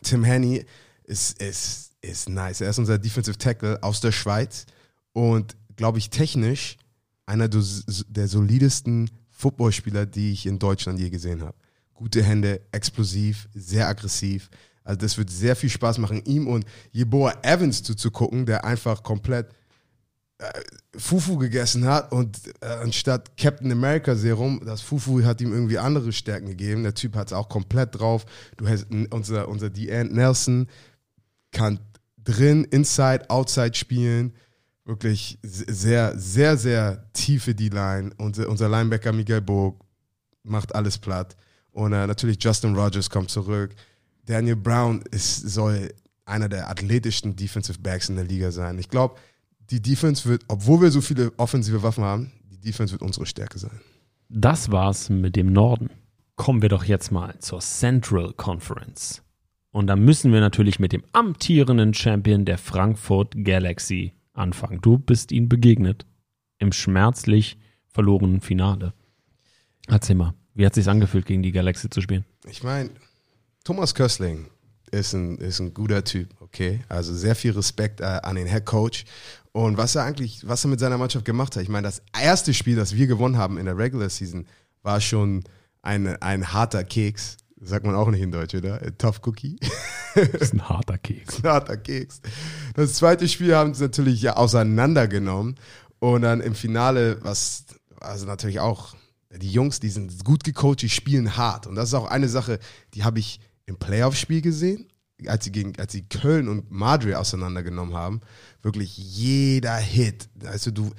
[0.02, 0.66] Tim Haney
[1.04, 2.62] ist, ist, ist nice.
[2.62, 4.66] Er ist unser Defensive Tackle aus der Schweiz
[5.12, 6.78] und, glaube ich, technisch
[7.26, 11.56] einer der solidesten Footballspieler, die ich in Deutschland je gesehen habe.
[11.94, 14.50] Gute Hände, explosiv, sehr aggressiv.
[14.84, 19.48] Also das wird sehr viel Spaß machen, ihm und Jeboa Evans zuzugucken, der einfach komplett
[20.38, 20.52] äh,
[20.98, 26.14] Fufu gegessen hat und äh, anstatt Captain America Serum, das Fufu hat ihm irgendwie andere
[26.14, 26.84] Stärken gegeben.
[26.84, 28.26] Der Typ hat es auch komplett drauf.
[28.58, 30.68] Du hast unser, unser DeAnt Nelson
[31.52, 31.80] kann
[32.24, 34.34] drin, inside, outside spielen.
[34.86, 38.12] Wirklich sehr, sehr, sehr tiefe D-Line.
[38.18, 39.84] Unser, unser Linebacker Miguel Burg
[40.44, 41.36] macht alles platt.
[41.72, 43.76] Und äh, natürlich Justin Rogers kommt zurück.
[44.26, 45.92] Daniel Brown ist, soll
[46.26, 48.78] einer der athletischsten Defensive Backs in der Liga sein.
[48.80, 49.16] Ich glaube,
[49.70, 53.58] die Defense wird, obwohl wir so viele offensive Waffen haben, die Defense wird unsere Stärke
[53.58, 53.80] sein.
[54.30, 55.90] Das war's mit dem Norden.
[56.36, 59.22] Kommen wir doch jetzt mal zur Central Conference.
[59.72, 64.82] Und da müssen wir natürlich mit dem amtierenden Champion der Frankfurt Galaxy anfangen.
[64.82, 66.06] Du bist ihnen begegnet
[66.60, 67.58] im schmerzlich
[67.88, 68.94] verlorenen Finale.
[69.88, 72.26] Erzähl mal, wie hat es sich angefühlt, gegen die Galaxy zu spielen?
[72.48, 72.90] Ich meine,
[73.64, 74.48] Thomas Köstling
[74.92, 76.82] ist ein, ist ein guter Typ, okay?
[76.88, 79.06] Also sehr viel Respekt äh, an den Head Coach.
[79.52, 82.54] Und was er eigentlich, was er mit seiner Mannschaft gemacht hat, ich meine, das erste
[82.54, 84.48] Spiel, das wir gewonnen haben in der Regular Season,
[84.82, 85.44] war schon
[85.82, 87.38] ein, ein harter Keks.
[87.66, 88.76] Sagt man auch nicht in Deutsch, oder?
[88.76, 89.58] A tough Cookie.
[90.14, 91.44] Das ist ein harter Keks.
[91.44, 92.22] ein harter Keks.
[92.76, 95.56] Das zweite Spiel haben sie natürlich ja auseinandergenommen.
[96.00, 97.66] Und dann im Finale, was
[98.00, 98.96] also natürlich auch,
[99.36, 101.66] die Jungs, die sind gut gecoacht, die spielen hart.
[101.66, 102.60] Und das ist auch eine Sache,
[102.94, 104.88] die habe ich im Playoff-Spiel gesehen,
[105.26, 108.22] als sie, gegen, als sie Köln und Madrid auseinandergenommen haben.
[108.62, 110.30] Wirklich jeder Hit.
[110.46, 110.92] Also du,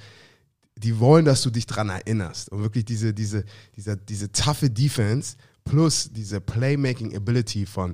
[0.75, 2.49] die wollen, dass du dich dran erinnerst.
[2.49, 3.45] Und wirklich diese, diese,
[3.75, 5.37] diese, diese taffe Defense
[5.67, 7.93] plus diese Playmaking Ability von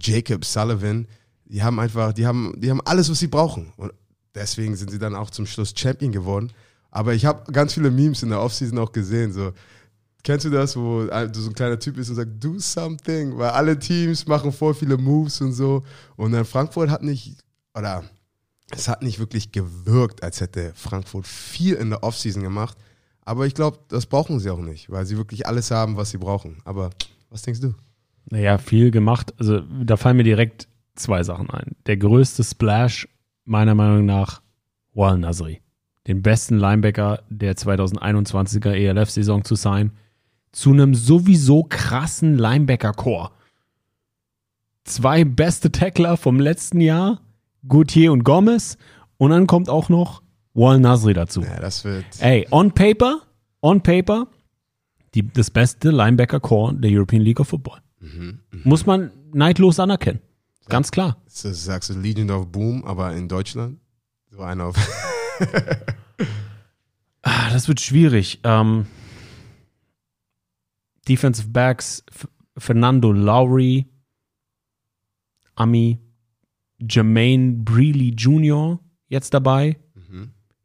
[0.00, 1.06] Jacob Sullivan,
[1.44, 3.72] die haben einfach, die haben, die haben alles, was sie brauchen.
[3.76, 3.92] Und
[4.34, 6.52] deswegen sind sie dann auch zum Schluss Champion geworden.
[6.90, 9.32] Aber ich habe ganz viele Memes in der Offseason auch gesehen.
[9.32, 9.52] So,
[10.22, 13.50] kennst du das, wo du so ein kleiner Typ bist und sagt, do something, weil
[13.50, 15.84] alle Teams machen voll viele Moves und so.
[16.16, 17.36] Und dann Frankfurt hat nicht,
[17.74, 18.04] oder
[18.70, 22.76] es hat nicht wirklich gewirkt, als hätte Frankfurt viel in der Offseason gemacht.
[23.28, 26.16] Aber ich glaube, das brauchen sie auch nicht, weil sie wirklich alles haben, was sie
[26.16, 26.56] brauchen.
[26.64, 26.88] Aber
[27.28, 27.74] was denkst du?
[28.30, 29.34] Naja, viel gemacht.
[29.38, 31.76] Also da fallen mir direkt zwei Sachen ein.
[31.84, 33.06] Der größte Splash,
[33.44, 34.40] meiner Meinung nach,
[34.94, 35.60] Wal Nasri.
[36.06, 39.92] Den besten Linebacker der 2021er ELF-Saison zu sein.
[40.52, 43.32] Zu einem sowieso krassen Linebacker-Core.
[44.84, 47.20] Zwei beste Tackler vom letzten Jahr,
[47.68, 48.78] Gauthier und Gomez.
[49.18, 50.22] Und dann kommt auch noch
[50.58, 51.42] Wal Nasri dazu.
[51.42, 52.04] Ja, das wird.
[52.18, 53.22] Ey, on paper,
[53.62, 54.26] on paper,
[55.14, 57.80] die, das beste Linebacker-Core der European League of Football.
[58.64, 60.20] Muss man neidlos anerkennen.
[60.68, 61.16] Ganz klar.
[61.26, 63.78] Sagst du Legion of Boom, aber in Deutschland
[64.30, 64.76] so einer auf.
[67.22, 68.40] Ah, das wird schwierig.
[68.44, 68.86] Ähm,
[71.08, 73.86] Defensive Backs, F Fernando Lowry,
[75.56, 75.98] Ami,
[76.78, 78.78] Jermaine Breeley Jr.
[79.08, 79.76] jetzt dabei,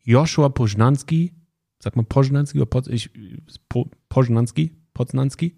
[0.03, 1.33] Joshua Poznanski,
[1.79, 3.09] sag mal Poznanski oder Poz, ich,
[3.69, 5.55] po, Poznanski, Poznanski,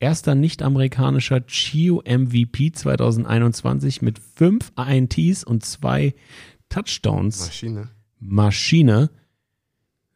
[0.00, 6.14] erster nicht-amerikanischer Chio MVP 2021 mit fünf INTs und zwei
[6.68, 7.46] Touchdowns.
[7.46, 7.88] Maschine.
[8.20, 9.10] Maschine.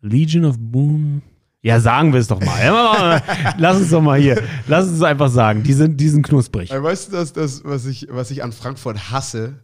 [0.01, 1.23] Legion of Boom.
[1.63, 3.23] Ja, sagen wir es doch mal.
[3.57, 4.43] Lass uns doch mal hier.
[4.67, 5.63] Lass uns einfach sagen.
[5.63, 6.71] Die sind, die sind knusprig.
[6.71, 9.61] Weißt du, dass das, was ich, was ich an Frankfurt hasse,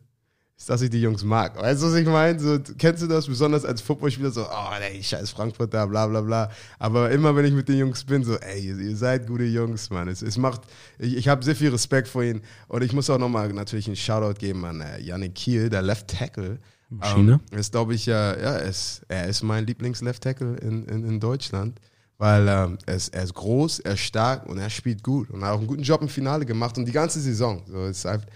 [0.58, 1.56] ist, dass ich die Jungs mag.
[1.56, 2.38] Weißt du, was ich meine?
[2.38, 3.28] So, kennst du das?
[3.28, 6.50] Besonders als Footballspieler so, oh, ey, scheiß Frankfurt da, bla bla bla.
[6.80, 9.88] Aber immer, wenn ich mit den Jungs bin, so, ey, ihr, ihr seid gute Jungs,
[9.90, 10.08] Mann.
[10.08, 10.62] Es, es macht,
[10.98, 12.42] ich, ich habe sehr viel Respekt vor ihnen.
[12.66, 16.08] Und ich muss auch nochmal natürlich einen Shoutout geben an äh, Yannick Kiel, der Left
[16.08, 16.58] Tackle.
[16.90, 17.40] Maschine.
[17.52, 21.04] Ähm, ist, glaube ich, ja, ja er, ist, er ist mein Lieblings-Left Tackle in, in,
[21.04, 21.80] in Deutschland.
[22.16, 25.30] Weil ähm, er, ist, er ist groß, er ist stark und er spielt gut.
[25.30, 27.62] Und er hat auch einen guten Job im Finale gemacht und die ganze Saison.
[27.68, 28.26] So, ist einfach,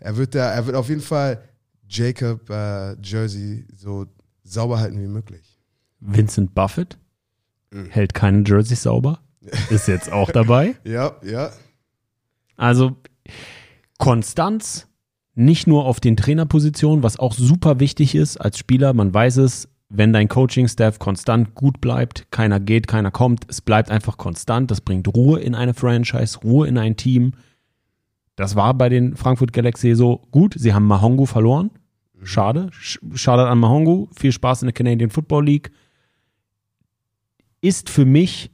[0.00, 1.42] er, wird da, er wird auf jeden Fall
[1.88, 4.06] Jacob äh, Jersey so
[4.44, 5.58] sauber halten wie möglich.
[6.00, 6.98] Vincent Buffett
[7.72, 7.86] Mhm.
[7.90, 9.20] hält keinen Jersey sauber.
[9.70, 10.76] Ist jetzt auch dabei.
[10.84, 11.50] Ja, ja.
[12.56, 12.96] Also
[13.98, 14.86] Konstanz,
[15.34, 18.92] nicht nur auf den Trainerpositionen, was auch super wichtig ist als Spieler.
[18.94, 23.90] Man weiß es, wenn dein Coaching-Staff konstant gut bleibt, keiner geht, keiner kommt, es bleibt
[23.90, 24.70] einfach konstant.
[24.70, 27.32] Das bringt Ruhe in eine Franchise, Ruhe in ein Team.
[28.36, 30.54] Das war bei den Frankfurt Galaxy so gut.
[30.58, 31.70] Sie haben Mahongo verloren.
[32.22, 32.70] Schade.
[32.72, 34.08] Sch- Schade an Mahongo.
[34.16, 35.70] Viel Spaß in der Canadian Football League.
[37.60, 38.50] Ist für mich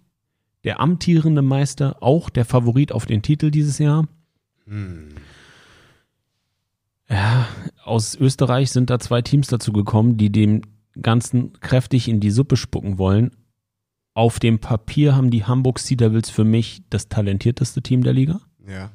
[0.65, 4.07] der amtierende Meister auch der Favorit auf den Titel dieses Jahr.
[7.09, 7.47] Ja,
[7.85, 10.63] aus Österreich sind da zwei Teams dazu gekommen, die dem
[11.01, 13.33] Ganzen kräftig in die Suppe spucken wollen.
[14.15, 18.41] Auf dem Papier haben die Hamburg Sea Devils für mich das talentierteste Team der Liga.
[18.67, 18.91] Ja.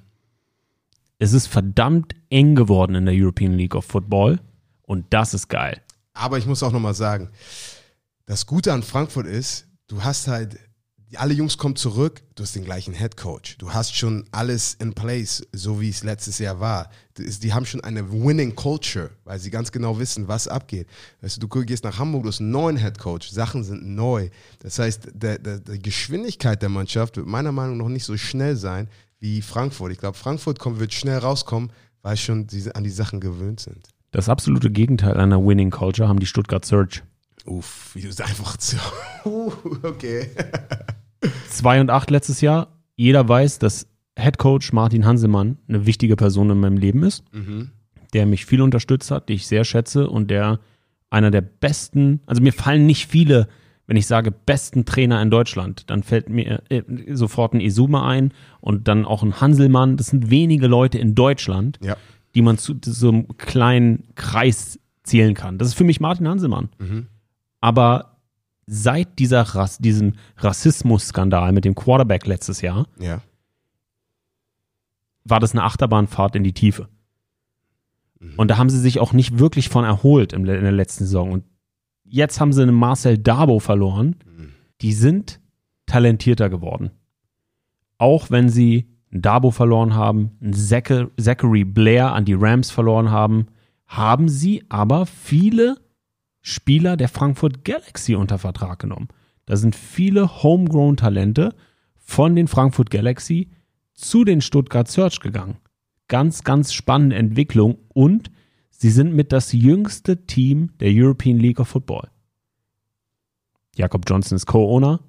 [1.19, 4.39] Es ist verdammt eng geworden in der European League of Football
[4.87, 5.79] und das ist geil.
[6.13, 7.29] Aber ich muss auch nochmal sagen,
[8.25, 10.57] das Gute an Frankfurt ist, du hast halt
[11.15, 13.57] alle Jungs kommen zurück, du hast den gleichen Head Coach.
[13.59, 16.89] Du hast schon alles in place, so wie es letztes Jahr war.
[17.17, 20.87] Die haben schon eine winning culture, weil sie ganz genau wissen, was abgeht.
[21.21, 24.29] Weißt du, du gehst nach Hamburg, du hast einen neuen Head Coach, Sachen sind neu.
[24.59, 28.89] Das heißt, die Geschwindigkeit der Mannschaft wird meiner Meinung nach nicht so schnell sein
[29.19, 29.93] wie Frankfurt.
[29.93, 33.87] Ich glaube, Frankfurt kommt, wird schnell rauskommen, weil schon sie an die Sachen gewöhnt sind.
[34.11, 37.01] Das absolute Gegenteil einer Winning Culture haben die Stuttgart Surge.
[37.45, 38.77] Uff, wie es einfach so.
[39.29, 39.51] Uh,
[39.83, 40.29] okay.
[41.49, 42.67] 2 und 8 letztes Jahr.
[42.95, 47.71] Jeder weiß, dass Head Coach Martin Hansemann eine wichtige Person in meinem Leben ist, Mhm.
[48.13, 50.59] der mich viel unterstützt hat, die ich sehr schätze und der
[51.09, 53.47] einer der besten, also mir fallen nicht viele,
[53.85, 58.33] wenn ich sage besten Trainer in Deutschland, dann fällt mir äh, sofort ein Isuma ein
[58.59, 59.95] und dann auch ein Hanselmann.
[59.97, 61.95] Das sind wenige Leute in Deutschland, Ja.
[62.37, 65.57] Die man zu so einem kleinen Kreis zählen kann.
[65.57, 66.69] Das ist für mich Martin Hanselmann.
[67.61, 68.17] Aber
[68.67, 73.21] seit dieser Rass, diesem Rassismus-Skandal mit dem Quarterback letztes Jahr Ja.
[75.23, 76.87] war das eine Achterbahnfahrt in die Tiefe.
[78.37, 81.31] Und da haben sie sich auch nicht wirklich von erholt in der letzten Saison.
[81.31, 81.43] Und
[82.03, 84.15] jetzt haben sie einen Marcel Dabo verloren.
[84.81, 85.39] Die sind
[85.87, 86.91] talentierter geworden.
[87.97, 93.11] Auch wenn sie einen Dabo verloren haben, einen Zacha- Zachary Blair an die Rams verloren
[93.11, 93.47] haben,
[93.85, 95.77] haben sie aber viele
[96.41, 99.07] Spieler der Frankfurt Galaxy unter Vertrag genommen.
[99.45, 101.55] Da sind viele Homegrown-Talente
[101.95, 103.49] von den Frankfurt Galaxy
[103.93, 105.57] zu den Stuttgart Search gegangen.
[106.07, 108.31] Ganz, ganz spannende Entwicklung und
[108.69, 112.09] sie sind mit das jüngste Team der European League of Football.
[113.75, 115.01] Jakob Johnson ist Co-Owner.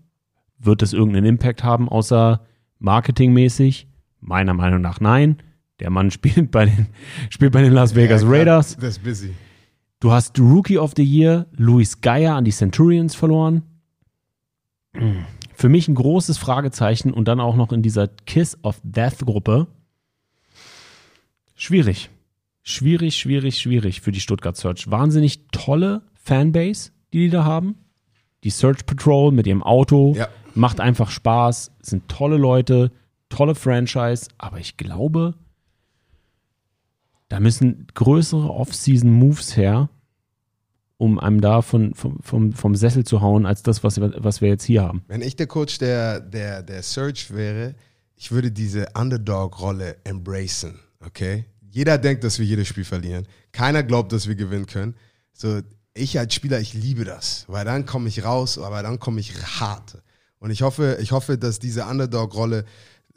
[0.59, 2.45] Wird es irgendeinen Impact haben, außer
[2.79, 3.89] marketingmäßig?
[4.21, 5.39] Meiner Meinung nach nein.
[5.81, 6.87] Der Mann spielt bei den,
[7.31, 8.77] spielt bei den Las Vegas Ja, Raiders.
[8.77, 9.35] Das ist busy.
[10.01, 13.63] Du hast Rookie of the Year Luis Geier an die Centurions verloren.
[15.55, 19.67] Für mich ein großes Fragezeichen und dann auch noch in dieser Kiss of Death Gruppe.
[21.57, 22.11] Schwierig.
[22.63, 24.91] Schwierig, schwierig, schwierig für die Stuttgart Search.
[24.91, 27.75] Wahnsinnig tolle Fanbase, die die da haben.
[28.45, 30.29] Die Search Patrol mit ihrem Auto Ja.
[30.55, 32.91] Macht einfach Spaß, sind tolle Leute,
[33.29, 35.35] tolle Franchise, aber ich glaube,
[37.29, 39.91] da müssen größere Off-Season-Moves her,
[40.97, 44.41] um einem da von, vom, vom, vom Sessel zu hauen, als das, was wir, was
[44.41, 45.03] wir jetzt hier haben.
[45.07, 47.75] Wenn ich der Coach der, der, der Search wäre,
[48.17, 51.45] ich würde diese Underdog-Rolle embracen, okay?
[51.71, 53.29] Jeder denkt, dass wir jedes Spiel verlieren.
[53.53, 54.97] Keiner glaubt, dass wir gewinnen können.
[55.33, 55.61] So,
[55.95, 59.35] ich als Spieler, ich liebe das, weil dann komme ich raus, aber dann komme ich
[59.61, 60.03] hart.
[60.41, 62.65] Und ich hoffe, ich hoffe, dass diese Underdog-Rolle,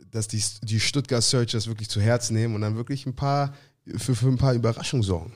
[0.10, 3.54] dass die, die Stuttgart Searchers wirklich zu Herzen nehmen und dann wirklich ein paar,
[3.98, 5.34] für, für ein paar Überraschungen sorgen.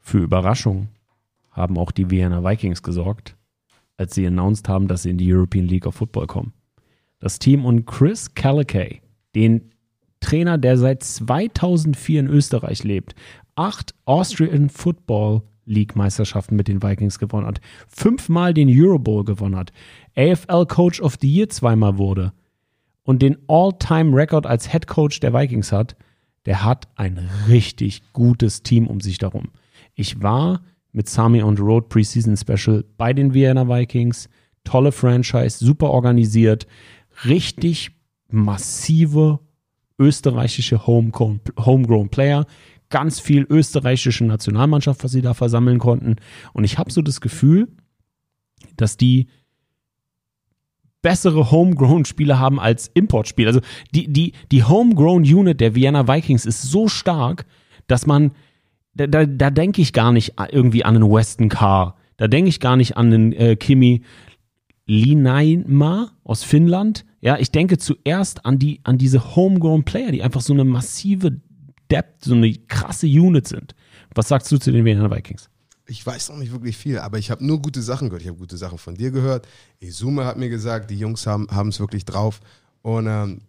[0.00, 0.88] Für Überraschung
[1.50, 3.36] haben auch die Vienna Vikings gesorgt,
[3.96, 6.52] als sie announced haben, dass sie in die European League of Football kommen.
[7.20, 9.02] Das Team und Chris Callakay,
[9.34, 9.70] den
[10.20, 13.14] Trainer, der seit 2004 in Österreich lebt,
[13.54, 19.56] acht Austrian Football League Meisterschaften mit den Vikings gewonnen hat, fünfmal den Euro Bowl gewonnen
[19.56, 19.72] hat,
[20.16, 22.32] AFL Coach of the Year zweimal wurde
[23.04, 25.96] und den All-Time-Record als Head Coach der Vikings hat,
[26.46, 29.50] der hat ein richtig gutes Team um sich darum.
[29.94, 34.28] Ich war mit Sami on the Road Preseason Special bei den Vienna Vikings.
[34.64, 36.66] Tolle Franchise, super organisiert,
[37.24, 37.92] richtig
[38.28, 39.40] massive
[39.98, 42.46] österreichische Homegrown, Homegrown Player,
[42.90, 46.16] ganz viel österreichische Nationalmannschaft, was sie da versammeln konnten.
[46.52, 47.68] Und ich habe so das Gefühl,
[48.76, 49.28] dass die
[51.02, 53.48] bessere Homegrown-Spieler haben als Importspieler.
[53.48, 53.60] Also
[53.94, 57.46] die, die, die Homegrown-Unit der Vienna Vikings ist so stark,
[57.86, 58.32] dass man,
[58.94, 61.96] da, da, da denke ich gar nicht irgendwie an einen Weston Carr.
[62.16, 64.02] Da denke ich gar nicht an einen äh, Kimi
[64.84, 67.06] Linaima aus Finnland.
[67.20, 71.40] Ja, ich denke zuerst an die, an diese Homegrown-Player, die einfach so eine massive
[71.90, 73.74] Depth, so eine krasse Unit sind.
[74.14, 75.48] Was sagst du zu den Vienna Vikings?
[75.86, 78.22] Ich weiß noch nicht wirklich viel, aber ich habe nur gute Sachen gehört.
[78.22, 79.48] Ich habe gute Sachen von dir gehört.
[79.80, 82.40] Izume hat mir gesagt, die Jungs haben es wirklich drauf
[82.82, 83.40] und ähm,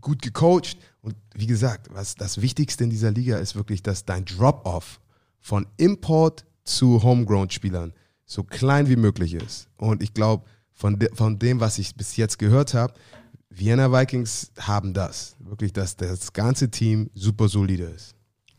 [0.00, 0.76] gut gecoacht.
[1.02, 5.00] Und wie gesagt, was das Wichtigste in dieser Liga ist wirklich, dass dein Drop-off
[5.40, 7.92] von Import zu Homegrown-Spielern
[8.24, 9.68] so klein wie möglich ist.
[9.76, 12.94] Und ich glaube, von, de von dem, was ich bis jetzt gehört habe,
[13.54, 15.36] Vienna Vikings haben das.
[15.40, 18.14] Wirklich, dass das ganze Team super solide ist.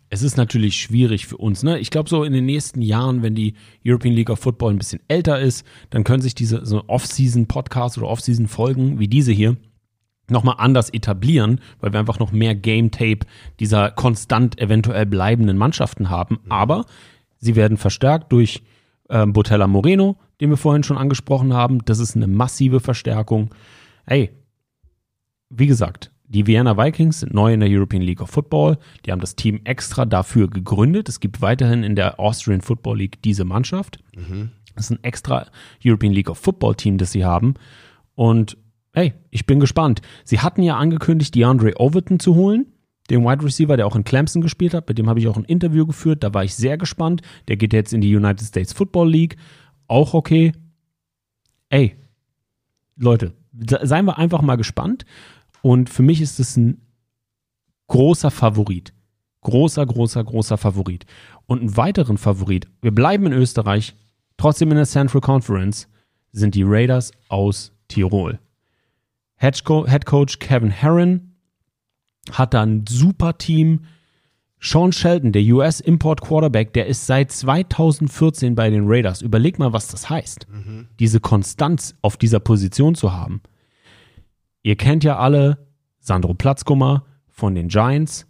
[0.09, 1.63] Es ist natürlich schwierig für uns.
[1.63, 1.79] Ne?
[1.79, 5.01] Ich glaube, so in den nächsten Jahren, wenn die European League of Football ein bisschen
[5.07, 9.57] älter ist, dann können sich diese so Off-Season-Podcasts oder Off-Season-Folgen wie diese hier
[10.29, 13.25] nochmal anders etablieren, weil wir einfach noch mehr Game-Tape
[13.59, 16.39] dieser konstant eventuell bleibenden Mannschaften haben.
[16.47, 16.85] Aber
[17.39, 18.61] sie werden verstärkt durch
[19.09, 21.83] ähm, Botella Moreno, den wir vorhin schon angesprochen haben.
[21.85, 23.49] Das ist eine massive Verstärkung.
[24.05, 24.29] Ey,
[25.55, 28.77] wie gesagt, die Vienna Vikings sind neu in der European League of Football.
[29.05, 31.07] Die haben das Team extra dafür gegründet.
[31.07, 33.99] Es gibt weiterhin in der Austrian Football League diese Mannschaft.
[34.75, 35.47] Das ist ein extra
[35.85, 37.53] European League of Football Team, das sie haben.
[38.15, 38.57] Und
[38.93, 40.01] hey, ich bin gespannt.
[40.23, 42.65] Sie hatten ja angekündigt, DeAndre Overton zu holen,
[43.09, 44.87] den Wide Receiver, der auch in Clemson gespielt hat.
[44.87, 46.23] Mit dem habe ich auch ein Interview geführt.
[46.23, 47.21] Da war ich sehr gespannt.
[47.47, 49.37] Der geht jetzt in die United States Football League.
[49.87, 50.53] Auch okay.
[51.69, 51.95] Ey,
[52.95, 53.33] Leute,
[53.81, 55.05] seien wir einfach mal gespannt.
[55.63, 56.81] Und für mich ist es ein
[57.87, 58.93] großer Favorit.
[59.41, 61.05] Großer, großer, großer Favorit.
[61.45, 63.95] Und einen weiteren Favorit, wir bleiben in Österreich,
[64.37, 65.87] trotzdem in der Central Conference,
[66.33, 68.39] sind die Raiders aus Tirol.
[69.37, 71.31] Head Co- Head Coach Kevin Herron
[72.31, 73.85] hat da ein super Team.
[74.59, 79.21] Sean Shelton, der US Import Quarterback, der ist seit 2014 bei den Raiders.
[79.21, 80.45] Überleg mal, was das heißt,
[80.99, 83.41] diese Konstanz auf dieser Position zu haben.
[84.63, 85.57] Ihr kennt ja alle
[85.99, 88.25] Sandro Platzkummer von den Giants.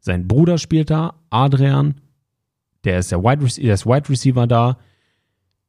[0.00, 2.00] Sein Bruder spielt da, Adrian.
[2.84, 4.78] Der ist der Wide, der ist Wide Receiver da.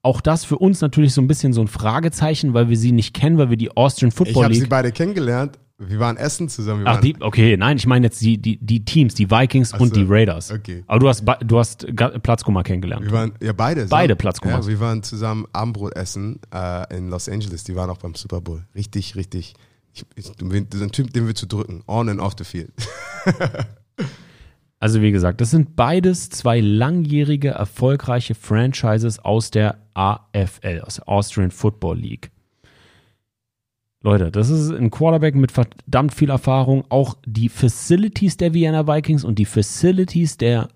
[0.01, 3.13] Auch das für uns natürlich so ein bisschen so ein Fragezeichen, weil wir sie nicht
[3.13, 4.69] kennen, weil wir die Austrian Ich Football habe sie League.
[4.69, 5.57] beide kennengelernt.
[5.81, 6.83] Wir waren essen zusammen.
[6.85, 9.95] Ach, die, okay, nein, ich meine jetzt die, die, die Teams, die Vikings und so,
[9.95, 10.51] die Raiders.
[10.51, 10.83] okay.
[10.87, 11.87] Aber du hast, du hast
[12.21, 13.05] Platzkummer kennengelernt.
[13.05, 13.85] wir waren ja beide.
[13.85, 14.17] Beide so.
[14.17, 14.65] Platzkummers.
[14.65, 17.63] Ja, wir waren zusammen Abendbrot essen äh, in Los Angeles.
[17.63, 18.65] Die waren auch beim Super Bowl.
[18.75, 19.53] Richtig, richtig.
[19.93, 21.83] Ich, ich, ein Typ, den wir zu drücken.
[21.87, 22.71] On and off the field.
[24.81, 31.09] Also wie gesagt, das sind beides zwei langjährige, erfolgreiche Franchises aus der AFL, aus der
[31.09, 32.31] Austrian Football League.
[34.01, 36.85] Leute, das ist ein Quarterback mit verdammt viel Erfahrung.
[36.87, 40.69] Auch die Facilities der Vienna Vikings und die Facilities der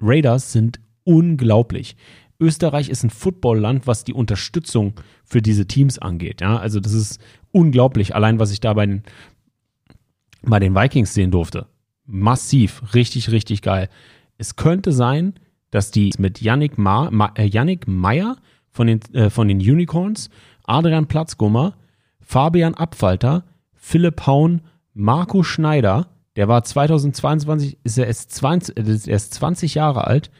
[0.00, 1.96] Raiders sind unglaublich.
[2.40, 6.40] Österreich ist ein Footballland, was die Unterstützung für diese Teams angeht.
[6.40, 7.20] Ja, also das ist
[7.56, 8.14] unglaublich.
[8.14, 9.02] Allein was ich da bei den,
[10.42, 11.66] bei den Vikings sehen durfte.
[12.04, 13.88] Massiv, richtig, richtig geil.
[14.38, 15.34] Es könnte sein,
[15.70, 18.36] dass die mit Yannick, Ma, Ma, äh, Yannick Meyer
[18.70, 20.30] von den, äh, von den Unicorns,
[20.64, 21.74] Adrian Platzgummer,
[22.20, 24.60] Fabian Abfalter, Philipp Haun,
[24.92, 30.30] Marco Schneider, der war 2022, ist er erst 20, äh, ist erst 20 Jahre alt,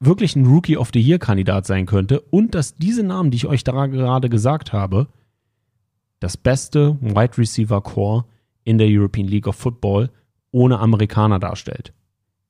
[0.00, 3.46] wirklich ein Rookie of the Year Kandidat sein könnte und dass diese Namen, die ich
[3.46, 5.06] euch da gerade gesagt habe,
[6.22, 8.24] das beste Wide Receiver Core
[8.64, 10.10] in der European League of Football
[10.52, 11.92] ohne Amerikaner darstellt.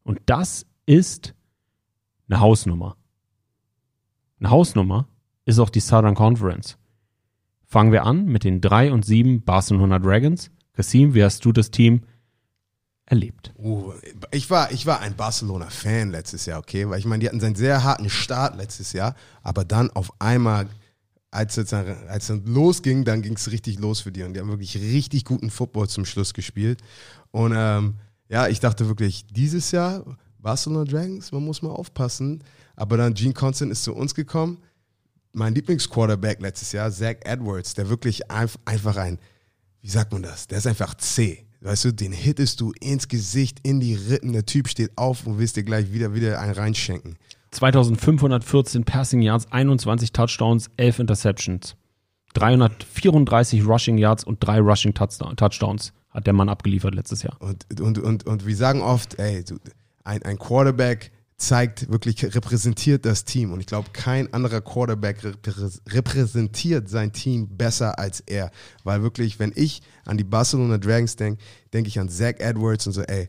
[0.03, 1.35] Und das ist
[2.29, 2.97] eine Hausnummer.
[4.41, 5.09] Eine Hausnummer
[5.45, 6.77] ist auch die Southern Conference.
[7.65, 10.51] Fangen wir an mit den 3 und 7 Barcelona Dragons.
[10.75, 12.03] Kasim, wie hast du das Team
[13.07, 13.55] erlebt?
[13.57, 13.93] Uh,
[14.31, 16.89] ich, war, ich war ein Barcelona-Fan letztes Jahr, okay?
[16.89, 20.69] Weil ich meine, die hatten einen sehr harten Start letztes Jahr, aber dann auf einmal,
[21.33, 24.23] als es, dann- als dann losging, dann ging es richtig los für die.
[24.23, 26.81] Und die haben wirklich richtig guten Football zum Schluss gespielt.
[27.33, 27.95] Und ähm,
[28.29, 30.05] ja, ich dachte wirklich, dieses Jahr
[30.39, 32.45] Barcelona Dragons, man muss mal aufpassen.
[32.77, 34.59] Aber dann Gene Constant ist zu uns gekommen.
[35.33, 39.19] Mein Lieblingsquarterback letztes Jahr, Zach Edwards, der wirklich einf- einfach ein,
[39.81, 40.47] wie sagt man das?
[40.47, 41.45] Der ist einfach zäh.
[41.63, 44.33] Weißt du, den hittest du ins Gesicht, in die Rippen.
[44.33, 47.17] Der Typ steht auf und willst dir gleich wieder, wieder einen reinschenken.
[47.53, 51.77] 2514 Passing Yards, 21 Touchdowns, 11 Interceptions.
[52.35, 57.37] 334 Rushing Yards und 3 Rushing Touchdown- Touchdowns hat der Mann abgeliefert letztes Jahr.
[57.41, 59.45] Und, und, und, und wir sagen oft, ey,
[60.05, 63.53] ein, ein Quarterback zeigt wirklich, repräsentiert das Team.
[63.53, 68.51] Und ich glaube, kein anderer Quarterback reprä- repräsentiert sein Team besser als er.
[68.85, 71.43] Weil wirklich, wenn ich an die Barcelona Dragons denke,
[71.73, 73.29] denke ich an Zach Edwards und so, ey,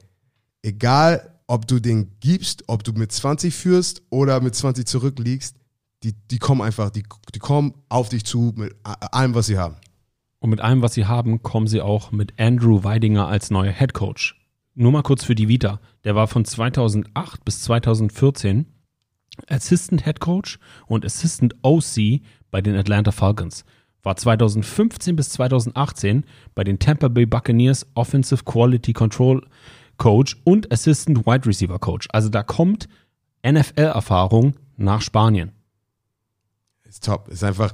[0.61, 5.55] egal ob du den gibst, ob du mit 20 führst oder mit 20 zurückliegst,
[6.03, 7.03] die, die kommen einfach, die,
[7.33, 9.75] die kommen auf dich zu mit allem, was sie haben.
[10.39, 13.93] Und mit allem, was sie haben, kommen sie auch mit Andrew Weidinger als neuer Head
[13.93, 14.35] Coach.
[14.75, 15.79] Nur mal kurz für die Vita.
[16.03, 18.65] Der war von 2008 bis 2014
[19.47, 22.21] Assistant Head Coach und Assistant OC
[22.51, 23.63] bei den Atlanta Falcons.
[24.03, 26.25] War 2015 bis 2018
[26.55, 29.47] bei den Tampa Bay Buccaneers Offensive Quality Control
[29.97, 32.07] Coach und Assistant Wide Receiver Coach.
[32.11, 32.87] Also da kommt
[33.45, 35.51] NFL-Erfahrung nach Spanien.
[36.85, 37.27] ist top.
[37.29, 37.73] Ist einfach,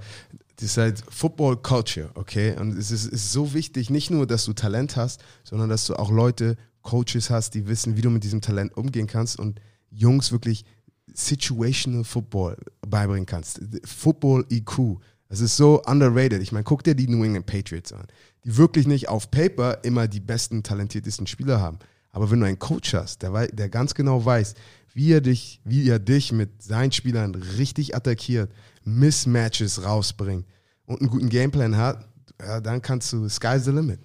[0.55, 2.55] das ist halt Football Culture, okay?
[2.57, 5.95] Und es ist, ist so wichtig, nicht nur, dass du Talent hast, sondern dass du
[5.95, 9.59] auch Leute, Coaches hast, die wissen, wie du mit diesem Talent umgehen kannst und
[9.89, 10.65] Jungs wirklich
[11.13, 13.61] situational Football beibringen kannst.
[13.83, 14.99] Football IQ.
[15.27, 16.41] Das ist so underrated.
[16.41, 18.07] Ich meine, guck dir die New England Patriots an,
[18.43, 21.79] die wirklich nicht auf Paper immer die besten, talentiertesten Spieler haben.
[22.11, 24.55] Aber wenn du einen Coach hast, der, der ganz genau weiß,
[24.93, 28.51] wie er dich, wie er dich mit seinen Spielern richtig attackiert,
[28.83, 30.45] Mismatches rausbringt
[30.85, 32.07] und einen guten Gameplan hat,
[32.41, 33.99] ja, dann kannst du, sky's the limit.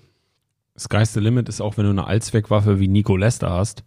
[0.78, 3.84] Sky's the limit ist auch, wenn du eine Allzweckwaffe wie Nico Lester hast,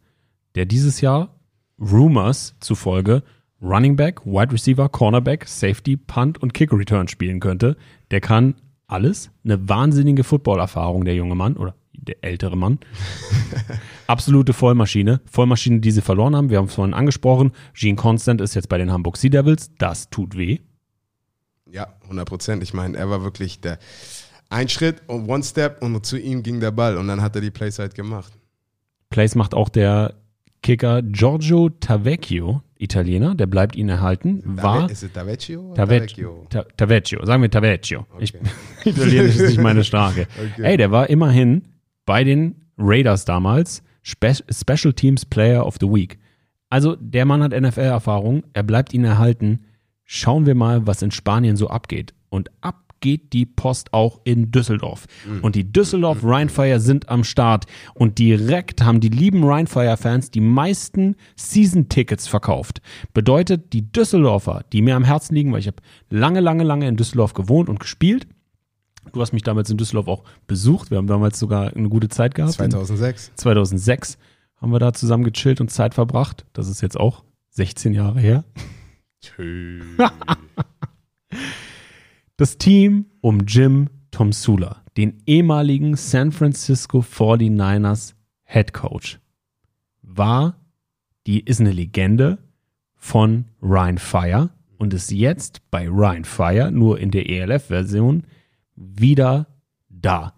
[0.55, 1.35] der dieses Jahr
[1.79, 3.23] Rumors zufolge
[3.61, 7.75] Running Back, Wide Receiver, Cornerback, Safety, Punt und Kick Return spielen könnte.
[8.11, 8.55] Der kann
[8.87, 9.31] alles.
[9.43, 12.79] Eine wahnsinnige Footballerfahrung, der junge Mann oder der ältere Mann.
[14.07, 15.21] Absolute Vollmaschine.
[15.25, 16.49] Vollmaschine, die sie verloren haben.
[16.49, 17.51] Wir haben es vorhin angesprochen.
[17.73, 19.71] Gene Constant ist jetzt bei den Hamburg Sea Devils.
[19.77, 20.59] Das tut weh.
[21.69, 22.63] Ja, 100 Prozent.
[22.63, 23.79] Ich meine, er war wirklich der
[24.49, 27.41] ein Schritt und One Step und zu ihm ging der Ball und dann hat er
[27.41, 28.31] die Plays halt gemacht.
[29.09, 30.15] Plays macht auch der
[30.63, 34.41] Kicker Giorgio Tavecchio, Italiener, der bleibt ihnen erhalten.
[34.45, 35.61] War ist es Tavecchio?
[35.61, 36.45] oder Tavecchio.
[36.49, 38.05] Ta Tavecchio, sagen wir Tavecchio.
[38.19, 38.45] Ich, Okay.
[38.89, 40.27] Italienisch ist nicht meine Stärke.
[40.53, 40.63] Okay.
[40.63, 41.63] Ey, der war immerhin
[42.07, 46.17] bei den Raiders damals Spe Special Teams Player of the Week.
[46.69, 49.65] Also der Mann hat NFL-Erfahrung, er bleibt ihnen erhalten.
[50.05, 52.15] Schauen wir mal, was in Spanien so abgeht.
[52.29, 55.05] Und ab geht die Post auch in Düsseldorf.
[55.41, 57.65] Und die Düsseldorf Rheinfire sind am Start.
[57.93, 62.81] Und direkt haben die lieben Rheinfire-Fans die meisten Season-Tickets verkauft.
[63.13, 66.97] Bedeutet, die Düsseldorfer, die mir am Herzen liegen, weil ich habe lange, lange, lange in
[66.97, 68.27] Düsseldorf gewohnt und gespielt.
[69.13, 70.91] Du hast mich damals in Düsseldorf auch besucht.
[70.91, 72.53] Wir haben damals sogar eine gute Zeit gehabt.
[72.53, 73.31] 2006.
[73.35, 74.17] 2006
[74.55, 76.45] haben wir da zusammen gechillt und Zeit verbracht.
[76.53, 78.43] Das ist jetzt auch 16 Jahre her.
[82.37, 88.13] Das Team um Jim Tomsula, den ehemaligen San Francisco 49ers
[88.43, 89.19] Head Coach,
[90.01, 90.55] war,
[91.25, 92.37] die ist eine Legende
[92.95, 98.23] von Ryan Fire und ist jetzt bei Ryan Fire, nur in der ELF-Version,
[98.77, 99.47] wieder
[99.89, 100.33] da.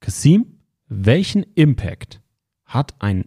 [0.00, 0.58] Kasim,
[0.88, 2.20] welchen Impact
[2.64, 3.26] hat ein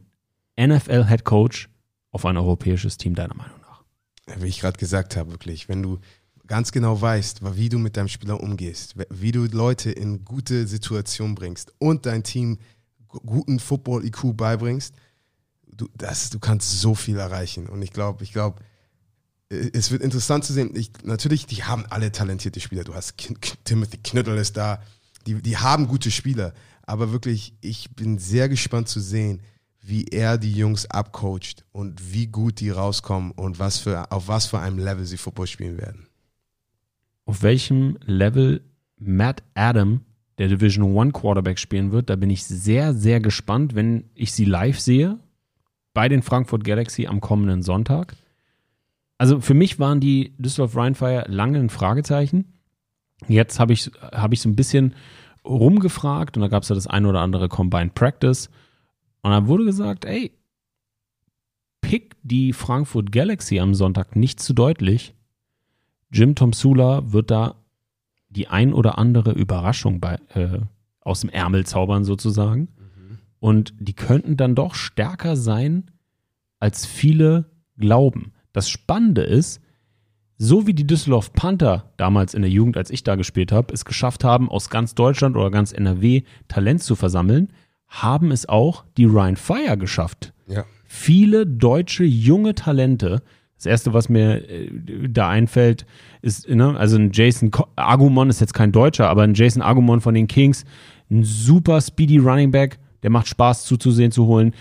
[0.60, 1.70] NFL-Head Coach
[2.12, 3.84] auf ein europäisches Team deiner Meinung nach?
[4.40, 6.00] Wie ich gerade gesagt habe, wirklich, wenn du
[6.48, 11.36] ganz genau weißt, wie du mit deinem Spieler umgehst, wie du Leute in gute Situationen
[11.36, 12.58] bringst und dein Team
[13.08, 14.96] gu- guten Football-IQ beibringst,
[15.68, 17.68] du, das, du kannst so viel erreichen.
[17.68, 18.62] Und ich glaube, ich glaube,
[19.50, 20.72] es wird interessant zu sehen.
[20.76, 22.84] Ich, natürlich, die haben alle talentierte Spieler.
[22.84, 24.82] Du hast K K Timothy Knüttel ist da.
[25.26, 26.54] Die, die haben gute Spieler.
[26.84, 29.42] Aber wirklich, ich bin sehr gespannt zu sehen,
[29.82, 34.48] wie er die Jungs abcoacht und wie gut die rauskommen und was für, auf was
[34.48, 36.08] für einem Level sie Football spielen werden.
[37.28, 38.62] auf welchem Level
[38.98, 40.02] Matt Adam,
[40.40, 42.10] der Division One Quarterback, spielen wird.
[42.10, 45.20] Da bin ich sehr, sehr gespannt, wenn ich sie live sehe
[45.94, 48.16] bei den Frankfurt Galaxy am kommenden Sonntag.
[49.18, 52.54] Also für mich waren die Düsseldorf Rheinfire lange ein Fragezeichen.
[53.28, 54.94] Jetzt habe ich, hab ich so ein bisschen
[55.44, 58.50] rumgefragt und da gab es ja das ein oder andere Combined Practice.
[59.22, 60.32] Und da wurde gesagt, ey,
[61.82, 65.16] pick die Frankfurt Galaxy am Sonntag nicht zu deutlich.
[66.12, 67.56] Jim Tomsula wird da
[68.30, 70.60] die ein oder andere Überraschung bei, äh,
[71.02, 72.70] aus dem Ärmel zaubern sozusagen.
[73.40, 75.92] Und die könnten dann doch stärker sein,
[76.60, 78.34] als viele glauben.
[78.58, 79.62] Das Spannende ist,
[80.40, 83.86] so wie die Düsseldorf Panther damals in der Jugend, als ich da gespielt habe, es
[83.86, 87.54] geschafft haben, aus ganz Deutschland oder ganz NRW Talent zu versammeln,
[87.88, 90.66] haben es auch die Ryan Fire geschafft Ja.
[90.86, 93.22] viele deutsche junge Talente.
[93.58, 95.86] Das erste, was mir äh, da einfällt,
[96.24, 100.16] ist, ne, also ein Jason Agumon ist jetzt kein Deutscher, aber ein Jason Agumon von
[100.16, 100.66] den Kings,
[101.12, 104.56] ein super speedy Running Back, der macht Spaß zuzusehen zu holen.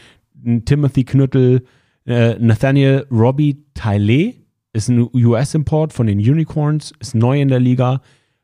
[0.45, 1.63] Ein Timothy Knüttel,
[2.07, 8.03] äh, Nathaniel Robbie Tylee ist ein US-Import von den Unicorns, ist neu in der Liga.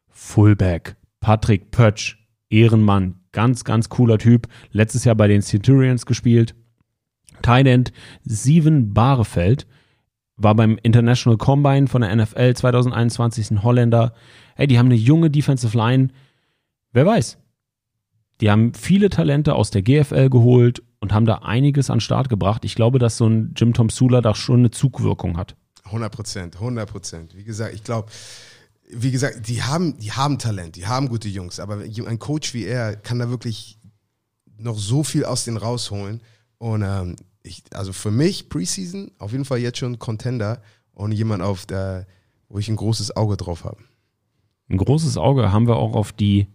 [0.08, 2.18] Fullback, Patrick Pötsch,
[2.48, 4.48] Ehrenmann, ganz, ganz cooler Typ.
[4.70, 6.54] Letztes Jahr bei den Centurions gespielt.
[7.42, 7.92] Tight End
[8.28, 9.66] Steven Barefeld
[10.36, 14.14] war beim International Combine von der NFL 2021 ein Holländer.
[14.54, 16.08] Hey, die haben eine junge Defensive Line.
[16.92, 17.38] Wer weiß?
[18.40, 22.64] Die haben viele Talente aus der GFL geholt und haben da einiges an Start gebracht.
[22.64, 25.56] Ich glaube, dass so ein Jim Tom Sula da schon eine Zugwirkung hat.
[25.82, 27.36] 100 Prozent, 100 Prozent.
[27.36, 28.08] Wie gesagt, ich glaube,
[28.88, 32.66] wie gesagt, die haben, die haben Talent, die haben gute Jungs, aber ein Coach wie
[32.66, 33.80] er kann da wirklich
[34.58, 36.20] noch so viel aus denen rausholen.
[36.58, 40.62] Und ähm, ich, also für mich Preseason auf jeden Fall jetzt schon Contender
[40.92, 42.06] und jemand auf der,
[42.48, 43.78] wo ich ein großes Auge drauf habe.
[44.68, 46.46] Ein großes Auge haben wir auch auf die,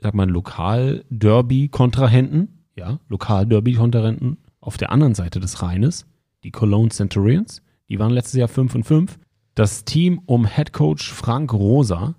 [0.00, 2.63] sag mal, Lokal-Derby-Kontrahenten.
[2.76, 6.06] Ja, Lokal-Derby-Kontrahenten auf der anderen Seite des Rheines,
[6.42, 7.62] die Cologne Centurions.
[7.88, 9.18] Die waren letztes Jahr 5 und 5.
[9.54, 12.16] Das Team um Head Coach Frank Rosa,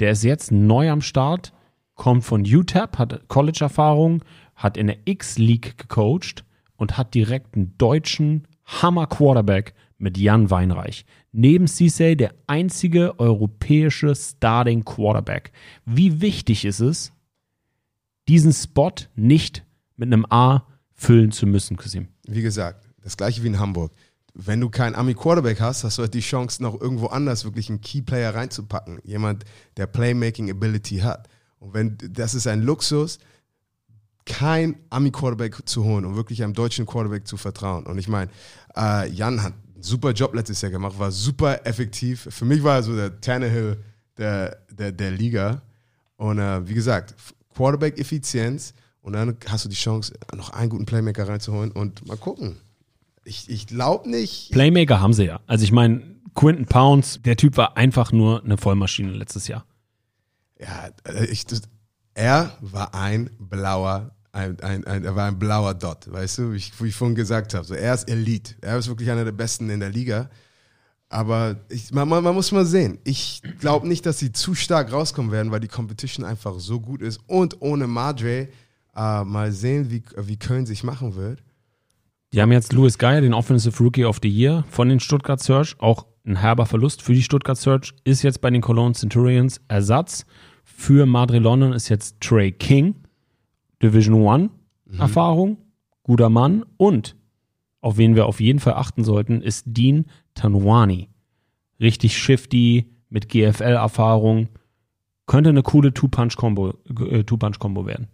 [0.00, 1.52] der ist jetzt neu am Start,
[1.94, 4.22] kommt von UTEP, hat College-Erfahrung,
[4.54, 6.44] hat in der X-League gecoacht
[6.76, 11.06] und hat direkt einen deutschen Hammer-Quarterback mit Jan Weinreich.
[11.32, 15.52] Neben Cissé der einzige europäische Starting Quarterback.
[15.84, 17.12] Wie wichtig ist es,
[18.28, 19.64] diesen Spot nicht
[19.98, 20.62] mit einem A
[20.94, 22.08] füllen zu müssen, Kasim?
[22.26, 23.92] Wie gesagt, das gleiche wie in Hamburg.
[24.34, 27.80] Wenn du keinen Ami-Quarterback hast, hast du halt die Chance, noch irgendwo anders wirklich einen
[27.80, 29.00] Key-Player reinzupacken.
[29.02, 29.44] Jemand,
[29.76, 31.28] der Playmaking-Ability hat.
[31.58, 33.18] Und wenn das ist ein Luxus,
[34.24, 37.86] kein Ami-Quarterback zu holen und wirklich einem deutschen Quarterback zu vertrauen.
[37.86, 38.30] Und ich meine,
[38.76, 42.28] äh, Jan hat einen super Job letztes Jahr gemacht, war super effektiv.
[42.30, 43.82] Für mich war er so der Tannehill
[44.18, 45.62] der, der, der Liga.
[46.16, 47.14] Und äh, wie gesagt,
[47.54, 48.74] Quarterback-Effizienz
[49.08, 52.58] und dann hast du die Chance, noch einen guten Playmaker reinzuholen und mal gucken.
[53.24, 54.52] Ich, ich glaube nicht.
[54.52, 55.40] Playmaker haben sie ja.
[55.46, 56.02] Also ich meine,
[56.34, 59.64] Quinton Pounds, der Typ war einfach nur eine Vollmaschine letztes Jahr.
[60.60, 61.62] Ja, äh, ich, das,
[62.12, 66.56] er war ein blauer, ein, ein, ein, er war ein blauer Dot, weißt du, wie
[66.56, 67.64] ich, wie ich vorhin gesagt habe.
[67.64, 68.56] So, er ist Elite.
[68.60, 70.28] Er ist wirklich einer der Besten in der Liga.
[71.08, 72.98] Aber ich, man, man, man muss mal sehen.
[73.04, 77.00] Ich glaube nicht, dass sie zu stark rauskommen werden, weil die Competition einfach so gut
[77.00, 77.20] ist.
[77.26, 78.48] Und ohne Madre,
[78.98, 81.42] äh, mal sehen, wie, wie Köln sich machen wird.
[82.32, 85.76] Die haben jetzt Louis Geyer, den Offensive Rookie of the Year von den Stuttgart Search.
[85.78, 87.94] Auch ein herber Verlust für die Stuttgart Search.
[88.04, 90.26] Ist jetzt bei den Cologne Centurions Ersatz.
[90.64, 92.96] Für Madrid London ist jetzt Trey King.
[93.82, 94.50] Division One
[94.98, 95.56] Erfahrung.
[96.02, 96.64] Guter Mann.
[96.76, 97.16] Und
[97.80, 101.08] auf wen wir auf jeden Fall achten sollten, ist Dean Tanwani.
[101.80, 104.48] Richtig shifty, mit GFL-Erfahrung.
[105.26, 106.74] Könnte eine coole Two-Punch-Combo
[107.10, 108.08] äh, Two-Punch-Combo werden.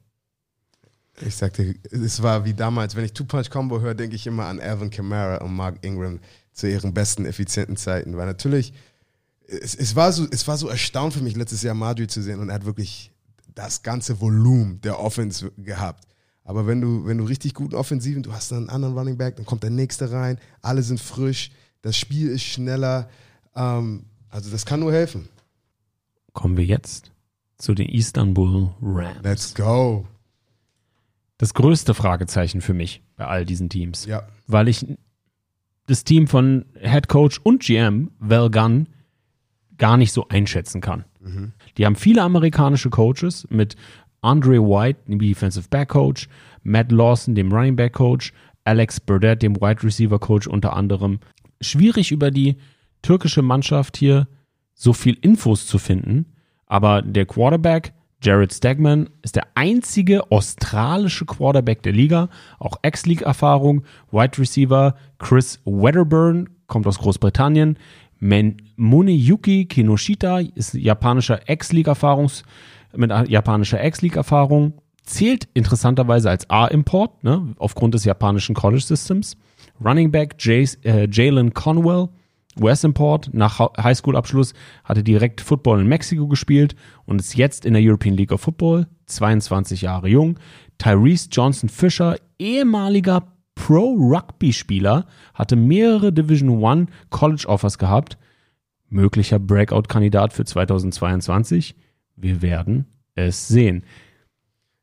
[1.21, 4.91] Ich sagte, es war wie damals, wenn ich Two-Punch-Combo höre, denke ich immer an Alvin
[4.91, 6.19] Kamara und Mark Ingram
[6.53, 8.17] zu ihren besten, effizienten Zeiten.
[8.17, 8.73] Weil natürlich,
[9.47, 12.41] es, es, war so, es war so erstaunt für mich, letztes Jahr Madrid zu sehen
[12.41, 13.13] und er hat wirklich
[13.55, 16.05] das ganze Volumen der Offense gehabt.
[16.45, 19.37] Aber wenn du, wenn du richtig guten Offensiven, du hast dann einen anderen Running Back,
[19.37, 21.51] dann kommt der nächste rein, alle sind frisch,
[21.83, 23.09] das Spiel ist schneller.
[23.55, 25.29] Ähm, also das kann nur helfen.
[26.33, 27.13] Kommen wir jetzt
[27.57, 29.23] zu den Istanbul Rams.
[29.23, 30.07] Let's go.
[31.39, 34.07] Das größte Fragezeichen für mich bei all diesen Teams.
[34.07, 34.27] Ja.
[34.47, 34.87] weil ich
[35.87, 38.89] das Team von Head Coach und GM Val Gunn
[39.77, 41.05] gar nicht so einschätzen kann.
[41.77, 43.77] Die haben viele amerikanische Coaches mit
[44.21, 46.29] Andre White, dem Defensive Back Coach,
[46.63, 48.33] Matt Lawson, dem Running Back Coach,
[48.65, 51.19] Alex Burdett, dem Wide Receiver Coach unter anderem.
[51.61, 52.57] Schwierig über die
[53.03, 54.29] türkische Mannschaft hier
[54.75, 56.27] so viel Infos zu finden,
[56.67, 57.93] aber der Quarterback
[58.25, 63.85] Jared Stegman ist der einzige australische Quarterback der Liga, auch Ex-League-Erfahrung.
[64.11, 67.79] Wide Receiver Chris Wedderburn kommt aus Großbritannien.
[68.21, 72.45] Men Muneyuki Kinoshita ist japanischer Ex-League-Erfahrungs
[72.97, 74.81] mit japanischer Ex-League-Erfahrung.
[75.03, 79.37] Zählt interessanterweise als A-Import, ne, aufgrund des japanischen College-Systems.
[79.85, 82.09] Running Back äh, Jalen Conwell,
[82.61, 84.55] US-Import, nach Highschool-Abschluss,
[84.85, 88.87] hatte direkt Football in Mexiko gespielt und ist jetzt in der European League of Football,
[89.07, 90.39] 22 Jahre jung.
[90.79, 98.19] Tyrese Johnson Fisher, ehemaliger Pro-Rugby-Spieler, hatte mehrere Division One College-Offers gehabt.
[98.89, 101.75] Möglicher Breakout-Kandidat für 2022.
[102.17, 103.85] Wir werden es sehen.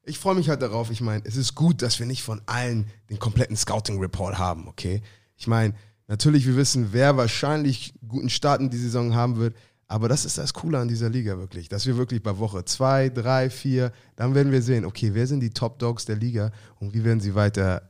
[0.04, 0.90] Ich freue mich halt darauf.
[0.90, 5.02] Ich meine, es ist gut, dass wir nicht von allen den kompletten Scouting-Report haben, okay?
[5.36, 5.76] Ich meine,
[6.08, 9.56] natürlich, wir wissen, wer wahrscheinlich guten Start in die Saison haben wird.
[9.88, 13.10] Aber das ist das Coole an dieser Liga wirklich, dass wir wirklich bei Woche zwei,
[13.10, 16.94] drei, vier, dann werden wir sehen, okay, wer sind die Top Dogs der Liga und
[16.94, 17.90] wie werden sie weiter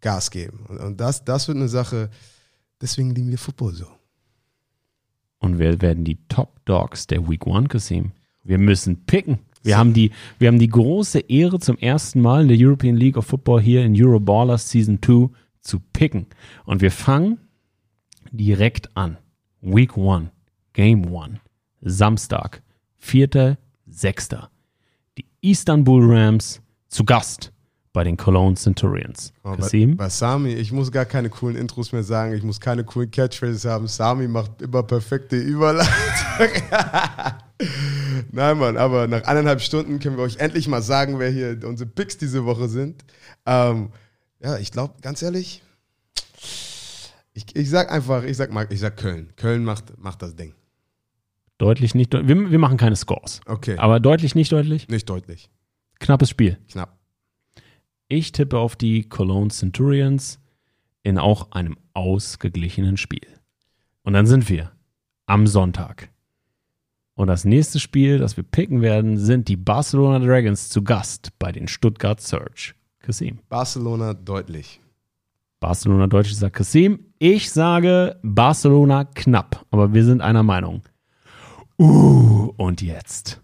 [0.00, 0.64] Gas geben.
[0.68, 2.08] Und, und das, das wird eine Sache,
[2.80, 3.86] deswegen lieben wir Football so.
[5.38, 8.12] Und wer werden die Top Dogs der Week One Kasim?
[8.42, 9.38] Wir müssen picken.
[9.62, 13.16] Wir haben, die, wir haben die große Ehre, zum ersten Mal in der European League
[13.16, 15.28] of Football hier in Euroballers Season 2
[15.66, 16.26] zu picken.
[16.64, 17.38] Und wir fangen
[18.30, 19.18] direkt an.
[19.60, 20.30] Week 1,
[20.72, 21.40] Game 1,
[21.80, 22.62] Samstag,
[23.02, 24.48] 4.6.
[25.18, 27.52] Die Istanbul Rams zu Gast
[27.92, 29.32] bei den Cologne Centurions.
[29.42, 29.96] Kasim?
[29.96, 33.10] bei, bei Sami, ich muss gar keine coolen Intros mehr sagen, ich muss keine coolen
[33.10, 33.88] Catchphrases haben.
[33.88, 35.88] Sami macht immer perfekte Überleitung.
[38.32, 41.88] Nein, Mann, aber nach eineinhalb Stunden können wir euch endlich mal sagen, wer hier unsere
[41.88, 43.02] Picks diese Woche sind.
[43.46, 43.88] Ähm,
[44.40, 45.62] ja, ich glaube, ganz ehrlich,
[47.34, 49.32] ich, ich sag einfach, ich sag mal, ich sag Köln.
[49.36, 50.54] Köln macht, macht das Ding.
[51.58, 52.12] Deutlich nicht.
[52.14, 53.40] deut- Wir, wir machen keine Scores.
[53.46, 53.76] Okay.
[53.78, 54.88] Aber deutlich, nicht deutlich.
[54.88, 55.50] Nicht deutlich.
[55.98, 56.58] Knappes Spiel.
[56.70, 56.98] Knapp.
[58.08, 60.38] Ich tippe auf die Cologne Centurions
[61.02, 63.26] in auch einem ausgeglichenen Spiel.
[64.02, 64.72] Und dann sind wir
[65.26, 66.10] am Sonntag.
[67.14, 71.50] Und das nächste Spiel, das wir picken werden, sind die Barcelona Dragons zu Gast bei
[71.52, 72.74] den Stuttgart Surge.
[73.06, 73.38] Kasim.
[73.48, 74.80] Barcelona deutlich.
[75.60, 76.98] Barcelona Deutsch sagt Kasim.
[77.20, 80.82] Ich sage Barcelona knapp, aber wir sind einer Meinung.
[81.78, 83.40] Uh, und jetzt.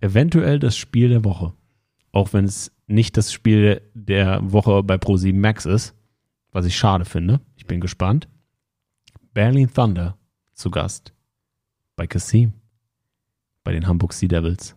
[0.00, 1.52] Eventuell das Spiel der Woche.
[2.10, 5.94] Auch wenn es nicht das Spiel der Woche bei Pro7 Max ist,
[6.52, 7.42] was ich schade finde.
[7.56, 8.28] Ich bin gespannt.
[9.34, 10.16] Berlin Thunder
[10.54, 11.12] zu Gast
[11.96, 12.54] bei Kasim,
[13.62, 14.74] bei den Hamburg Sea Devils.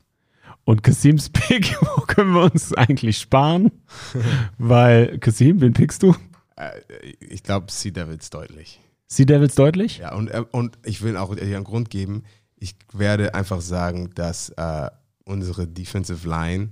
[0.64, 3.72] Und Kasims Pick, wo können wir uns eigentlich sparen?
[4.58, 6.16] Weil, Kasim, wen pickst du?
[6.56, 6.72] Äh,
[7.20, 8.80] ich glaube, Sea Devils deutlich.
[9.08, 9.98] Sea Devils deutlich?
[9.98, 12.24] Ja, und, äh, und ich will auch dir einen Grund geben.
[12.58, 14.90] Ich werde einfach sagen, dass äh,
[15.26, 16.70] unsere Defensive Line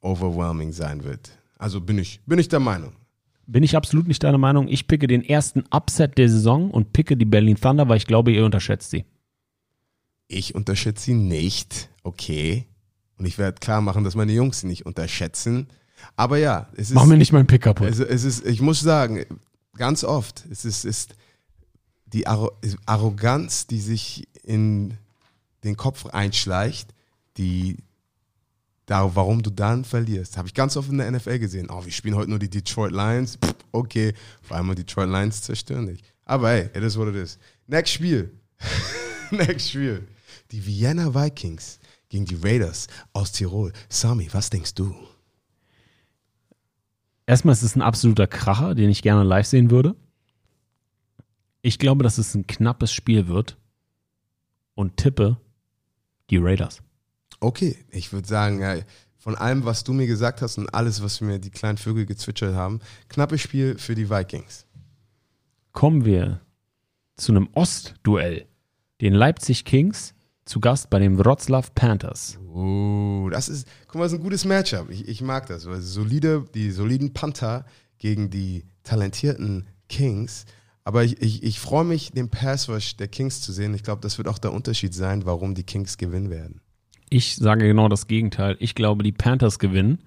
[0.00, 1.30] overwhelming sein wird.
[1.58, 2.92] Also bin ich, bin ich der Meinung.
[3.46, 4.66] Bin ich absolut nicht deiner Meinung.
[4.66, 8.32] Ich picke den ersten Upset der Saison und picke die Berlin Thunder, weil ich glaube,
[8.32, 9.04] ihr unterschätzt sie.
[10.28, 12.66] Ich unterschätze sie nicht, okay.
[13.18, 15.68] Und ich werde klar machen, dass meine Jungs sie nicht unterschätzen.
[16.16, 16.94] Aber ja, es ist.
[16.94, 17.86] Mach mir nicht meinen Pick kaputt.
[17.86, 19.24] Also es ist, ich muss sagen,
[19.76, 21.14] ganz oft, es ist, ist
[22.06, 22.52] die Arro
[22.84, 24.94] Arroganz, die sich in
[25.64, 26.94] den Kopf einschleicht,
[27.36, 27.78] die
[28.86, 30.36] da, warum du dann verlierst.
[30.36, 31.68] Habe ich ganz oft in der NFL gesehen.
[31.70, 33.36] Oh, wir spielen heute nur die Detroit Lions.
[33.36, 36.02] Pff, okay, vor allem die Detroit Lions zerstören dich.
[36.24, 37.38] Aber hey, it is what it is.
[37.66, 38.30] Next Spiel.
[39.30, 40.06] Next Spiel.
[40.52, 43.72] Die Vienna Vikings gegen die Raiders aus Tirol.
[43.88, 44.94] Sami, was denkst du?
[47.26, 49.96] Erstmal ist es ein absoluter Kracher, den ich gerne live sehen würde.
[51.60, 53.58] Ich glaube, dass es ein knappes Spiel wird
[54.74, 55.36] und tippe
[56.30, 56.82] die Raiders.
[57.40, 58.76] Okay, ich würde sagen, ja,
[59.18, 62.54] von allem, was du mir gesagt hast und alles, was mir die kleinen Vögel gezwitschert
[62.54, 62.78] haben,
[63.08, 64.66] knappes Spiel für die Vikings.
[65.72, 66.40] Kommen wir
[67.16, 68.46] zu einem Ostduell.
[69.00, 70.14] Den Leipzig Kings
[70.46, 72.38] zu Gast bei den Wroclaw Panthers.
[72.54, 74.88] Oh, das ist, guck mal, das ist ein gutes Matchup.
[74.90, 75.66] Ich, ich mag das.
[75.66, 77.66] Weil solide, die soliden Panther
[77.98, 80.46] gegen die talentierten Kings.
[80.84, 83.74] Aber ich, ich, ich freue mich, den Pass Rush der Kings zu sehen.
[83.74, 86.60] Ich glaube, das wird auch der Unterschied sein, warum die Kings gewinnen werden.
[87.10, 88.56] Ich sage genau das Gegenteil.
[88.60, 89.98] Ich glaube, die Panthers gewinnen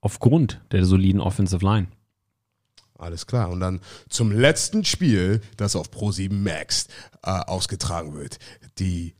[0.00, 1.88] aufgrund der soliden Offensive Line.
[2.96, 3.50] Alles klar.
[3.50, 6.86] Und dann zum letzten Spiel, das auf Pro7 Max
[7.22, 8.38] äh, ausgetragen wird.
[8.78, 9.14] Die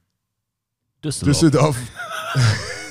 [1.04, 1.36] Düsseldorf.
[1.40, 1.76] Düsseldorf,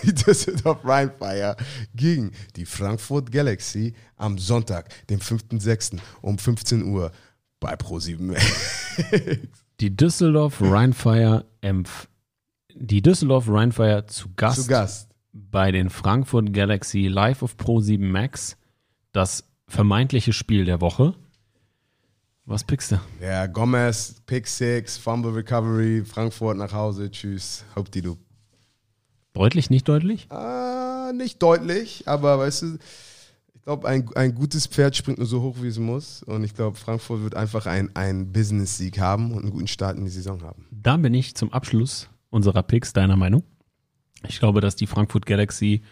[0.03, 1.55] die Düsseldorf Rheinfire
[1.95, 5.97] gegen die Frankfurt Galaxy am Sonntag, dem 5.6.
[6.21, 7.11] um 15 Uhr
[7.59, 8.97] bei Pro7 Max.
[9.79, 12.09] Die Düsseldorf Rheinfire empf
[12.75, 15.09] die Düsseldorf Rheinfire zu Gast, Zu Gast.
[15.31, 18.57] bei den Frankfurt Galaxy live auf Pro 7 Max.
[19.13, 21.15] Das vermeintliche Spiel der Woche.
[22.49, 22.99] Was pickst du?
[23.21, 27.63] Ja, Gomez, Pick Six, Fumble Recovery, Frankfurt nach Hause, tschüss,
[27.93, 28.17] die du.
[29.33, 30.25] Deutlich, nicht deutlich?
[30.31, 32.77] Ah, nicht deutlich, aber weißt du,
[33.53, 36.23] ich glaube, ein, ein gutes Pferd springt nur so hoch, wie es muss.
[36.23, 40.09] Und ich glaube, Frankfurt wird einfach einen Business-Sieg haben und einen guten Start in die
[40.09, 40.65] Saison haben.
[40.71, 43.43] Da bin ich zum Abschluss unserer Picks deiner Meinung.
[44.27, 45.83] Ich glaube, dass die Frankfurt Galaxy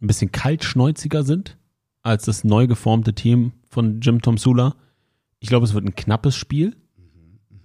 [0.00, 1.58] ein bisschen kaltschnäuziger sind
[2.04, 4.76] als das neu geformte Team von Jim Tom Sula.
[5.40, 6.76] Ich glaube, es wird ein knappes Spiel,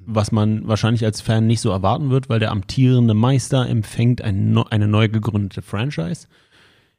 [0.05, 4.57] was man wahrscheinlich als Fan nicht so erwarten wird, weil der amtierende Meister empfängt ein,
[4.57, 6.27] eine neu gegründete Franchise.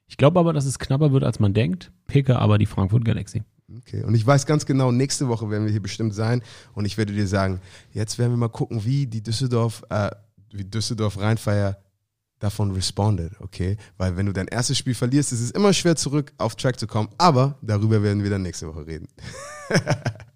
[0.06, 1.92] Ich glaube aber, dass es knapper wird, als man denkt.
[2.06, 3.42] Picke aber die Frankfurt Galaxy.
[3.78, 6.42] Okay, und ich weiß ganz genau, nächste Woche werden wir hier bestimmt sein
[6.74, 7.60] und ich werde dir sagen,
[7.92, 10.10] jetzt werden wir mal gucken, wie die Düsseldorf, äh,
[10.52, 11.78] wie Düsseldorf Rheinfire
[12.38, 13.76] davon respondet, okay?
[13.96, 16.86] Weil wenn du dein erstes Spiel verlierst, ist es immer schwer zurück auf Track zu
[16.86, 19.08] kommen, aber darüber werden wir dann nächste Woche reden.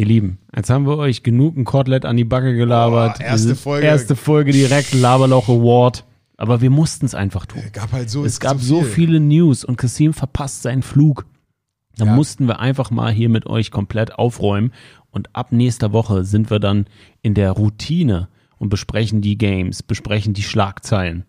[0.00, 3.18] Ihr Lieben, jetzt haben wir euch genug ein Kotelett an die Backe gelabert.
[3.18, 3.86] Boah, erste Folge.
[3.86, 6.06] Erste Folge direkt, Laberloch Award.
[6.38, 7.60] Aber wir mussten es einfach tun.
[7.66, 8.90] Es gab halt so Es gab so viel.
[8.90, 11.26] viele News und Kasim verpasst seinen Flug.
[11.98, 12.14] Da Ja.
[12.14, 14.72] mussten wir einfach mal hier mit euch komplett aufräumen.
[15.10, 16.86] Und ab nächster Woche sind wir dann
[17.20, 18.28] in der Routine
[18.58, 21.24] und besprechen die Games, besprechen die Schlagzeilen.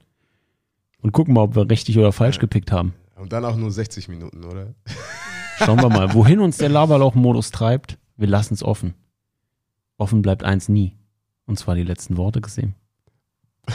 [1.02, 2.94] Und gucken mal, ob wir richtig oder falsch gepickt haben.
[3.18, 4.68] Und dann auch nur 60 Minuten, oder?
[5.58, 7.98] Schauen wir mal, wohin uns der Laberlauch-Modus treibt.
[8.22, 8.94] Wir lassen es offen.
[9.98, 10.96] Offen bleibt eins nie.
[11.48, 12.76] Und zwar die letzten Worte gesehen.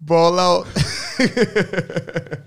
[0.00, 0.66] Ball out.